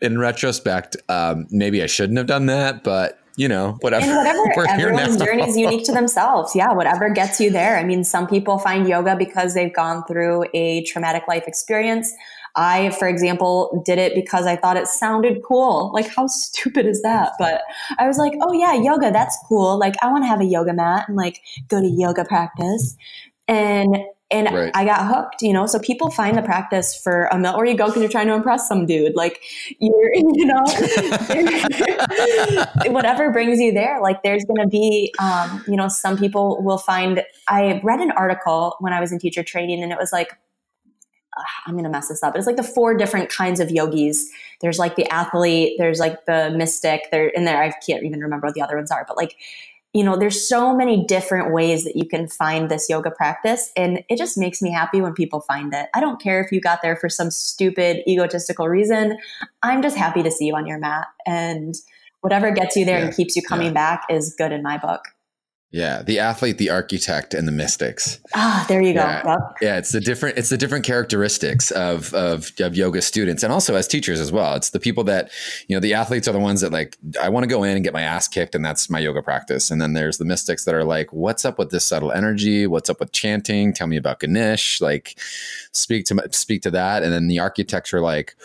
In 0.00 0.18
retrospect, 0.18 0.96
um, 1.08 1.46
maybe 1.50 1.82
I 1.82 1.86
shouldn't 1.86 2.18
have 2.18 2.26
done 2.26 2.46
that, 2.46 2.82
but 2.82 3.21
you 3.36 3.48
know, 3.48 3.76
whatever. 3.80 4.04
And 4.04 4.16
whatever, 4.16 4.68
everyone's 4.68 5.16
journey 5.16 5.48
is 5.48 5.56
unique 5.56 5.84
to 5.86 5.92
themselves. 5.92 6.54
Yeah, 6.54 6.72
whatever 6.72 7.08
gets 7.10 7.40
you 7.40 7.50
there. 7.50 7.76
I 7.76 7.84
mean, 7.84 8.04
some 8.04 8.26
people 8.26 8.58
find 8.58 8.88
yoga 8.88 9.16
because 9.16 9.54
they've 9.54 9.72
gone 9.72 10.04
through 10.04 10.46
a 10.54 10.84
traumatic 10.84 11.26
life 11.28 11.44
experience. 11.46 12.12
I, 12.54 12.90
for 12.98 13.08
example, 13.08 13.82
did 13.86 13.98
it 13.98 14.14
because 14.14 14.46
I 14.46 14.56
thought 14.56 14.76
it 14.76 14.86
sounded 14.86 15.42
cool. 15.42 15.90
Like, 15.94 16.08
how 16.08 16.26
stupid 16.28 16.86
is 16.86 17.02
that? 17.02 17.32
But 17.38 17.62
I 17.98 18.06
was 18.06 18.18
like, 18.18 18.34
oh, 18.40 18.52
yeah, 18.52 18.74
yoga, 18.74 19.10
that's 19.10 19.36
cool. 19.48 19.78
Like, 19.78 19.94
I 20.02 20.10
want 20.10 20.24
to 20.24 20.28
have 20.28 20.40
a 20.40 20.44
yoga 20.44 20.72
mat 20.72 21.06
and 21.08 21.16
like 21.16 21.40
go 21.68 21.80
to 21.80 21.88
yoga 21.88 22.24
practice. 22.24 22.96
And 23.48 23.98
and 24.32 24.50
right. 24.52 24.70
I 24.74 24.84
got 24.84 25.06
hooked, 25.06 25.42
you 25.42 25.52
know. 25.52 25.66
So 25.66 25.78
people 25.78 26.10
find 26.10 26.36
the 26.36 26.42
practice 26.42 26.96
for 26.96 27.26
a 27.26 27.36
minute, 27.36 27.56
or 27.56 27.66
you 27.66 27.76
go 27.76 27.86
because 27.86 28.00
you're 28.00 28.10
trying 28.10 28.28
to 28.28 28.34
impress 28.34 28.66
some 28.66 28.86
dude. 28.86 29.14
Like 29.14 29.42
you're, 29.78 30.14
you 30.14 30.46
know, 30.46 30.62
whatever 32.92 33.30
brings 33.30 33.60
you 33.60 33.72
there. 33.72 34.00
Like 34.00 34.22
there's 34.22 34.44
going 34.44 34.60
to 34.60 34.68
be, 34.68 35.14
um, 35.18 35.64
you 35.68 35.76
know, 35.76 35.88
some 35.88 36.16
people 36.16 36.62
will 36.62 36.78
find. 36.78 37.22
I 37.48 37.80
read 37.84 38.00
an 38.00 38.10
article 38.12 38.76
when 38.80 38.92
I 38.92 39.00
was 39.00 39.12
in 39.12 39.18
teacher 39.18 39.42
training, 39.42 39.82
and 39.82 39.92
it 39.92 39.98
was 39.98 40.12
like 40.12 40.36
I'm 41.66 41.74
going 41.74 41.84
to 41.84 41.90
mess 41.90 42.08
this 42.08 42.22
up. 42.22 42.36
It's 42.36 42.46
like 42.46 42.56
the 42.56 42.62
four 42.62 42.94
different 42.94 43.30
kinds 43.30 43.60
of 43.60 43.70
yogis. 43.70 44.30
There's 44.60 44.78
like 44.78 44.96
the 44.96 45.08
athlete, 45.10 45.76
there's 45.78 45.98
like 45.98 46.26
the 46.26 46.50
mystic, 46.50 47.10
there 47.10 47.28
in 47.28 47.44
there. 47.44 47.62
I 47.62 47.72
can't 47.86 48.04
even 48.04 48.20
remember 48.20 48.48
what 48.48 48.54
the 48.54 48.62
other 48.62 48.76
ones 48.76 48.90
are, 48.90 49.04
but 49.06 49.16
like, 49.16 49.36
you 49.94 50.02
know, 50.02 50.16
there's 50.16 50.46
so 50.46 50.74
many 50.74 51.04
different 51.04 51.52
ways 51.52 51.84
that 51.84 51.96
you 51.96 52.06
can 52.06 52.26
find 52.26 52.70
this 52.70 52.88
yoga 52.88 53.10
practice. 53.10 53.70
And 53.76 54.02
it 54.08 54.16
just 54.16 54.38
makes 54.38 54.62
me 54.62 54.72
happy 54.72 55.02
when 55.02 55.12
people 55.12 55.42
find 55.42 55.72
it. 55.74 55.88
I 55.94 56.00
don't 56.00 56.20
care 56.20 56.42
if 56.42 56.50
you 56.50 56.60
got 56.60 56.80
there 56.82 56.96
for 56.96 57.10
some 57.10 57.30
stupid 57.30 58.02
egotistical 58.08 58.68
reason. 58.68 59.18
I'm 59.62 59.82
just 59.82 59.96
happy 59.96 60.22
to 60.22 60.30
see 60.30 60.46
you 60.46 60.56
on 60.56 60.66
your 60.66 60.78
mat. 60.78 61.08
And 61.26 61.74
whatever 62.22 62.50
gets 62.52 62.74
you 62.74 62.86
there 62.86 63.00
yeah, 63.00 63.06
and 63.06 63.14
keeps 63.14 63.36
you 63.36 63.42
coming 63.42 63.68
yeah. 63.68 63.72
back 63.74 64.06
is 64.08 64.34
good 64.36 64.52
in 64.52 64.62
my 64.62 64.78
book. 64.78 65.02
Yeah, 65.72 66.02
the 66.02 66.18
athlete, 66.18 66.58
the 66.58 66.68
architect, 66.68 67.32
and 67.32 67.48
the 67.48 67.52
mystics. 67.52 68.20
Ah, 68.34 68.66
there 68.68 68.82
you 68.82 68.92
go. 68.92 69.00
Yeah, 69.00 69.22
yep. 69.26 69.56
yeah 69.62 69.78
it's 69.78 69.90
the 69.90 70.00
different 70.00 70.36
it's 70.36 70.50
the 70.50 70.58
different 70.58 70.84
characteristics 70.84 71.70
of, 71.70 72.12
of 72.12 72.52
of 72.60 72.76
yoga 72.76 73.00
students, 73.00 73.42
and 73.42 73.50
also 73.50 73.74
as 73.74 73.88
teachers 73.88 74.20
as 74.20 74.30
well. 74.30 74.54
It's 74.54 74.70
the 74.70 74.78
people 74.78 75.02
that 75.04 75.30
you 75.68 75.76
know. 75.76 75.80
The 75.80 75.94
athletes 75.94 76.28
are 76.28 76.32
the 76.32 76.38
ones 76.38 76.60
that 76.60 76.72
like 76.72 76.98
I 77.20 77.30
want 77.30 77.44
to 77.44 77.48
go 77.48 77.62
in 77.62 77.74
and 77.74 77.82
get 77.82 77.94
my 77.94 78.02
ass 78.02 78.28
kicked, 78.28 78.54
and 78.54 78.62
that's 78.62 78.90
my 78.90 78.98
yoga 78.98 79.22
practice. 79.22 79.70
And 79.70 79.80
then 79.80 79.94
there's 79.94 80.18
the 80.18 80.26
mystics 80.26 80.66
that 80.66 80.74
are 80.74 80.84
like, 80.84 81.10
what's 81.10 81.46
up 81.46 81.58
with 81.58 81.70
this 81.70 81.86
subtle 81.86 82.12
energy? 82.12 82.66
What's 82.66 82.90
up 82.90 83.00
with 83.00 83.12
chanting? 83.12 83.72
Tell 83.72 83.86
me 83.86 83.96
about 83.96 84.20
Ganesh. 84.20 84.82
Like, 84.82 85.18
speak 85.72 86.04
to 86.06 86.28
speak 86.32 86.60
to 86.62 86.70
that. 86.72 87.02
And 87.02 87.14
then 87.14 87.28
the 87.28 87.38
architects 87.38 87.94
are 87.94 88.02
like 88.02 88.36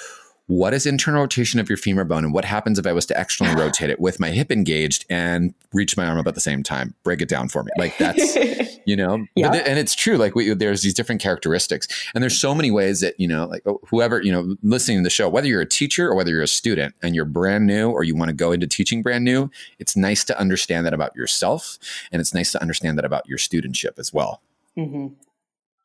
what 0.48 0.74
is 0.74 0.86
internal 0.86 1.22
rotation 1.22 1.60
of 1.60 1.70
your 1.70 1.78
femur 1.78 2.06
bone 2.06 2.24
and 2.24 2.34
what 2.34 2.46
happens 2.46 2.80
if 2.80 2.88
I 2.88 2.94
was 2.94 3.06
to 3.08 3.20
externally 3.20 3.56
rotate 3.62 3.90
it 3.90 4.00
with 4.00 4.20
my 4.20 4.30
hip 4.30 4.52
engaged 4.52 5.06
and 5.10 5.54
reach 5.74 5.98
my 5.98 6.08
arm 6.08 6.18
up 6.18 6.28
at 6.28 6.36
the 6.36 6.42
same 6.42 6.64
time? 6.64 6.96
Break 7.04 7.22
it 7.22 7.28
down 7.28 7.50
for 7.50 7.64
me. 7.64 7.72
Like 7.78 7.98
that's, 7.98 8.36
you 8.86 8.96
know, 8.96 9.26
yeah. 9.36 9.52
th- 9.52 9.64
and 9.68 9.78
it's 9.78 9.94
true. 9.94 10.18
Like 10.18 10.36
we, 10.36 10.54
there's 10.54 10.82
these 10.82 10.94
different 10.94 11.22
characteristics 11.22 11.88
and 12.16 12.22
there's 12.22 12.38
so 12.38 12.56
many 12.56 12.72
ways 12.72 13.02
that, 13.02 13.20
you 13.20 13.28
know, 13.28 13.46
like 13.46 13.62
oh, 13.66 13.82
whoever, 13.90 14.22
you 14.22 14.32
know, 14.32 14.56
listening 14.64 15.00
to 15.00 15.04
the 15.04 15.10
show, 15.10 15.28
whether 15.28 15.48
you're 15.48 15.62
a 15.62 15.66
teacher 15.66 16.08
or 16.08 16.16
whether 16.16 16.32
you're 16.32 16.42
a 16.42 16.48
student 16.48 16.96
and 17.04 17.14
you're 17.14 17.26
brand 17.26 17.68
new 17.68 17.90
or 17.90 18.04
you 18.04 18.16
want 18.16 18.30
to 18.30 18.36
go 18.36 18.54
into 18.54 18.68
teaching 18.68 19.04
brand 19.04 19.26
new, 19.26 19.52
it's 19.80 19.98
nice 19.98 20.24
to 20.24 20.40
understand 20.40 20.86
that 20.86 20.94
about 20.94 21.14
yourself. 21.16 21.78
And 22.12 22.22
it's 22.22 22.34
nice 22.34 22.54
to 22.54 22.62
understand 22.62 22.98
that 22.98 23.06
about 23.06 23.28
your 23.28 23.38
studentship 23.38 24.00
as 24.00 24.14
well. 24.14 24.42
Mm-hmm. 24.78 25.08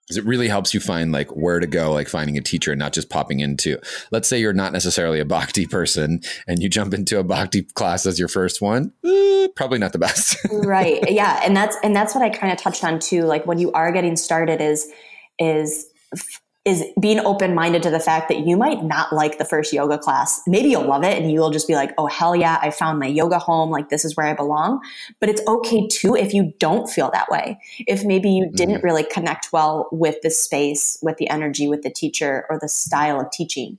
Because 0.02 0.16
it 0.16 0.24
really 0.24 0.48
helps 0.48 0.74
you 0.74 0.80
find 0.80 1.12
like 1.12 1.30
where 1.30 1.60
to 1.60 1.66
go, 1.66 1.92
like 1.92 2.08
finding 2.08 2.36
a 2.36 2.40
teacher 2.40 2.72
and 2.72 2.78
not 2.78 2.92
just 2.92 3.08
popping 3.08 3.40
into. 3.40 3.78
Let's 4.10 4.28
say 4.28 4.40
you're 4.40 4.52
not 4.52 4.72
necessarily 4.72 5.20
a 5.20 5.24
bhakti 5.24 5.66
person 5.66 6.20
and 6.46 6.62
you 6.62 6.68
jump 6.68 6.92
into 6.92 7.18
a 7.18 7.24
bhakti 7.24 7.62
class 7.62 8.04
as 8.04 8.18
your 8.18 8.28
first 8.28 8.60
one, 8.60 8.92
eh, 9.04 9.48
probably 9.54 9.78
not 9.78 9.92
the 9.92 9.98
best. 9.98 10.36
right. 10.52 11.10
Yeah, 11.10 11.40
and 11.44 11.56
that's 11.56 11.76
and 11.82 11.94
that's 11.94 12.14
what 12.14 12.22
I 12.22 12.30
kind 12.30 12.52
of 12.52 12.58
touched 12.58 12.84
on 12.84 12.98
too. 12.98 13.22
Like 13.22 13.46
when 13.46 13.58
you 13.58 13.70
are 13.72 13.92
getting 13.92 14.16
started, 14.16 14.60
is 14.60 14.90
is 15.38 15.86
is 16.64 16.84
being 17.00 17.18
open 17.20 17.54
minded 17.56 17.82
to 17.82 17.90
the 17.90 17.98
fact 17.98 18.28
that 18.28 18.46
you 18.46 18.56
might 18.56 18.84
not 18.84 19.12
like 19.12 19.38
the 19.38 19.44
first 19.44 19.72
yoga 19.72 19.98
class. 19.98 20.40
Maybe 20.46 20.68
you'll 20.68 20.86
love 20.86 21.02
it 21.02 21.20
and 21.20 21.30
you 21.30 21.40
will 21.40 21.50
just 21.50 21.66
be 21.66 21.74
like, 21.74 21.92
oh, 21.98 22.06
hell 22.06 22.36
yeah, 22.36 22.60
I 22.62 22.70
found 22.70 23.00
my 23.00 23.08
yoga 23.08 23.40
home. 23.40 23.70
Like, 23.70 23.88
this 23.88 24.04
is 24.04 24.16
where 24.16 24.26
I 24.26 24.34
belong. 24.34 24.80
But 25.18 25.28
it's 25.28 25.42
okay 25.48 25.88
too 25.88 26.14
if 26.14 26.32
you 26.32 26.52
don't 26.60 26.88
feel 26.88 27.10
that 27.12 27.28
way. 27.30 27.58
If 27.80 28.04
maybe 28.04 28.30
you 28.30 28.48
didn't 28.54 28.76
mm-hmm. 28.76 28.84
really 28.84 29.02
connect 29.02 29.48
well 29.52 29.88
with 29.90 30.22
the 30.22 30.30
space, 30.30 30.98
with 31.02 31.16
the 31.16 31.28
energy, 31.30 31.66
with 31.66 31.82
the 31.82 31.90
teacher, 31.90 32.46
or 32.48 32.60
the 32.60 32.68
style 32.68 33.20
of 33.20 33.32
teaching. 33.32 33.76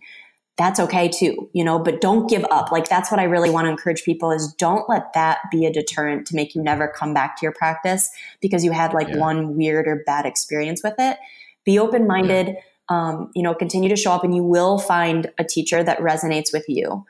That's 0.58 0.80
okay 0.82 1.08
too, 1.08 1.50
you 1.54 1.64
know, 1.64 1.80
but 1.80 2.02
don't 2.02 2.30
give 2.30 2.46
up. 2.52 2.72
Like, 2.72 2.90
that's 2.90 3.10
what 3.10 3.20
I 3.20 3.24
really 3.24 3.50
want 3.50 3.66
to 3.66 3.72
encourage 3.72 4.04
people 4.04 4.30
is 4.30 4.54
don't 4.54 4.88
let 4.90 5.14
that 5.14 5.40
be 5.52 5.66
a 5.66 5.72
deterrent 5.72 6.28
to 6.28 6.36
make 6.36 6.54
you 6.54 6.62
never 6.62 6.90
come 6.90 7.14
back 7.14 7.38
to 7.38 7.46
your 7.46 7.54
practice 7.54 8.12
because 8.42 8.64
you 8.64 8.72
had 8.72 8.94
like 8.94 9.08
yeah. 9.08 9.18
one 9.18 9.56
weird 9.56 9.88
or 9.88 10.04
bad 10.06 10.26
experience 10.26 10.84
with 10.84 10.96
it. 11.00 11.18
Be 11.64 11.80
open 11.80 12.06
minded. 12.06 12.48
Yeah 12.48 12.54
um, 12.90 13.32
you 13.36 13.44
know 13.44 13.54
continue 13.54 13.90
to 13.90 13.96
show 13.96 14.12
up 14.12 14.24
and 14.24 14.36
you 14.36 14.44
will 14.44 14.78
find 14.80 15.32
a 15.38 15.44
teacher 15.44 15.84
that 15.84 16.00
resonates 16.00 16.54
with 16.54 16.66
you. 16.68 17.06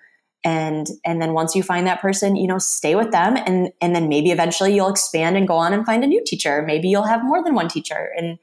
And 0.45 0.87
and 1.05 1.21
then 1.21 1.33
once 1.33 1.55
you 1.55 1.63
find 1.63 1.87
that 1.87 2.01
person 2.01 2.35
you 2.35 2.47
know 2.47 2.57
stay 2.57 2.95
with 2.95 3.11
them 3.11 3.37
and 3.37 3.71
and 3.81 3.95
then 3.95 4.09
maybe 4.09 4.31
eventually 4.31 4.75
you'll 4.75 4.89
expand 4.89 5.37
and 5.37 5.47
go 5.47 5.55
on 5.55 5.73
and 5.73 5.85
find 5.85 6.03
a 6.03 6.07
new 6.07 6.23
teacher. 6.25 6.61
Maybe 6.61 6.89
you'll 6.89 7.03
have 7.03 7.23
more 7.23 7.43
than 7.43 7.55
one 7.55 7.69
teacher. 7.69 8.11
And 8.17 8.37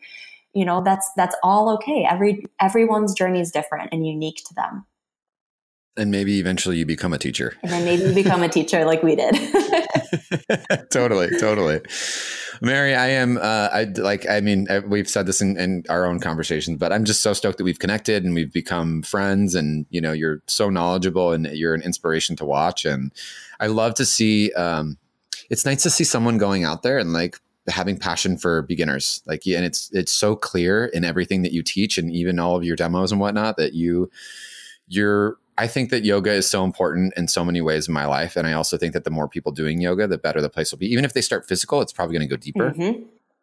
you 0.54 0.64
know 0.64 0.82
that's 0.82 1.10
that's 1.16 1.36
all 1.42 1.70
okay. 1.74 2.06
Every 2.08 2.44
everyone's 2.60 3.14
journey 3.14 3.40
is 3.40 3.50
different 3.50 3.90
and 3.92 4.06
unique 4.06 4.42
to 4.46 4.54
them 4.54 4.86
and 6.00 6.10
maybe 6.10 6.38
eventually 6.38 6.76
you 6.76 6.86
become 6.86 7.12
a 7.12 7.18
teacher 7.18 7.54
and 7.62 7.70
then 7.70 7.84
maybe 7.84 8.02
you 8.02 8.14
become 8.14 8.42
a 8.42 8.48
teacher 8.48 8.84
like 8.84 9.02
we 9.02 9.14
did 9.14 9.34
totally 10.90 11.28
totally 11.38 11.80
Mary, 12.62 12.94
I 12.94 13.06
am. 13.08 13.38
Uh, 13.38 13.68
I 13.72 13.84
like. 13.96 14.28
I 14.28 14.40
mean, 14.40 14.66
uh, 14.68 14.82
we've 14.86 15.08
said 15.08 15.24
this 15.24 15.40
in, 15.40 15.58
in, 15.58 15.84
our 15.88 16.04
own 16.04 16.20
conversations, 16.20 16.78
but 16.78 16.92
I'm 16.92 17.06
just 17.06 17.22
so 17.22 17.32
stoked 17.32 17.56
that 17.56 17.64
we've 17.64 17.78
connected 17.78 18.22
and 18.22 18.34
we've 18.34 18.52
become 18.52 19.02
friends. 19.02 19.54
And 19.54 19.86
you 19.88 20.00
know, 20.00 20.12
you're 20.12 20.42
so 20.46 20.68
knowledgeable 20.68 21.32
and 21.32 21.46
you're 21.46 21.72
an 21.72 21.80
inspiration 21.80 22.36
to 22.36 22.44
watch. 22.44 22.84
And 22.84 23.12
I 23.60 23.68
love 23.68 23.94
to 23.94 24.04
see. 24.04 24.52
Um, 24.52 24.98
it's 25.48 25.64
nice 25.64 25.82
to 25.84 25.90
see 25.90 26.04
someone 26.04 26.36
going 26.36 26.64
out 26.64 26.82
there 26.82 26.98
and 26.98 27.14
like 27.14 27.38
having 27.66 27.96
passion 27.96 28.36
for 28.36 28.62
beginners. 28.62 29.22
Like, 29.24 29.46
and 29.46 29.64
it's 29.64 29.90
it's 29.92 30.12
so 30.12 30.36
clear 30.36 30.84
in 30.86 31.02
everything 31.02 31.40
that 31.42 31.52
you 31.52 31.62
teach 31.62 31.96
and 31.96 32.12
even 32.12 32.38
all 32.38 32.56
of 32.56 32.64
your 32.64 32.76
demos 32.76 33.10
and 33.10 33.20
whatnot 33.20 33.56
that 33.56 33.72
you 33.72 34.10
you're 34.86 35.38
I 35.60 35.66
think 35.66 35.90
that 35.90 36.06
yoga 36.06 36.32
is 36.32 36.48
so 36.48 36.64
important 36.64 37.12
in 37.18 37.28
so 37.28 37.44
many 37.44 37.60
ways 37.60 37.86
in 37.86 37.92
my 37.92 38.06
life. 38.06 38.34
And 38.34 38.46
I 38.46 38.54
also 38.54 38.78
think 38.78 38.94
that 38.94 39.04
the 39.04 39.10
more 39.10 39.28
people 39.28 39.52
doing 39.52 39.78
yoga, 39.78 40.06
the 40.06 40.16
better 40.16 40.40
the 40.40 40.48
place 40.48 40.72
will 40.72 40.78
be. 40.78 40.86
Even 40.86 41.04
if 41.04 41.12
they 41.12 41.20
start 41.20 41.46
physical, 41.46 41.82
it's 41.82 41.92
probably 41.92 42.16
going 42.16 42.26
to 42.26 42.34
go 42.34 42.40
deeper. 42.40 42.70
Mm-hmm 42.70 43.02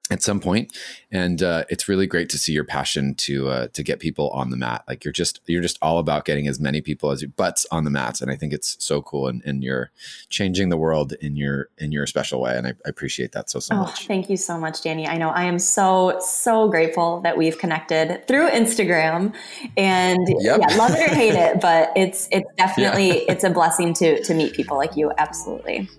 at 0.09 0.23
some 0.23 0.39
point. 0.39 0.75
And 1.11 1.41
uh, 1.41 1.65
it's 1.69 1.87
really 1.87 2.07
great 2.07 2.29
to 2.29 2.37
see 2.37 2.53
your 2.53 2.63
passion 2.63 3.15
to 3.15 3.49
uh, 3.49 3.67
to 3.73 3.83
get 3.83 3.99
people 3.99 4.29
on 4.31 4.49
the 4.49 4.57
mat. 4.57 4.83
Like 4.87 5.05
you're 5.05 5.11
just 5.11 5.39
you're 5.45 5.61
just 5.61 5.77
all 5.81 5.99
about 5.99 6.25
getting 6.25 6.47
as 6.47 6.59
many 6.59 6.81
people 6.81 7.11
as 7.11 7.21
your 7.21 7.29
butts 7.29 7.65
on 7.71 7.83
the 7.83 7.89
mats. 7.89 8.21
And 8.21 8.29
i 8.31 8.35
think 8.35 8.53
it's 8.53 8.75
so 8.79 9.01
cool. 9.01 9.27
And, 9.27 9.41
and 9.45 9.63
you're 9.63 9.91
changing 10.29 10.69
the 10.69 10.77
world 10.77 11.13
in 11.21 11.35
your 11.35 11.69
in 11.77 11.91
your 11.91 12.05
special 12.07 12.41
way. 12.41 12.57
And 12.57 12.67
i, 12.67 12.71
I 12.85 12.89
appreciate 12.89 13.31
that 13.33 13.49
so 13.49 13.59
so 13.59 13.75
oh, 13.75 13.79
much. 13.79 14.07
thank 14.07 14.29
you 14.29 14.37
so 14.37 14.57
much 14.57 14.81
danny. 14.81 15.07
I 15.07 15.17
know 15.17 15.29
i 15.29 15.43
am 15.43 15.59
so 15.59 16.17
so 16.19 16.69
grateful 16.69 17.21
that 17.21 17.37
we've 17.37 17.57
connected 17.57 18.27
through 18.27 18.49
instagram. 18.49 19.33
And 19.75 20.27
yep. 20.39 20.59
yeah 20.61 20.75
love 20.75 20.91
it 20.91 21.11
or 21.11 21.15
hate 21.15 21.35
it 21.35 21.61
but 21.61 21.91
it's 21.95 22.27
it's 22.31 22.49
definitely 22.57 23.07
yeah. 23.07 23.31
it's 23.31 23.43
a 23.43 23.49
blessing 23.49 23.93
to 23.95 24.21
to 24.23 24.33
meet 24.33 24.53
people 24.53 24.77
like 24.77 24.95
you. 24.95 25.11
Absolutely 25.17 25.89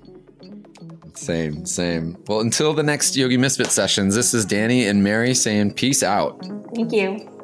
same, 1.18 1.66
same. 1.66 2.16
Well, 2.26 2.40
until 2.40 2.74
the 2.74 2.82
next 2.82 3.16
Yogi 3.16 3.36
Misfit 3.36 3.68
sessions, 3.68 4.14
this 4.14 4.34
is 4.34 4.44
Danny 4.44 4.86
and 4.86 5.02
Mary 5.02 5.34
saying 5.34 5.74
peace 5.74 6.02
out. 6.02 6.40
Thank 6.74 6.92
you. 6.92 7.37